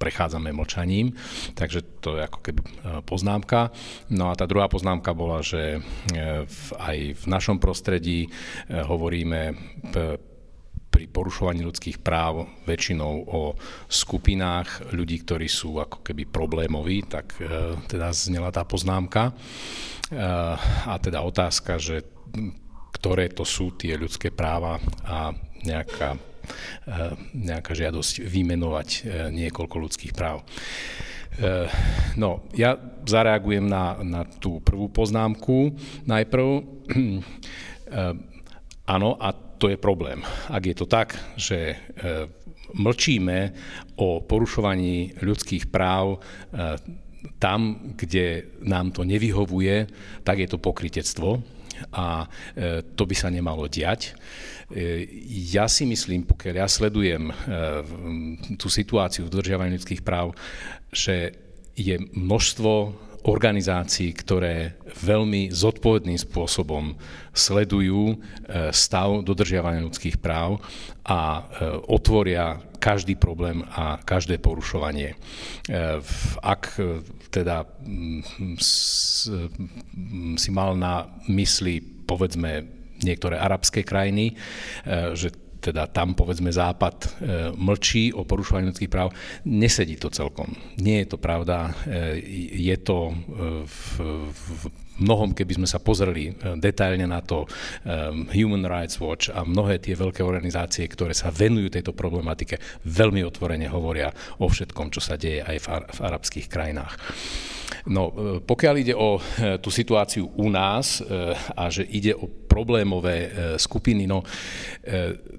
prechádzame 0.00 0.56
mlčaním, 0.56 1.12
takže 1.52 1.84
to 2.00 2.16
je 2.16 2.24
ako 2.24 2.40
keby 2.40 2.60
e, 2.64 2.68
poznámka. 3.04 3.68
No 4.08 4.32
a 4.32 4.34
tá 4.34 4.48
druhá 4.48 4.64
poznámka 4.72 5.12
bola, 5.12 5.44
že 5.44 5.76
e, 5.76 5.80
aj 6.80 6.96
v 7.20 7.24
našom 7.28 7.60
prostredí 7.60 8.24
e, 8.24 8.28
hovoríme 8.80 9.52
pri 10.90 11.06
porušovaní 11.06 11.62
ľudských 11.62 12.02
práv 12.02 12.48
väčšinou 12.64 13.12
o 13.30 13.54
skupinách 13.86 14.90
ľudí, 14.96 15.22
ktorí 15.22 15.46
sú 15.46 15.78
ako 15.78 16.02
keby 16.02 16.26
problémoví, 16.26 17.06
tak 17.06 17.38
teda 17.86 18.10
znela 18.10 18.50
tá 18.50 18.66
poznámka. 18.66 19.30
A 20.90 20.94
teda 20.98 21.22
otázka, 21.22 21.78
že 21.78 22.02
ktoré 22.90 23.30
to 23.30 23.46
sú 23.46 23.78
tie 23.78 23.94
ľudské 23.94 24.34
práva 24.34 24.82
a 25.06 25.30
nejaká 25.62 26.18
nejaká 27.34 27.72
žiadosť 27.76 28.24
vymenovať 28.24 28.88
eh, 28.88 29.00
niekoľko 29.30 29.76
ľudských 29.78 30.12
práv. 30.12 30.42
Eh, 31.40 31.68
no, 32.18 32.44
ja 32.54 32.76
zareagujem 33.06 33.66
na, 33.66 33.98
na 34.02 34.22
tú 34.26 34.60
prvú 34.60 34.90
poznámku 34.90 35.74
najprv. 36.06 36.48
Áno, 38.94 39.18
a 39.18 39.34
to 39.34 39.66
je 39.66 39.78
problém. 39.78 40.22
Ak 40.46 40.62
je 40.62 40.74
to 40.78 40.86
tak, 40.86 41.18
že 41.34 41.74
mlčíme 42.70 43.38
o 43.98 44.22
porušovaní 44.22 45.18
ľudských 45.18 45.74
práv 45.74 46.22
tam, 47.42 47.90
kde 47.98 48.46
nám 48.62 48.94
to 48.94 49.02
nevyhovuje, 49.02 49.90
tak 50.22 50.38
je 50.38 50.48
to 50.50 50.62
pokritectvo 50.62 51.42
a 51.98 52.30
to 52.94 53.02
by 53.10 53.14
sa 53.18 53.26
nemalo 53.26 53.66
diať. 53.66 54.14
E, 54.70 55.02
ja 55.50 55.66
si 55.66 55.82
myslím, 55.82 56.22
pokiaľ 56.30 56.54
ja 56.62 56.68
sledujem 56.70 57.26
e, 57.26 57.34
tú 58.54 58.70
situáciu 58.70 59.26
v 59.26 59.32
dodržiavaní 59.34 59.74
ľudských 59.74 60.06
práv, 60.06 60.30
že 60.94 61.34
je 61.74 61.98
množstvo 61.98 62.94
organizácií, 63.20 64.16
ktoré 64.16 64.80
veľmi 65.04 65.52
zodpovedným 65.52 66.16
spôsobom 66.16 66.94
sledujú 67.34 68.14
e, 68.14 68.16
stav 68.70 69.26
dodržiavania 69.26 69.82
ľudských 69.82 70.22
práv 70.22 70.62
a 71.02 71.44
otvoria 71.90 72.62
každý 72.78 73.18
problém 73.18 73.66
a 73.74 73.98
každé 74.00 74.38
porušovanie. 74.38 75.18
Ak 76.40 76.78
teda 77.28 77.66
si 80.38 80.50
mal 80.54 80.78
na 80.78 81.10
mysli 81.28 81.82
povedzme 81.82 82.79
niektoré 83.02 83.40
arabské 83.40 83.82
krajiny, 83.82 84.36
že 85.16 85.32
teda 85.60 85.86
tam 85.92 86.16
povedzme 86.16 86.48
Západ 86.48 86.96
e, 87.04 87.08
mlčí 87.52 88.16
o 88.16 88.24
porušovaní 88.24 88.72
ľudských 88.72 88.90
práv, 88.90 89.12
nesedí 89.44 90.00
to 90.00 90.08
celkom. 90.08 90.56
Nie 90.80 91.04
je 91.04 91.14
to 91.14 91.18
pravda. 91.20 91.76
E, 91.84 92.16
je 92.56 92.76
to 92.80 93.12
e, 93.12 93.14
v, 93.68 93.84
v 94.32 94.52
mnohom, 95.00 95.32
keby 95.32 95.60
sme 95.60 95.68
sa 95.68 95.80
pozreli 95.80 96.32
detailne 96.60 97.08
na 97.08 97.24
to, 97.24 97.48
Human 98.36 98.64
Rights 98.68 99.00
Watch 99.00 99.32
a 99.32 99.42
mnohé 99.42 99.80
tie 99.80 99.96
veľké 99.96 100.20
organizácie, 100.22 100.86
ktoré 100.86 101.16
sa 101.16 101.32
venujú 101.32 101.72
tejto 101.72 101.96
problematike, 101.96 102.60
veľmi 102.86 103.24
otvorene 103.24 103.66
hovoria 103.72 104.12
o 104.38 104.46
všetkom, 104.46 104.92
čo 104.92 105.00
sa 105.00 105.16
deje 105.16 105.40
aj 105.42 105.56
v, 105.60 105.66
arabských 106.00 106.46
krajinách. 106.46 106.94
No, 107.88 108.12
pokiaľ 108.44 108.74
ide 108.76 108.92
o 108.92 109.16
tú 109.62 109.72
situáciu 109.72 110.28
u 110.36 110.46
nás 110.52 111.00
a 111.56 111.64
že 111.72 111.86
ide 111.88 112.12
o 112.12 112.28
problémové 112.28 113.30
skupiny, 113.56 114.04
no 114.04 114.20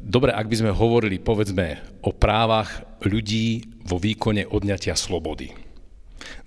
dobre, 0.01 0.33
ak 0.33 0.49
by 0.49 0.55
sme 0.57 0.71
hovorili 0.73 1.21
povedzme 1.21 1.77
o 2.01 2.11
právach 2.15 2.81
ľudí 3.05 3.61
vo 3.85 4.01
výkone 4.01 4.45
odňatia 4.49 4.97
slobody. 4.97 5.53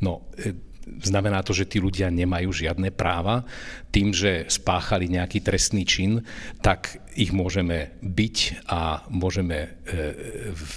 No, 0.02 0.30
e, 0.38 0.54
znamená 0.84 1.40
to, 1.40 1.56
že 1.56 1.68
tí 1.68 1.78
ľudia 1.80 2.12
nemajú 2.12 2.52
žiadne 2.52 2.92
práva. 2.92 3.44
Tým, 3.90 4.12
že 4.12 4.46
spáchali 4.48 5.08
nejaký 5.08 5.40
trestný 5.40 5.82
čin, 5.88 6.20
tak 6.60 7.00
ich 7.16 7.32
môžeme 7.32 7.96
byť 8.04 8.66
a 8.68 9.04
môžeme 9.08 9.58
e, 9.64 9.68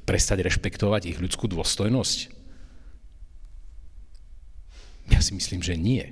prestať 0.07 0.43
rešpektovať 0.47 1.11
ich 1.11 1.17
ľudskú 1.19 1.51
dôstojnosť? 1.51 2.17
Ja 5.11 5.19
si 5.23 5.31
myslím, 5.35 5.63
že 5.63 5.79
nie. 5.79 6.03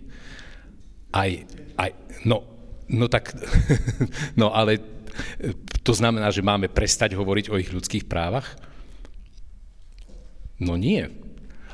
Aj, 1.12 1.32
aj 1.80 1.92
no, 2.24 2.44
no 2.92 3.06
tak, 3.08 3.36
no 4.40 4.52
ale 4.52 4.80
to 5.84 5.94
znamená, 5.96 6.32
že 6.32 6.44
máme 6.44 6.68
prestať 6.68 7.16
hovoriť 7.16 7.52
o 7.52 7.60
ich 7.60 7.72
ľudských 7.72 8.08
právach? 8.08 8.60
No 10.60 10.80
nie. 10.80 11.25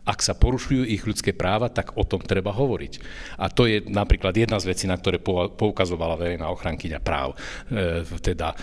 Ak 0.01 0.25
sa 0.25 0.33
porušujú 0.33 0.81
ich 0.81 1.05
ľudské 1.05 1.29
práva, 1.29 1.69
tak 1.69 1.93
o 1.93 2.01
tom 2.01 2.25
treba 2.25 2.49
hovoriť. 2.49 2.93
A 3.37 3.53
to 3.53 3.69
je 3.69 3.85
napríklad 3.85 4.33
jedna 4.33 4.57
z 4.57 4.73
vecí, 4.73 4.89
na 4.89 4.97
ktoré 4.97 5.21
poukazovala 5.53 6.17
verejná 6.17 6.49
ochrankyňa 6.49 6.99
práv. 7.05 7.37
E, 7.69 8.01
teda 8.17 8.57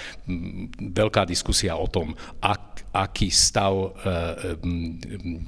veľká 0.83 1.23
diskusia 1.31 1.79
o 1.79 1.87
tom, 1.87 2.19
ak, 2.43 2.91
aký 2.91 3.31
stav 3.31 3.71
e, 3.71 3.89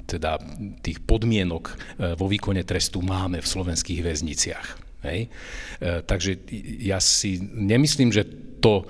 teda 0.07 0.39
tých 0.79 1.03
podmienok 1.03 1.65
e, 1.67 1.75
vo 2.15 2.31
výkone 2.31 2.63
trestu 2.63 3.03
máme 3.03 3.43
v 3.43 3.51
slovenských 3.51 4.01
väzniciach. 4.07 4.67
Hej? 5.11 5.27
E, 5.27 5.29
takže 6.07 6.39
ja 6.87 7.03
si 7.03 7.41
nemyslím, 7.43 8.15
že 8.15 8.50
to 8.61 8.75
e, 8.81 8.85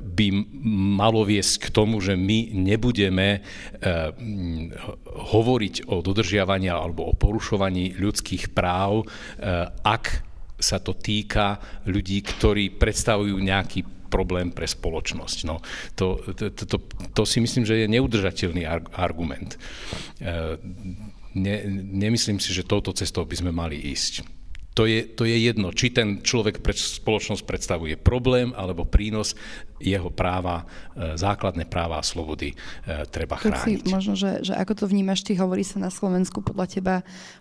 by 0.00 0.26
malo 0.98 1.26
viesť 1.26 1.66
k 1.66 1.74
tomu, 1.74 1.98
že 1.98 2.14
my 2.14 2.54
nebudeme 2.54 3.38
e, 3.38 3.40
hovoriť 5.04 5.90
o 5.90 6.00
dodržiavaní 6.00 6.70
alebo 6.70 7.10
o 7.10 7.18
porušovaní 7.18 7.98
ľudských 7.98 8.54
práv, 8.54 9.06
ak 9.82 10.04
sa 10.58 10.78
to 10.80 10.94
týka 10.94 11.60
ľudí, 11.84 12.22
ktorí 12.24 12.78
predstavujú 12.78 13.36
nejaký 13.36 14.08
problém 14.08 14.54
pre 14.54 14.70
spoločnosť. 14.70 15.38
No, 15.50 15.58
to, 15.98 16.22
to, 16.38 16.54
to, 16.54 16.76
to 17.10 17.22
si 17.26 17.42
myslím, 17.42 17.66
že 17.66 17.84
je 17.84 17.90
neudržateľný 17.90 18.62
argument. 18.94 19.58
Ne, 21.34 21.56
nemyslím 21.90 22.38
si, 22.38 22.54
že 22.54 22.62
touto 22.62 22.94
cestou 22.94 23.26
by 23.26 23.34
sme 23.34 23.50
mali 23.50 23.74
ísť 23.90 24.33
to 24.74 24.90
je, 24.90 25.06
to 25.06 25.22
je 25.22 25.38
jedno, 25.38 25.70
či 25.70 25.94
ten 25.94 26.18
človek 26.18 26.58
pre 26.58 26.74
spoločnosť 26.74 27.46
predstavuje 27.46 27.94
problém 27.94 28.50
alebo 28.58 28.82
prínos, 28.82 29.38
jeho 29.78 30.10
práva, 30.10 30.66
e, 30.98 31.14
základné 31.14 31.70
práva 31.70 32.02
a 32.02 32.04
slobody 32.04 32.50
e, 32.50 32.56
treba 33.06 33.38
chrániť. 33.38 33.86
Si, 33.86 33.90
možno, 33.90 34.18
že, 34.18 34.42
že 34.42 34.54
ako 34.58 34.74
to 34.74 34.84
vnímaš, 34.90 35.22
ty 35.22 35.38
hovorí 35.38 35.62
sa 35.62 35.78
na 35.78 35.94
Slovensku 35.94 36.42
podľa 36.42 36.66
teba 36.66 36.96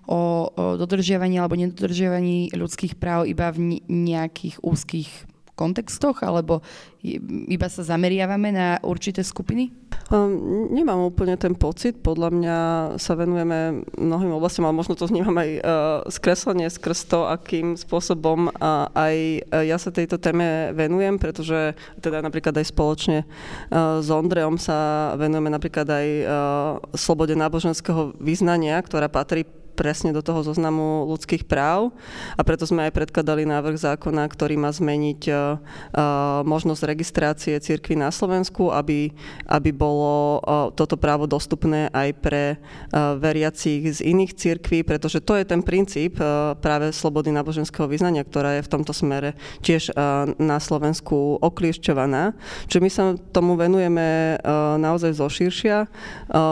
o, 0.05 0.49
o 0.53 0.77
dodržiavaní 0.77 1.41
alebo 1.41 1.57
nedodržiavaní 1.57 2.53
ľudských 2.53 3.01
práv 3.01 3.25
iba 3.25 3.49
v 3.49 3.81
nejakých 3.89 4.61
úzkých 4.61 5.32
kontextoch, 5.53 6.25
alebo 6.25 6.65
iba 7.27 7.67
sa 7.67 7.83
zameriavame 7.83 8.49
na 8.49 8.67
určité 8.81 9.21
skupiny? 9.21 9.69
Um, 10.11 10.69
nemám 10.73 10.99
úplne 11.09 11.39
ten 11.39 11.55
pocit. 11.55 11.99
Podľa 12.03 12.29
mňa 12.33 12.57
sa 12.99 13.13
venujeme 13.15 13.87
mnohým 13.95 14.35
oblastiam, 14.35 14.67
ale 14.67 14.75
možno 14.75 14.99
to 14.99 15.07
vnímam 15.07 15.33
aj 15.37 15.49
uh, 15.57 15.63
skreslenie 16.11 16.67
skrz 16.67 17.07
to, 17.07 17.23
akým 17.25 17.79
spôsobom 17.79 18.51
uh, 18.51 18.91
aj 18.93 19.15
uh, 19.47 19.63
ja 19.63 19.79
sa 19.79 19.95
tejto 19.95 20.19
téme 20.19 20.75
venujem, 20.75 21.15
pretože 21.17 21.77
teda 22.03 22.19
napríklad 22.19 22.55
aj 22.57 22.67
spoločne 22.67 23.19
uh, 23.23 24.03
s 24.03 24.09
Ondreom 24.11 24.59
sa 24.59 25.11
venujeme 25.15 25.49
napríklad 25.49 25.87
aj 25.87 26.07
uh, 26.07 26.27
slobode 26.97 27.33
náboženského 27.33 28.13
vyznania, 28.19 28.75
ktorá 28.83 29.07
patrí 29.07 29.47
presne 29.73 30.13
do 30.13 30.21
toho 30.21 30.45
zoznamu 30.45 31.09
ľudských 31.09 31.49
práv 31.49 31.91
a 32.37 32.41
preto 32.45 32.69
sme 32.69 32.87
aj 32.87 32.95
predkladali 32.95 33.43
návrh 33.43 33.77
zákona, 33.77 34.23
ktorý 34.29 34.55
má 34.55 34.69
zmeniť 34.69 35.21
uh, 35.27 35.57
možnosť 36.45 36.81
registrácie 36.85 37.57
cirkvy 37.57 37.97
na 37.97 38.13
Slovensku, 38.13 38.69
aby, 38.69 39.09
aby 39.49 39.69
bolo 39.73 40.39
uh, 40.39 40.69
toto 40.71 40.95
právo 40.95 41.25
dostupné 41.25 41.89
aj 41.91 42.09
pre 42.21 42.43
veriacich 42.93 43.99
z 43.99 43.99
iných 44.05 44.37
cirkví, 44.37 44.85
pretože 44.85 45.23
to 45.23 45.33
je 45.33 45.45
ten 45.47 45.65
princíp 45.65 46.21
práve 46.61 46.93
slobody 46.93 47.33
náboženského 47.33 47.89
vyznania, 47.89 48.21
ktorá 48.21 48.59
je 48.59 48.65
v 48.65 48.71
tomto 48.71 48.93
smere 48.93 49.33
tiež 49.65 49.95
na 50.37 50.57
Slovensku 50.61 51.41
okliešťovaná. 51.41 52.37
Čiže 52.69 52.83
my 52.83 52.89
sa 52.91 53.03
tomu 53.33 53.57
venujeme 53.57 54.37
naozaj 54.77 55.17
zoširšia. 55.17 55.89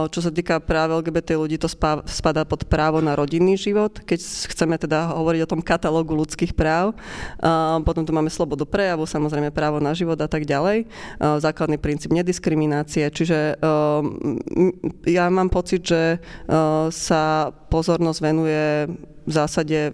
Čo 0.09 0.19
sa 0.19 0.32
týka 0.34 0.57
práve 0.63 0.97
LGBT 0.97 1.38
ľudí, 1.38 1.61
to 1.61 1.69
spadá 2.07 2.43
pod 2.47 2.65
právo 2.65 3.03
na 3.03 3.11
na 3.12 3.20
rodinný 3.20 3.59
život, 3.59 3.91
keď 4.07 4.24
chceme 4.24 4.80
teda 4.80 5.12
hovoriť 5.12 5.43
o 5.43 5.51
tom 5.51 5.59
katalógu 5.59 6.16
ľudských 6.16 6.55
práv. 6.55 6.95
Potom 7.84 8.07
tu 8.07 8.16
máme 8.16 8.32
slobodu 8.32 8.64
prejavu, 8.64 9.03
samozrejme 9.03 9.51
právo 9.51 9.84
na 9.84 9.91
život 9.91 10.16
a 10.24 10.32
tak 10.32 10.47
ďalej. 10.47 10.88
Základný 11.20 11.76
princíp 11.76 12.16
nediskriminácie. 12.16 13.12
Čiže 13.12 13.59
ja 15.03 15.26
mám 15.28 15.51
pocit, 15.51 15.84
že 15.84 16.24
sa 16.95 17.51
pozornosť 17.68 18.20
venuje 18.24 18.88
v 19.22 19.32
zásade 19.38 19.93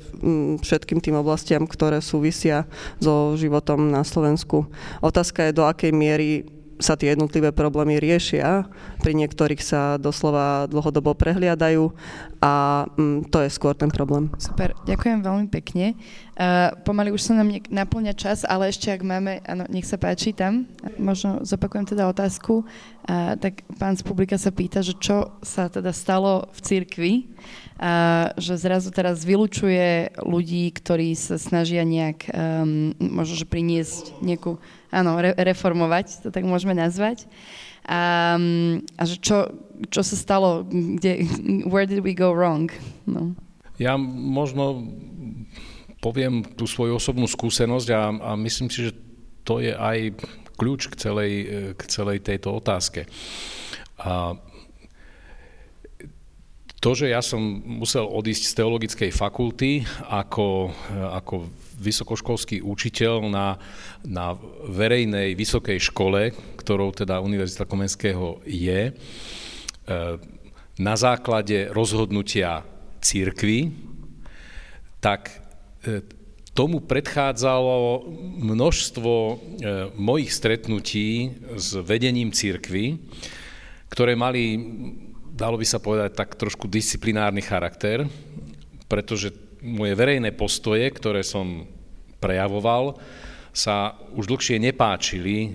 všetkým 0.63 1.01
tým 1.03 1.19
oblastiam, 1.19 1.67
ktoré 1.67 1.99
súvisia 1.99 2.63
so 3.01 3.35
životom 3.35 3.89
na 3.91 4.05
Slovensku. 4.05 4.69
Otázka 5.03 5.49
je, 5.49 5.57
do 5.57 5.67
akej 5.67 5.91
miery 5.91 6.47
sa 6.77 6.93
tie 6.93 7.13
jednotlivé 7.13 7.49
problémy 7.49 7.97
riešia, 7.97 8.69
pri 9.01 9.13
niektorých 9.17 9.61
sa 9.61 9.97
doslova 9.97 10.69
dlhodobo 10.69 11.17
prehliadajú 11.17 11.89
a 12.37 12.85
mm, 12.93 13.33
to 13.33 13.41
je 13.41 13.49
skôr 13.49 13.73
ten 13.73 13.89
problém. 13.89 14.29
Super, 14.37 14.77
ďakujem 14.85 15.25
veľmi 15.25 15.47
pekne. 15.49 15.97
Uh, 16.37 16.69
pomaly 16.85 17.09
už 17.09 17.21
sa 17.25 17.33
nám 17.33 17.49
naplňa 17.69 18.13
čas, 18.13 18.45
ale 18.45 18.69
ešte 18.69 18.93
ak 18.93 19.01
máme, 19.01 19.41
áno, 19.41 19.65
nech 19.73 19.89
sa 19.89 19.97
páči 19.97 20.37
tam, 20.37 20.69
možno 21.01 21.41
zopakujem 21.41 21.89
teda 21.89 22.05
otázku, 22.05 22.61
uh, 22.61 23.33
tak 23.41 23.65
pán 23.81 23.97
z 23.97 24.05
publika 24.05 24.37
sa 24.37 24.53
pýta, 24.53 24.85
že 24.85 24.93
čo 25.01 25.33
sa 25.41 25.65
teda 25.65 25.89
stalo 25.89 26.45
v 26.53 26.59
cirkvi, 26.61 27.13
a 27.77 27.93
že 28.41 28.57
zrazu 28.57 28.89
teraz 28.89 29.21
vylučuje 29.21 30.17
ľudí, 30.25 30.73
ktorí 30.73 31.13
sa 31.13 31.37
snažia 31.37 31.85
nejak, 31.85 32.25
um, 32.33 32.97
možno, 32.97 33.37
že 33.37 33.45
priniesť 33.45 34.17
nejakú, 34.25 34.57
áno, 34.89 35.21
re, 35.21 35.37
reformovať, 35.37 36.25
to 36.25 36.29
tak 36.33 36.41
môžeme 36.41 36.73
nazvať. 36.73 37.29
A, 37.87 38.35
a 38.97 39.01
že 39.05 39.15
čo, 39.21 39.53
čo 39.93 40.01
sa 40.01 40.15
stalo, 40.17 40.65
kde, 40.65 41.23
where 41.71 41.85
did 41.85 42.01
we 42.01 42.17
go 42.17 42.33
wrong? 42.33 42.73
No. 43.05 43.37
Ja 43.77 43.93
možno 44.01 44.89
poviem 46.01 46.41
tú 46.57 46.65
svoju 46.65 46.97
osobnú 46.97 47.29
skúsenosť 47.29 47.87
a, 47.93 48.01
a 48.09 48.31
myslím 48.41 48.73
si, 48.73 48.89
že 48.89 48.97
to 49.45 49.61
je 49.61 49.71
aj 49.71 50.17
kľúč 50.57 50.89
k 50.89 50.95
celej, 50.97 51.33
k 51.77 51.81
celej 51.85 52.25
tejto 52.25 52.57
otázke. 52.57 53.05
A 54.01 54.33
to, 56.77 56.89
že 56.93 57.09
ja 57.09 57.25
som 57.25 57.41
musel 57.65 58.05
odísť 58.05 58.43
z 58.47 58.57
teologickej 58.61 59.11
fakulty 59.11 59.81
ako, 60.07 60.69
ako 61.13 61.49
vysokoškolský 61.81 62.61
učiteľ 62.61 63.29
na, 63.29 63.57
na 64.05 64.37
verejnej 64.69 65.33
vysokej 65.33 65.81
škole, 65.81 66.33
ktorou 66.57 66.93
teda 66.93 67.21
Univerzita 67.21 67.65
Komenského 67.65 68.41
je, 68.45 68.89
e, 68.89 68.91
na 70.77 70.93
základe 70.93 71.73
rozhodnutia 71.73 72.61
církvy, 73.01 73.73
tak 75.01 75.47
tomu 76.57 76.81
predchádzalo 76.81 78.09
množstvo 78.41 79.13
mojich 79.93 80.33
stretnutí 80.33 81.37
s 81.53 81.77
vedením 81.85 82.33
církvy, 82.33 82.97
ktoré 83.93 84.17
mali, 84.17 84.57
dalo 85.37 85.61
by 85.61 85.67
sa 85.69 85.77
povedať, 85.77 86.17
tak 86.17 86.33
trošku 86.33 86.65
disciplinárny 86.65 87.45
charakter, 87.45 88.09
pretože 88.89 89.29
moje 89.61 89.93
verejné 89.93 90.33
postoje, 90.33 90.89
ktoré 90.89 91.21
som 91.21 91.69
prejavoval, 92.17 92.97
sa 93.53 93.93
už 94.17 94.25
dlhšie 94.29 94.57
nepáčili 94.57 95.53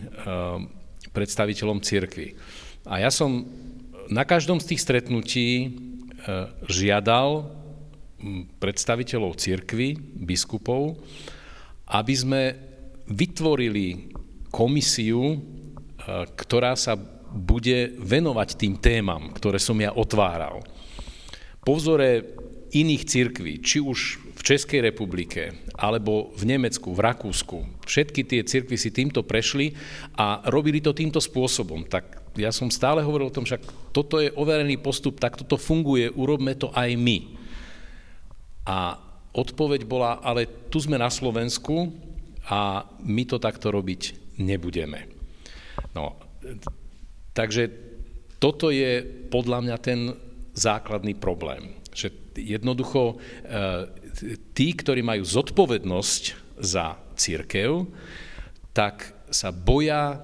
predstaviteľom 1.11 1.83
církvy. 1.83 2.35
A 2.87 3.03
ja 3.03 3.11
som 3.11 3.47
na 4.11 4.27
každom 4.27 4.59
z 4.59 4.75
tých 4.75 4.83
stretnutí 4.83 5.49
žiadal 6.67 7.47
predstaviteľov 8.63 9.39
cirkvy, 9.39 9.99
biskupov, 9.99 10.99
aby 11.91 12.15
sme 12.15 12.43
vytvorili 13.11 14.15
komisiu, 14.49 15.35
e, 15.35 15.39
ktorá 16.39 16.79
sa 16.79 16.95
bude 17.33 17.97
venovať 17.97 18.49
tým 18.61 18.77
témam, 18.77 19.33
ktoré 19.33 19.57
som 19.57 19.77
ja 19.81 19.91
otváral. 19.97 20.61
Po 21.65 21.79
vzore 21.79 22.37
iných 22.73 23.05
cirkví, 23.05 23.61
či 23.61 23.81
už 23.81 23.99
v 24.33 24.41
Českej 24.41 24.81
republike, 24.83 25.53
alebo 25.77 26.33
v 26.35 26.57
Nemecku, 26.57 26.91
v 26.97 27.05
Rakúsku, 27.05 27.85
všetky 27.85 28.25
tie 28.25 28.41
cirkvy 28.43 28.77
si 28.81 28.91
týmto 28.91 29.23
prešli 29.23 29.77
a 30.17 30.43
robili 30.49 30.81
to 30.81 30.97
týmto 30.97 31.21
spôsobom. 31.21 31.85
Tak 31.87 32.35
ja 32.41 32.49
som 32.51 32.73
stále 32.73 33.05
hovoril 33.05 33.29
o 33.29 33.37
tom, 33.37 33.45
že 33.45 33.61
toto 33.93 34.19
je 34.19 34.33
overený 34.33 34.81
postup, 34.81 35.21
tak 35.21 35.37
toto 35.37 35.61
funguje, 35.61 36.09
urobme 36.17 36.57
to 36.57 36.73
aj 36.73 36.91
my. 36.97 37.39
A 38.67 38.97
odpoveď 39.37 39.85
bola, 39.85 40.19
ale 40.25 40.49
tu 40.73 40.81
sme 40.81 40.97
na 40.97 41.13
Slovensku 41.13 41.93
a 42.49 42.89
my 43.05 43.23
to 43.29 43.37
takto 43.37 43.69
robiť 43.69 44.35
nebudeme. 44.41 45.07
No, 45.93 46.17
takže 47.33 47.73
toto 48.43 48.69
je 48.73 49.01
podľa 49.31 49.59
mňa 49.65 49.77
ten 49.79 50.01
základný 50.53 51.17
problém. 51.17 51.79
Že 51.95 52.37
jednoducho 52.37 53.03
e, 53.13 53.15
tí, 54.53 54.69
ktorí 54.75 55.01
majú 55.01 55.25
zodpovednosť 55.25 56.23
za 56.61 56.99
církev, 57.17 57.87
tak 58.77 59.15
sa 59.33 59.53
boja 59.53 60.21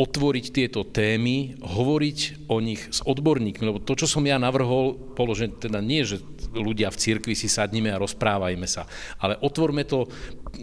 otvoriť 0.00 0.46
tieto 0.48 0.80
témy, 0.88 1.60
hovoriť 1.60 2.48
o 2.48 2.56
nich 2.64 2.80
s 2.88 3.04
odborníkmi, 3.04 3.68
lebo 3.68 3.84
to, 3.84 3.92
čo 4.00 4.08
som 4.08 4.24
ja 4.24 4.40
navrhol, 4.40 4.96
položené, 5.12 5.60
teda 5.60 5.84
nie, 5.84 6.00
že 6.08 6.24
ľudia 6.56 6.88
v 6.88 7.00
cirkvi 7.00 7.36
si 7.36 7.52
sadnime 7.52 7.92
a 7.92 8.00
rozprávajme 8.00 8.64
sa, 8.64 8.88
ale 9.20 9.36
otvorme 9.44 9.84
to 9.84 10.08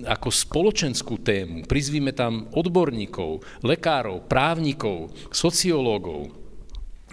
ako 0.10 0.34
spoločenskú 0.34 1.22
tému, 1.22 1.70
prizvíme 1.70 2.18
tam 2.18 2.50
odborníkov, 2.50 3.46
lekárov, 3.62 4.26
právnikov, 4.26 5.14
sociológov 5.30 6.34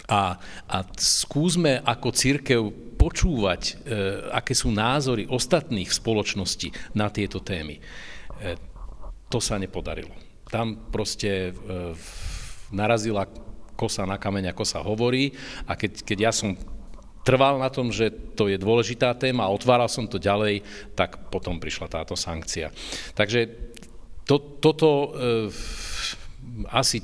a, 0.09 0.41
a 0.65 0.77
skúsme 0.97 1.85
ako 1.85 2.09
církev 2.09 2.61
počúvať, 2.97 3.61
e, 3.61 3.73
aké 4.33 4.57
sú 4.57 4.73
názory 4.73 5.29
ostatných 5.29 5.93
v 5.93 5.99
spoločnosti 6.01 6.97
na 6.97 7.13
tieto 7.13 7.37
témy. 7.37 7.77
E, 7.77 7.81
to 9.29 9.37
sa 9.37 9.61
nepodarilo 9.61 10.24
tam 10.55 10.79
proste 10.87 11.51
e, 11.51 11.53
narazila 12.71 13.27
kosa 13.75 14.07
na 14.07 14.15
kameň, 14.15 14.55
ako 14.55 14.63
sa 14.63 14.79
hovorí. 14.79 15.35
A 15.67 15.75
keď, 15.75 15.99
keď 16.07 16.17
ja 16.23 16.31
som 16.31 16.55
trval 17.27 17.59
na 17.59 17.67
tom, 17.67 17.91
že 17.91 18.07
to 18.39 18.47
je 18.47 18.55
dôležitá 18.55 19.11
téma 19.19 19.43
a 19.43 19.51
otváral 19.51 19.91
som 19.91 20.07
to 20.07 20.15
ďalej, 20.15 20.63
tak 20.95 21.27
potom 21.27 21.59
prišla 21.59 21.91
táto 21.91 22.15
sankcia. 22.15 22.71
Takže 23.19 23.51
to, 24.23 24.39
toto 24.63 24.87
e, 24.87 25.07
asi 26.71 27.03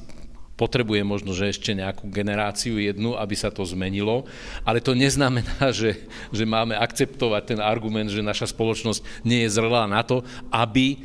potrebuje 0.55 1.01
možno, 1.01 1.33
že 1.33 1.49
ešte 1.49 1.73
nejakú 1.73 2.05
generáciu 2.13 2.77
jednu, 2.77 3.17
aby 3.17 3.33
sa 3.33 3.49
to 3.49 3.65
zmenilo, 3.65 4.29
ale 4.61 4.77
to 4.77 4.93
neznamená, 4.93 5.73
že, 5.81 6.07
že 6.31 6.45
máme 6.47 6.77
akceptovať 6.77 7.57
ten 7.57 7.59
argument, 7.59 8.07
že 8.07 8.23
naša 8.23 8.53
spoločnosť 8.53 9.27
nie 9.27 9.43
je 9.43 9.49
zrelá 9.51 9.89
na 9.89 10.05
to, 10.05 10.21
aby 10.53 10.95
e, 10.95 10.97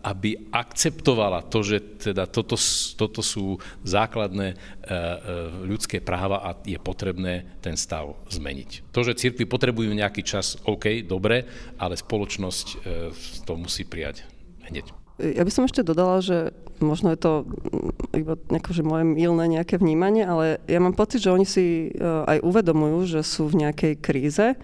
aby 0.00 0.48
akceptovala 0.48 1.44
to, 1.46 1.60
že 1.60 1.76
teda 2.10 2.24
toto, 2.24 2.56
toto 2.96 3.20
sú 3.20 3.60
základné 3.84 4.48
e, 4.52 4.56
e, 4.56 4.96
ľudské 5.68 6.00
práva 6.00 6.40
a 6.40 6.50
je 6.64 6.80
potrebné 6.80 7.60
ten 7.60 7.76
stav 7.76 8.16
zmeniť. 8.32 8.92
To, 8.96 9.00
že 9.04 9.16
cirkvi 9.16 9.44
potrebujú 9.44 9.92
nejaký 9.92 10.24
čas, 10.24 10.56
OK, 10.64 11.04
dobre, 11.04 11.44
ale 11.76 12.00
spoločnosť 12.00 12.66
e, 12.66 12.76
to 13.44 13.52
musí 13.60 13.84
prijať 13.84 14.24
hneď. 14.72 14.88
Ja 15.20 15.44
by 15.44 15.52
som 15.52 15.68
ešte 15.68 15.84
dodala, 15.84 16.24
že 16.24 16.56
možno 16.80 17.12
je 17.12 17.20
to 17.20 17.32
mm, 17.44 18.16
iba 18.16 18.34
akože 18.40 18.80
moje 18.80 19.04
milné 19.04 19.60
nejaké 19.60 19.76
vnímanie, 19.76 20.24
ale 20.24 20.64
ja 20.64 20.80
mám 20.80 20.96
pocit, 20.96 21.20
že 21.20 21.32
oni 21.32 21.44
si 21.44 21.92
aj 22.00 22.40
uvedomujú, 22.40 23.20
že 23.20 23.20
sú 23.20 23.52
v 23.52 23.68
nejakej 23.68 23.94
kríze, 24.00 24.56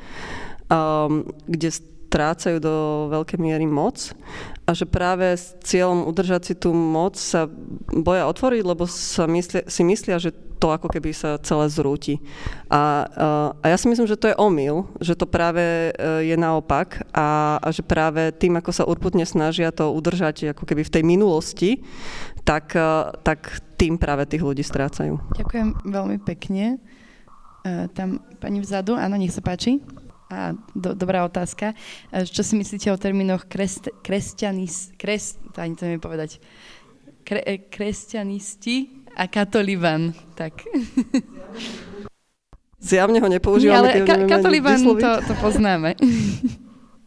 kde 1.47 1.69
strácajú 2.07 2.57
do 2.63 2.75
veľkej 3.13 3.39
miery 3.39 3.69
moc 3.69 4.17
a 4.67 4.75
že 4.75 4.83
práve 4.83 5.31
s 5.31 5.55
cieľom 5.63 6.11
udržať 6.11 6.43
si 6.51 6.55
tú 6.59 6.75
moc 6.75 7.15
sa 7.15 7.47
boja 7.95 8.27
otvoriť, 8.27 8.63
lebo 8.67 8.91
sa 8.91 9.31
myslia, 9.31 9.63
si 9.71 9.87
myslia, 9.87 10.19
že 10.19 10.35
to 10.59 10.75
ako 10.75 10.91
keby 10.91 11.15
sa 11.15 11.39
celé 11.39 11.71
zrúti. 11.71 12.19
A, 12.67 13.07
a 13.63 13.67
ja 13.71 13.77
si 13.79 13.87
myslím, 13.87 14.11
že 14.11 14.19
to 14.19 14.33
je 14.33 14.41
omyl, 14.41 14.91
že 14.99 15.15
to 15.15 15.29
práve 15.29 15.63
e, 15.63 15.91
je 16.27 16.35
naopak 16.35 17.07
a, 17.15 17.61
a 17.63 17.69
že 17.71 17.87
práve 17.87 18.35
tým, 18.35 18.59
ako 18.59 18.71
sa 18.75 18.89
urputne 18.89 19.23
snažia 19.23 19.71
to 19.71 19.95
udržať 19.95 20.57
ako 20.57 20.67
keby 20.67 20.83
v 20.83 20.95
tej 20.99 21.03
minulosti, 21.07 21.71
tak, 22.43 22.75
e, 22.75 23.15
tak 23.23 23.63
tým 23.79 24.01
práve 24.01 24.27
tých 24.27 24.43
ľudí 24.43 24.67
strácajú. 24.67 25.21
Ďakujem 25.37 25.69
veľmi 25.87 26.19
pekne. 26.27 26.83
Tam 27.67 28.23
pani 28.39 28.63
vzadu, 28.63 28.95
áno, 28.95 29.19
nech 29.19 29.35
sa 29.35 29.43
páči. 29.43 29.83
A, 30.27 30.59
do, 30.75 30.95
dobrá 30.99 31.23
otázka. 31.23 31.79
Čo 32.11 32.43
si 32.43 32.59
myslíte 32.59 32.91
o 32.91 32.99
termínoch 32.99 33.47
kres, 33.47 33.79
kresťanis, 34.03 34.91
kres, 34.99 35.39
to 35.55 35.59
ani 35.63 35.79
to 35.79 35.87
neviem 35.87 36.03
povedať, 36.03 36.43
kre, 37.23 37.41
e, 37.47 37.55
kresťanisti 37.71 39.07
a 39.15 39.31
katoliban. 39.31 40.11
Tak. 40.35 40.67
Zjavne 42.87 43.19
ho 43.19 43.29
nepoužívame. 43.31 43.89
Nie, 43.89 44.03
ale 44.03 44.07
ka- 44.07 44.27
katoliban 44.29 44.79
to, 44.79 45.11
to 45.27 45.35
poznáme. 45.43 45.95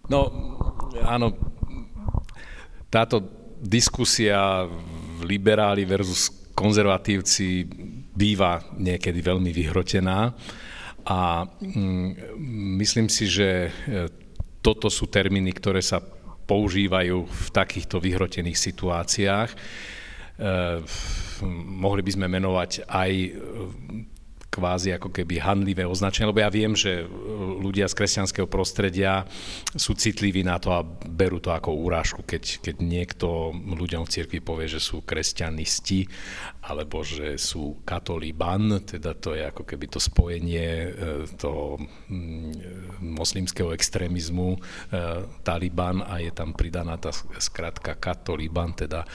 No, 0.09 0.25
áno, 1.05 1.37
táto 2.89 3.21
diskusia 3.61 4.65
liberáli 5.21 5.85
versus 5.85 6.33
konzervatívci 6.57 7.61
býva 8.09 8.57
niekedy 8.73 9.21
veľmi 9.21 9.53
vyhrotená. 9.53 10.33
A 11.09 11.41
mm, 11.45 12.09
myslím 12.77 13.09
si, 13.09 13.25
že 13.25 13.67
e, 13.67 13.69
toto 14.61 14.93
sú 14.93 15.09
termíny, 15.09 15.49
ktoré 15.57 15.81
sa 15.81 15.97
používajú 16.45 17.25
v 17.25 17.47
takýchto 17.49 17.97
vyhrotených 17.97 18.57
situáciách. 18.57 19.49
E, 19.49 19.57
mohli 21.65 22.01
by 22.05 22.11
sme 22.13 22.27
menovať 22.29 22.85
aj 22.85 23.11
kvázi 24.49 24.97
ako 24.97 25.13
keby 25.13 25.37
handlivé 25.39 25.85
označenie, 25.85 26.33
lebo 26.33 26.41
ja 26.41 26.49
viem, 26.49 26.73
že 26.73 27.05
ľudia 27.61 27.85
z 27.85 27.97
kresťanského 27.97 28.49
prostredia 28.49 29.29
sú 29.77 29.93
citliví 29.93 30.41
na 30.41 30.57
to 30.57 30.73
a 30.73 30.81
berú 30.85 31.37
to 31.37 31.53
ako 31.53 31.77
úrážku, 31.77 32.25
keď, 32.25 32.65
keď 32.65 32.75
niekto 32.81 33.53
ľuďom 33.53 34.09
v 34.09 34.11
cirkvi 34.11 34.41
povie, 34.41 34.65
že 34.65 34.81
sú 34.81 35.05
kresťanisti 35.05 36.09
alebo 36.65 37.05
že 37.05 37.37
sú 37.37 37.85
katolíban, 37.85 38.81
teda 38.81 39.13
to 39.15 39.37
je 39.37 39.45
ako 39.45 39.63
keby 39.63 39.85
to 39.85 40.01
spojenie 40.01 40.69
e, 40.69 40.89
toho 41.37 41.77
mm, 42.09 43.05
moslimského 43.05 43.69
extrémizmu 43.71 44.57
e, 44.57 44.59
Taliban 45.45 46.01
a 46.01 46.19
je 46.19 46.33
tam 46.33 46.57
pridaná 46.57 46.97
tá 46.97 47.13
skratka 47.37 47.95
katolíban, 47.95 48.73
teda 48.73 49.05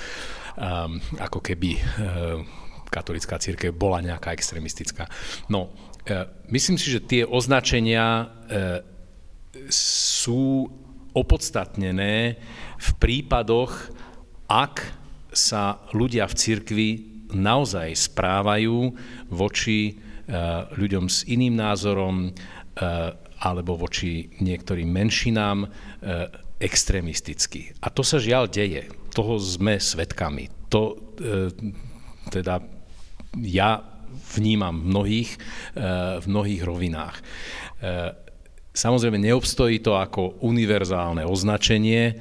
um, 0.58 0.98
ako 1.18 1.42
keby 1.42 1.78
uh, 1.78 2.40
katolická 2.94 3.42
církev 3.42 3.74
bola 3.74 3.98
nejaká 3.98 4.30
extremistická. 4.30 5.10
No, 5.50 5.74
e, 6.06 6.30
myslím 6.54 6.78
si, 6.78 6.94
že 6.94 7.02
tie 7.02 7.22
označenia 7.26 8.06
e, 8.06 8.24
sú 9.66 10.70
opodstatnené 11.10 12.38
v 12.78 12.88
prípadoch, 13.02 13.90
ak 14.46 14.86
sa 15.34 15.82
ľudia 15.90 16.30
v 16.30 16.38
cirkvi 16.38 16.88
naozaj 17.34 18.14
správajú 18.14 18.94
voči 19.34 19.78
e, 19.90 19.92
ľuďom 20.78 21.10
s 21.10 21.26
iným 21.26 21.58
názorom 21.58 22.30
alebo 23.38 23.78
voči 23.78 24.34
niektorým 24.42 24.90
menšinám 24.90 25.62
extrémisticky. 26.58 27.70
A 27.78 27.86
to 27.86 28.02
sa 28.02 28.18
žiaľ 28.18 28.50
deje. 28.50 28.90
Toho 29.14 29.38
sme 29.38 29.78
svedkami. 29.78 30.50
To 30.74 30.98
teda 32.34 32.58
ja 33.42 33.82
vnímam 34.36 34.80
v 34.80 34.86
mnohých, 34.90 35.30
eh, 35.34 36.20
v 36.22 36.26
mnohých 36.26 36.62
rovinách. 36.62 37.16
Eh, 37.82 38.24
Samozrejme, 38.74 39.22
neobstojí 39.22 39.86
to 39.86 39.94
ako 39.94 40.42
univerzálne 40.42 41.22
označenie, 41.22 42.10
e, 42.10 42.14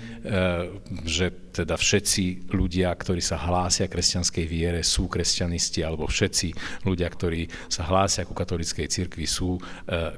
že 1.01 1.49
teda 1.49 1.73
všetci 1.73 2.53
ľudia, 2.53 2.93
ktorí 2.93 3.25
sa 3.25 3.41
hlásia 3.41 3.89
kresťanskej 3.89 4.45
viere, 4.45 4.85
sú 4.85 5.09
kresťanisti, 5.09 5.81
alebo 5.81 6.05
všetci 6.05 6.53
ľudia, 6.85 7.09
ktorí 7.09 7.49
sa 7.65 7.89
hlásia 7.89 8.29
ku 8.29 8.37
katolíckej 8.37 8.85
cirkvi, 8.85 9.25
sú 9.25 9.57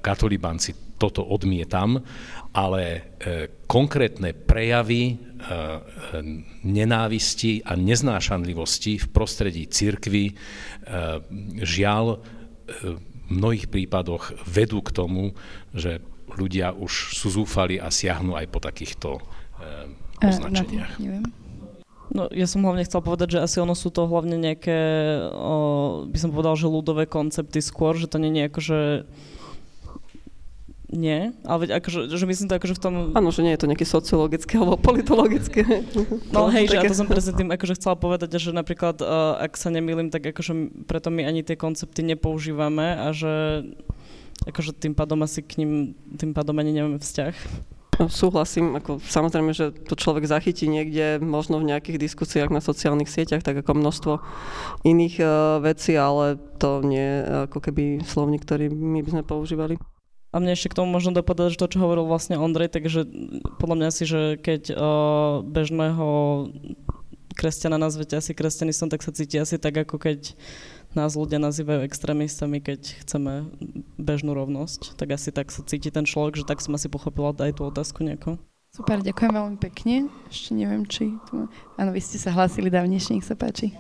katolibanci. 0.04 1.00
Toto 1.00 1.24
odmietam, 1.24 2.04
ale 2.52 3.16
konkrétne 3.68 4.36
prejavy 4.36 5.16
nenávisti 6.66 7.62
a 7.62 7.78
neznášanlivosti 7.78 8.98
v 9.02 9.08
prostredí 9.14 9.70
cirkvy 9.70 10.34
žiaľ 11.62 12.24
v 12.66 12.98
mnohých 13.30 13.70
prípadoch 13.70 14.34
vedú 14.46 14.82
k 14.82 14.90
tomu, 14.90 15.24
že 15.74 16.02
ľudia 16.34 16.74
už 16.74 17.14
sú 17.14 17.30
zúfali 17.30 17.78
a 17.78 17.94
siahnu 17.94 18.34
aj 18.34 18.46
po 18.50 18.58
takýchto 18.62 19.22
označeniach. 20.22 20.98
No, 22.14 22.30
ja 22.30 22.46
som 22.46 22.62
hlavne 22.62 22.86
chcel 22.86 23.02
povedať, 23.02 23.38
že 23.38 23.44
asi 23.44 23.58
ono 23.58 23.74
sú 23.74 23.90
to 23.90 24.06
hlavne 24.06 24.38
nejaké, 24.38 24.78
o, 25.34 26.06
by 26.06 26.18
som 26.22 26.30
povedal, 26.30 26.54
že 26.54 26.70
ľudové 26.70 27.10
koncepty 27.10 27.60
skôr, 27.66 27.98
že 27.98 28.06
to 28.06 28.22
nie 28.22 28.30
je 28.30 28.46
ako, 28.46 28.60
že 28.62 28.80
nie, 30.86 31.34
ale 31.42 31.58
veď 31.66 31.82
akože, 31.82 32.14
že 32.14 32.26
myslím 32.30 32.48
to 32.50 32.58
akože 32.62 32.76
v 32.78 32.82
tom... 32.82 32.94
Áno, 33.18 33.34
že 33.34 33.42
nie 33.42 33.58
je 33.58 33.62
to 33.66 33.70
nejaké 33.70 33.90
sociologické 33.90 34.62
alebo 34.62 34.78
politologické. 34.78 35.66
No 36.30 36.46
hej, 36.54 36.70
že 36.70 36.78
ja 36.78 36.86
to 36.86 36.94
som 36.94 37.10
presne 37.10 37.34
tým 37.34 37.50
akože 37.50 37.82
chcela 37.82 37.98
povedať, 37.98 38.38
že 38.38 38.54
napríklad, 38.54 39.02
uh, 39.02 39.42
ak 39.42 39.58
sa 39.58 39.74
nemýlim, 39.74 40.14
tak 40.14 40.30
akože 40.30 40.86
preto 40.86 41.10
my 41.10 41.26
ani 41.26 41.42
tie 41.42 41.58
koncepty 41.58 42.06
nepoužívame 42.06 43.02
a 43.02 43.10
že 43.18 43.66
akože 44.46 44.78
tým 44.78 44.94
pádom 44.94 45.26
asi 45.26 45.42
k 45.42 45.66
ním, 45.66 45.98
tým 46.22 46.38
pádom 46.38 46.54
ani 46.62 46.70
nemáme 46.70 47.02
vzťah. 47.02 47.34
No, 47.96 48.12
súhlasím, 48.12 48.76
ako 48.76 49.00
samozrejme, 49.00 49.56
že 49.56 49.72
to 49.72 49.96
človek 49.96 50.28
zachytí 50.28 50.68
niekde, 50.68 51.18
možno 51.24 51.64
v 51.64 51.72
nejakých 51.72 51.98
diskusiách 51.98 52.52
na 52.52 52.60
sociálnych 52.60 53.08
sieťach, 53.08 53.42
tak 53.42 53.64
ako 53.64 53.72
množstvo 53.74 54.14
iných 54.86 55.16
uh, 55.18 55.58
vecí, 55.66 55.98
ale 55.98 56.38
to 56.62 56.86
nie 56.86 57.24
ako 57.50 57.58
keby 57.58 58.04
slovník, 58.06 58.44
ktorý 58.46 58.70
my 58.70 59.02
by 59.02 59.10
sme 59.10 59.24
používali. 59.26 59.82
A 60.36 60.44
mne 60.44 60.52
ešte 60.52 60.68
k 60.68 60.84
tomu 60.84 60.92
možno 60.92 61.16
dopadať, 61.16 61.56
že 61.56 61.62
to, 61.64 61.72
čo 61.72 61.80
hovoril 61.80 62.04
vlastne 62.12 62.36
Ondrej, 62.36 62.68
takže 62.68 63.08
podľa 63.56 63.76
mňa 63.80 63.90
si, 63.96 64.04
že 64.04 64.36
keď 64.36 64.76
uh, 64.76 65.40
bežného 65.48 66.08
kresťana 67.40 67.80
nazvete 67.80 68.20
asi 68.20 68.36
kresťanistom, 68.36 68.92
tak 68.92 69.00
sa 69.00 69.16
cíti 69.16 69.40
asi 69.40 69.56
tak, 69.56 69.88
ako 69.88 69.96
keď 69.96 70.36
nás 70.92 71.16
ľudia 71.16 71.40
nazývajú 71.40 71.88
extrémistami, 71.88 72.60
keď 72.60 73.00
chceme 73.08 73.48
bežnú 73.96 74.36
rovnosť, 74.36 75.00
tak 75.00 75.16
asi 75.16 75.32
tak 75.32 75.56
sa 75.56 75.64
cíti 75.64 75.88
ten 75.88 76.04
človek, 76.04 76.44
že 76.44 76.48
tak 76.48 76.60
som 76.60 76.76
asi 76.76 76.92
pochopila 76.92 77.32
aj 77.32 77.56
tú 77.56 77.68
otázku 77.68 78.04
nejako. 78.04 78.36
Super, 78.76 79.00
ďakujem 79.00 79.32
veľmi 79.32 79.56
pekne. 79.56 80.12
Ešte 80.28 80.52
neviem, 80.52 80.84
či... 80.84 81.16
Tu... 81.32 81.48
Áno, 81.80 81.96
vy 81.96 82.02
ste 82.04 82.20
sa 82.20 82.36
hlásili 82.36 82.68
dávnejšie, 82.68 83.16
nech 83.16 83.24
sa 83.24 83.32
páči. 83.32 83.72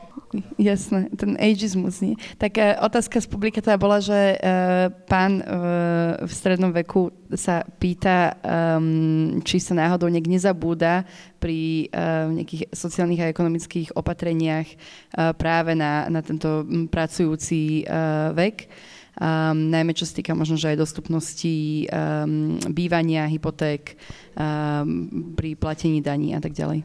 Jasné, 0.55 1.11
ten 1.19 1.35
ageismus, 1.35 1.99
nie? 1.99 2.15
Tak 2.39 2.55
uh, 2.55 2.79
otázka 2.79 3.19
z 3.19 3.27
publika 3.27 3.59
teda 3.59 3.75
bola, 3.75 3.99
že 3.99 4.39
uh, 4.39 4.87
pán 5.03 5.43
uh, 5.43 6.23
v 6.23 6.31
strednom 6.31 6.71
veku 6.71 7.11
sa 7.35 7.67
pýta, 7.75 8.39
um, 8.39 9.43
či 9.43 9.59
sa 9.59 9.75
náhodou 9.75 10.07
niekde 10.07 10.31
nezabúda 10.31 11.03
pri 11.43 11.91
nejakých 12.31 12.73
sociálnych 12.73 13.21
a 13.21 13.29
ekonomických 13.29 13.93
opatreniach 13.93 14.65
práve 15.37 15.77
na, 15.77 16.09
na 16.09 16.25
tento 16.25 16.65
pracujúci 16.89 17.85
vek 18.33 18.65
um, 19.19 19.71
najmä 19.71 19.91
čo 19.95 20.07
sa 20.07 20.17
týka 20.19 20.35
možno, 20.35 20.59
že 20.59 20.75
aj 20.75 20.81
dostupnosti 20.81 21.87
um, 21.87 22.59
bývania, 22.71 23.29
hypoték, 23.29 23.95
um, 24.35 25.33
pri 25.35 25.55
platení 25.55 25.99
daní 26.03 26.35
a 26.35 26.39
tak 26.39 26.55
ďalej. 26.55 26.83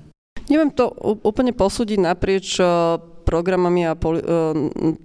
Neviem 0.50 0.74
to 0.74 0.90
úplne 1.22 1.54
posúdiť 1.54 1.98
naprieč 2.02 2.58
programami 3.30 3.86
a 3.86 3.94
poli- 3.94 4.26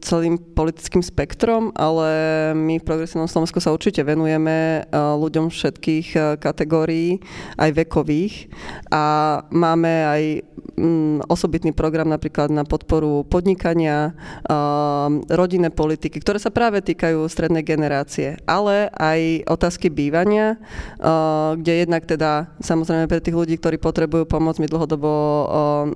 celým 0.02 0.42
politickým 0.42 1.06
spektrom, 1.06 1.70
ale 1.78 2.10
my 2.58 2.82
v 2.82 2.88
Progresívnom 2.88 3.30
Slovensku 3.30 3.62
sa 3.62 3.70
určite 3.70 4.02
venujeme 4.02 4.90
ľuďom 4.90 5.54
všetkých 5.54 6.42
kategórií, 6.42 7.22
aj 7.62 7.70
vekových. 7.86 8.50
A 8.90 9.04
máme 9.54 9.94
aj 10.10 10.24
osobitný 11.30 11.70
program 11.72 12.10
napríklad 12.10 12.50
na 12.50 12.66
podporu 12.66 13.22
podnikania, 13.28 14.18
rodinné 15.30 15.70
politiky, 15.70 16.18
ktoré 16.20 16.42
sa 16.42 16.50
práve 16.50 16.82
týkajú 16.82 17.22
strednej 17.30 17.62
generácie, 17.62 18.42
ale 18.50 18.90
aj 18.96 19.46
otázky 19.52 19.94
bývania, 19.94 20.58
kde 21.56 21.86
jednak 21.86 22.10
teda 22.10 22.50
samozrejme 22.64 23.06
pre 23.06 23.22
tých 23.22 23.38
ľudí, 23.38 23.56
ktorí 23.62 23.78
potrebujú 23.78 24.26
pomoc, 24.26 24.58
my 24.58 24.66
dlhodobo 24.66 25.12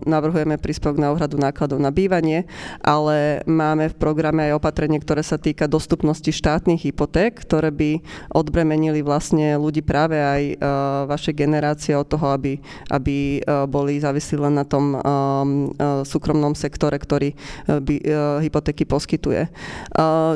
navrhujeme 0.04 0.60
príspevok 0.60 1.00
na 1.00 1.16
úhradu 1.16 1.40
nákladov 1.40 1.80
na 1.80 1.90
bývanie 1.90 2.19
bývanie, 2.20 2.44
ale 2.84 3.40
máme 3.48 3.88
v 3.90 3.96
programe 3.96 4.52
aj 4.52 4.60
opatrenie, 4.60 5.00
ktoré 5.00 5.24
sa 5.24 5.40
týka 5.40 5.72
dostupnosti 5.72 6.28
štátnych 6.28 6.92
hypoték, 6.92 7.40
ktoré 7.48 7.72
by 7.72 8.04
odbremenili 8.36 9.00
vlastne 9.00 9.56
ľudí 9.56 9.80
práve 9.80 10.20
aj 10.20 10.44
uh, 10.60 10.60
vašej 11.08 11.34
generácie 11.40 11.96
od 11.96 12.12
toho, 12.12 12.36
aby, 12.36 12.60
aby 12.92 13.40
uh, 13.40 13.64
boli 13.64 14.04
závislí 14.04 14.36
len 14.36 14.60
na 14.60 14.68
tom 14.68 15.00
uh, 15.00 16.04
súkromnom 16.04 16.52
sektore, 16.54 17.00
ktorý 17.00 17.32
uh, 17.32 17.80
by, 17.80 17.96
hypotéky 18.44 18.84
poskytuje. 18.84 19.48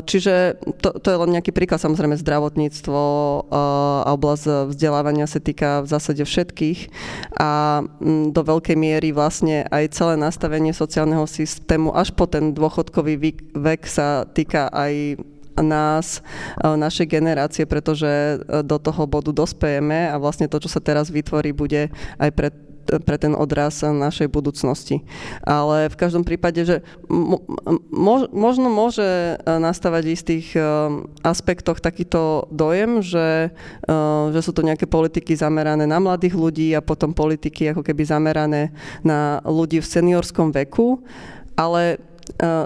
Čiže 0.05 0.61
to, 0.80 0.95
to 1.01 1.07
je 1.10 1.18
len 1.18 1.34
nejaký 1.35 1.51
príklad, 1.51 1.81
samozrejme 1.81 2.15
zdravotníctvo 2.19 3.01
uh, 3.01 4.07
a 4.07 4.10
oblasť 4.14 4.69
vzdelávania 4.69 5.26
sa 5.26 5.41
týka 5.41 5.81
v 5.81 5.88
zásade 5.89 6.23
všetkých 6.23 6.80
a 7.35 7.81
do 8.30 8.41
veľkej 8.45 8.77
miery 8.77 9.10
vlastne 9.11 9.65
aj 9.73 9.97
celé 9.97 10.14
nastavenie 10.15 10.72
sociálneho 10.72 11.26
systému 11.26 11.73
systému 11.74 11.90
až 11.98 12.14
po 12.14 12.30
ten 12.30 12.54
dôchodkový 12.54 13.18
vek 13.58 13.82
sa 13.90 14.30
týka 14.30 14.70
aj 14.70 15.18
nás, 15.58 16.22
e, 16.62 16.70
našej 16.70 17.10
generácie, 17.10 17.66
pretože 17.66 18.06
e, 18.06 18.62
do 18.62 18.78
toho 18.78 19.10
bodu 19.10 19.34
dospejeme 19.34 20.06
a 20.14 20.22
vlastne 20.22 20.45
to, 20.45 20.62
čo 20.62 20.70
sa 20.70 20.78
teraz 20.78 21.10
vytvorí, 21.10 21.50
bude 21.50 21.90
aj 22.22 22.30
pre 22.30 22.50
pre 22.84 23.16
ten 23.16 23.32
odraz 23.32 23.80
našej 23.80 24.28
budúcnosti. 24.28 25.08
Ale 25.40 25.88
v 25.88 25.95
každom 25.95 26.28
prípade, 26.28 26.68
že 26.68 26.84
mo, 27.08 27.40
možno 28.28 28.68
môže 28.68 29.40
nastavať 29.48 30.04
v 30.04 30.12
istých 30.12 30.48
e, 30.52 30.60
aspektoch 31.24 31.80
takýto 31.80 32.52
dojem, 32.52 33.00
že, 33.00 33.56
že 34.36 34.40
sú 34.44 34.52
to 34.52 34.68
nejaké 34.68 34.84
politiky 34.84 35.32
zamerané 35.32 35.88
na 35.88 36.04
mladých 36.04 36.36
ľudí 36.36 36.76
a 36.76 36.84
potom 36.84 37.16
politiky 37.16 37.72
ako 37.72 37.88
keby 37.88 38.04
zamerané 38.04 38.76
na 39.00 39.40
ľudí 39.48 39.80
v 39.80 39.88
seniorskom 39.88 40.52
veku 40.52 41.00
ale 41.57 41.97
Uh, 41.97 42.12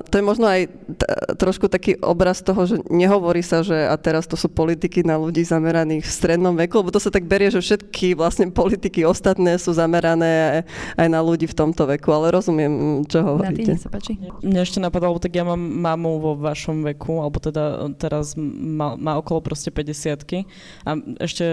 to 0.06 0.14
je 0.22 0.24
možno 0.24 0.46
aj 0.46 0.70
t- 0.70 1.10
trošku 1.42 1.66
taký 1.66 1.98
obraz 2.06 2.46
toho, 2.46 2.70
že 2.70 2.78
nehovorí 2.94 3.42
sa, 3.42 3.66
že 3.66 3.74
a 3.74 3.98
teraz 3.98 4.30
to 4.30 4.38
sú 4.38 4.46
politiky 4.48 5.02
na 5.02 5.18
ľudí 5.18 5.42
zameraných 5.42 6.06
v 6.06 6.14
strednom 6.14 6.54
veku, 6.54 6.86
lebo 6.86 6.94
to 6.94 7.02
sa 7.02 7.10
tak 7.10 7.26
berie, 7.26 7.50
že 7.50 7.64
všetky 7.64 8.14
vlastne 8.14 8.54
politiky 8.54 9.02
ostatné 9.02 9.58
sú 9.58 9.74
zamerané 9.74 10.30
aj, 10.30 10.60
aj 11.02 11.08
na 11.10 11.20
ľudí 11.20 11.50
v 11.50 11.58
tomto 11.58 11.90
veku, 11.90 12.14
ale 12.14 12.30
rozumiem, 12.32 13.04
čo 13.10 13.26
hovoríte. 13.26 13.74
Na 13.74 13.82
sa 13.82 13.90
páči. 13.90 14.22
Mne 14.46 14.60
ešte 14.62 14.78
napadalo, 14.78 15.18
tak 15.18 15.34
ja 15.34 15.42
mám 15.42 15.60
mamu 15.60 16.22
vo 16.22 16.32
vašom 16.38 16.86
veku, 16.94 17.26
alebo 17.26 17.42
teda 17.42 17.90
teraz 17.98 18.38
má, 18.38 18.94
má 18.94 19.18
okolo 19.18 19.42
proste 19.42 19.74
50 19.74 20.46
a 20.86 20.92
ešte 21.22 21.46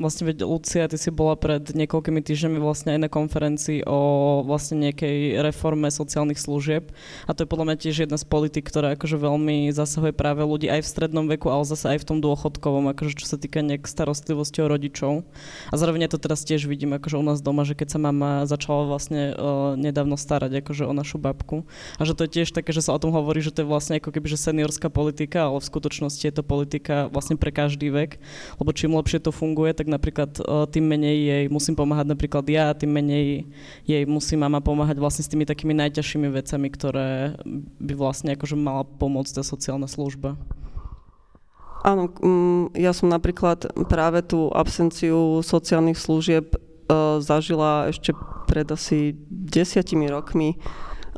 vlastne 0.00 0.32
veď 0.32 0.44
Lucia, 0.48 0.88
ty 0.88 0.96
si 0.96 1.12
bola 1.12 1.36
pred 1.36 1.60
niekoľkými 1.60 2.20
týždňami 2.24 2.58
vlastne 2.58 2.96
aj 2.96 3.00
na 3.06 3.10
konferencii 3.12 3.84
o 3.84 4.40
vlastne 4.46 4.88
nejakej 4.88 5.42
reforme 5.44 5.88
sociálnych 5.92 6.40
služieb 6.40 6.90
a 7.28 7.32
to 7.34 7.42
to 7.42 7.50
je 7.50 7.54
podľa 7.58 7.61
mňa 7.64 7.76
tiež 7.78 8.06
jedna 8.06 8.18
z 8.18 8.26
politik, 8.26 8.68
ktorá 8.68 8.94
akože 8.94 9.16
veľmi 9.18 9.70
zasahuje 9.74 10.14
práve 10.14 10.42
ľudí 10.42 10.70
aj 10.70 10.84
v 10.84 10.90
strednom 10.90 11.26
veku, 11.26 11.50
ale 11.50 11.66
zase 11.66 11.96
aj 11.96 12.02
v 12.02 12.08
tom 12.08 12.18
dôchodkovom, 12.18 12.90
akože 12.94 13.18
čo 13.18 13.26
sa 13.26 13.36
týka 13.40 13.62
nejak 13.62 13.86
starostlivosti 13.88 14.62
o 14.62 14.70
rodičov. 14.70 15.26
A 15.70 15.74
zároveň 15.74 16.10
to 16.10 16.18
teraz 16.18 16.42
tiež 16.42 16.66
vidím 16.66 16.94
akože 16.98 17.16
u 17.18 17.24
nás 17.24 17.38
doma, 17.40 17.62
že 17.62 17.78
keď 17.78 17.94
sa 17.94 17.98
mama 18.02 18.44
začala 18.44 18.86
vlastne 18.86 19.32
uh, 19.32 19.74
nedávno 19.78 20.18
starať 20.18 20.62
akože 20.62 20.84
o 20.86 20.92
našu 20.92 21.16
babku 21.16 21.64
a 21.98 22.02
že 22.02 22.12
to 22.12 22.26
je 22.26 22.42
tiež 22.42 22.52
také, 22.52 22.74
že 22.74 22.84
sa 22.84 22.92
o 22.94 23.00
tom 23.00 23.14
hovorí, 23.14 23.40
že 23.40 23.54
to 23.54 23.62
je 23.64 23.70
vlastne 23.70 23.98
ako 24.02 24.10
keby 24.12 24.26
že 24.28 24.38
seniorská 24.38 24.90
politika, 24.92 25.48
ale 25.48 25.62
v 25.62 25.68
skutočnosti 25.68 26.22
je 26.22 26.34
to 26.34 26.42
politika 26.44 27.08
vlastne 27.08 27.38
pre 27.38 27.54
každý 27.54 27.88
vek, 27.88 28.18
lebo 28.58 28.70
čím 28.74 28.98
lepšie 28.98 29.22
to 29.22 29.30
funguje, 29.30 29.72
tak 29.72 29.86
napríklad 29.86 30.36
uh, 30.42 30.66
tým 30.68 30.84
menej 30.84 31.16
jej 31.22 31.44
musím 31.48 31.78
pomáhať 31.78 32.06
napríklad 32.12 32.44
ja, 32.50 32.74
tým 32.74 32.90
menej 32.92 33.46
jej 33.86 34.02
musí 34.04 34.34
mama 34.34 34.60
pomáhať 34.60 34.98
vlastne 34.98 35.22
s 35.24 35.30
tými 35.30 35.46
takými 35.48 35.72
najťažšími 35.76 36.28
vecami, 36.28 36.68
ktoré 36.68 37.08
by 37.80 37.94
vlastne 37.94 38.32
akože 38.32 38.56
mala 38.56 38.84
pomôcť 38.84 39.40
tá 39.40 39.42
sociálna 39.44 39.86
služba. 39.86 40.40
Áno, 41.82 42.14
mm, 42.14 42.78
ja 42.78 42.94
som 42.94 43.10
napríklad 43.10 43.66
práve 43.90 44.22
tú 44.22 44.48
absenciu 44.54 45.42
sociálnych 45.42 45.98
služieb 45.98 46.54
e, 46.54 46.58
zažila 47.18 47.90
ešte 47.90 48.14
pred 48.46 48.70
asi 48.70 49.18
desiatimi 49.26 50.06
rokmi 50.06 50.62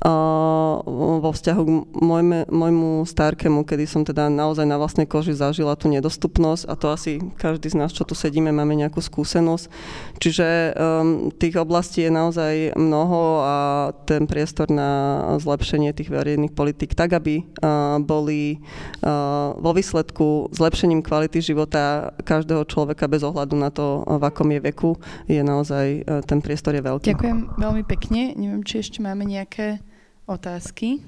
vo 0.03 1.31
vzťahu 1.31 1.63
k 1.65 1.71
môjme, 1.97 2.39
môjmu 2.51 3.07
stárkemu, 3.07 3.63
kedy 3.63 3.85
som 3.87 4.03
teda 4.03 4.27
naozaj 4.27 4.67
na 4.67 4.77
vlastnej 4.77 5.07
koži 5.07 5.33
zažila 5.33 5.79
tú 5.79 5.87
nedostupnosť 5.89 6.67
a 6.67 6.75
to 6.75 6.87
asi 6.91 7.13
každý 7.39 7.71
z 7.71 7.79
nás, 7.79 7.95
čo 7.95 8.03
tu 8.03 8.13
sedíme, 8.13 8.51
máme 8.51 8.75
nejakú 8.75 8.99
skúsenosť. 8.99 9.71
Čiže 10.19 10.47
um, 10.75 11.31
tých 11.33 11.57
oblastí 11.57 12.05
je 12.05 12.13
naozaj 12.13 12.55
mnoho 12.77 13.23
a 13.47 13.57
ten 14.05 14.27
priestor 14.27 14.69
na 14.69 15.23
zlepšenie 15.39 15.95
tých 15.95 16.11
verejných 16.11 16.53
politik 16.53 16.93
tak, 16.93 17.15
aby 17.15 17.41
uh, 17.41 17.97
boli 18.03 18.61
uh, 19.01 19.57
vo 19.57 19.73
výsledku 19.73 20.53
zlepšením 20.53 21.01
kvality 21.01 21.41
života 21.41 22.13
každého 22.27 22.67
človeka 22.67 23.07
bez 23.09 23.23
ohľadu 23.23 23.55
na 23.57 23.71
to, 23.71 24.03
v 24.05 24.23
akom 24.27 24.51
je 24.53 24.61
veku, 24.61 24.91
je 25.31 25.41
naozaj 25.41 25.87
uh, 26.03 26.21
ten 26.27 26.43
priestor 26.45 26.77
je 26.77 26.83
veľký. 26.83 27.15
Ďakujem 27.15 27.41
veľmi 27.57 27.83
pekne. 27.87 28.37
Neviem, 28.37 28.67
či 28.67 28.83
ešte 28.83 29.01
máme 29.01 29.25
nejaké 29.25 29.81
otázky? 30.27 31.01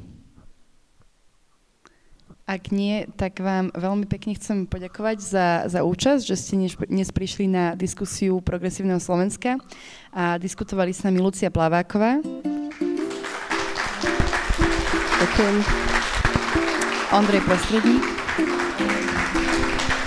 Ak 2.47 2.71
nie, 2.71 3.11
tak 3.19 3.43
vám 3.43 3.75
veľmi 3.75 4.07
pekne 4.07 4.39
chcem 4.39 4.71
poďakovať 4.71 5.19
za, 5.19 5.47
za 5.67 5.83
účasť, 5.83 6.23
že 6.23 6.37
ste 6.39 6.55
dnes, 6.87 7.11
prišli 7.11 7.51
na 7.51 7.75
diskusiu 7.75 8.39
Progresívneho 8.39 9.03
Slovenska 9.03 9.59
a 10.15 10.39
diskutovali 10.39 10.95
s 10.95 11.03
nami 11.03 11.19
Lucia 11.19 11.51
Plaváková. 11.51 12.23
Ďakujem. 15.19 15.57
Ondrej 17.11 17.43
Prostredník. 17.43 18.05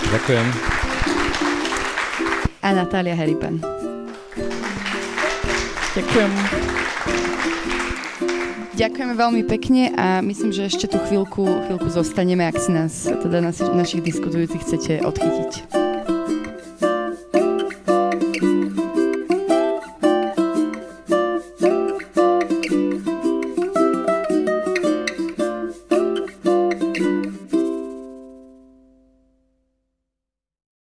Ďakujem. 0.08 0.46
A 2.64 2.68
Natália 2.72 3.12
Heripan. 3.12 3.60
Ďakujem. 5.92 6.59
Ďakujeme 8.80 9.12
veľmi 9.12 9.42
pekne 9.44 9.92
a 9.92 10.24
myslím, 10.24 10.56
že 10.56 10.64
ešte 10.64 10.88
tú 10.88 10.96
chvíľku, 11.04 11.44
chvíľku 11.68 11.92
zostaneme, 11.92 12.48
ak 12.48 12.56
si 12.56 12.72
nás, 12.72 13.12
teda 13.12 13.44
nas, 13.44 13.60
našich 13.60 14.00
diskutujúcich 14.00 14.64
chcete 14.64 15.04
odchytiť. 15.04 15.79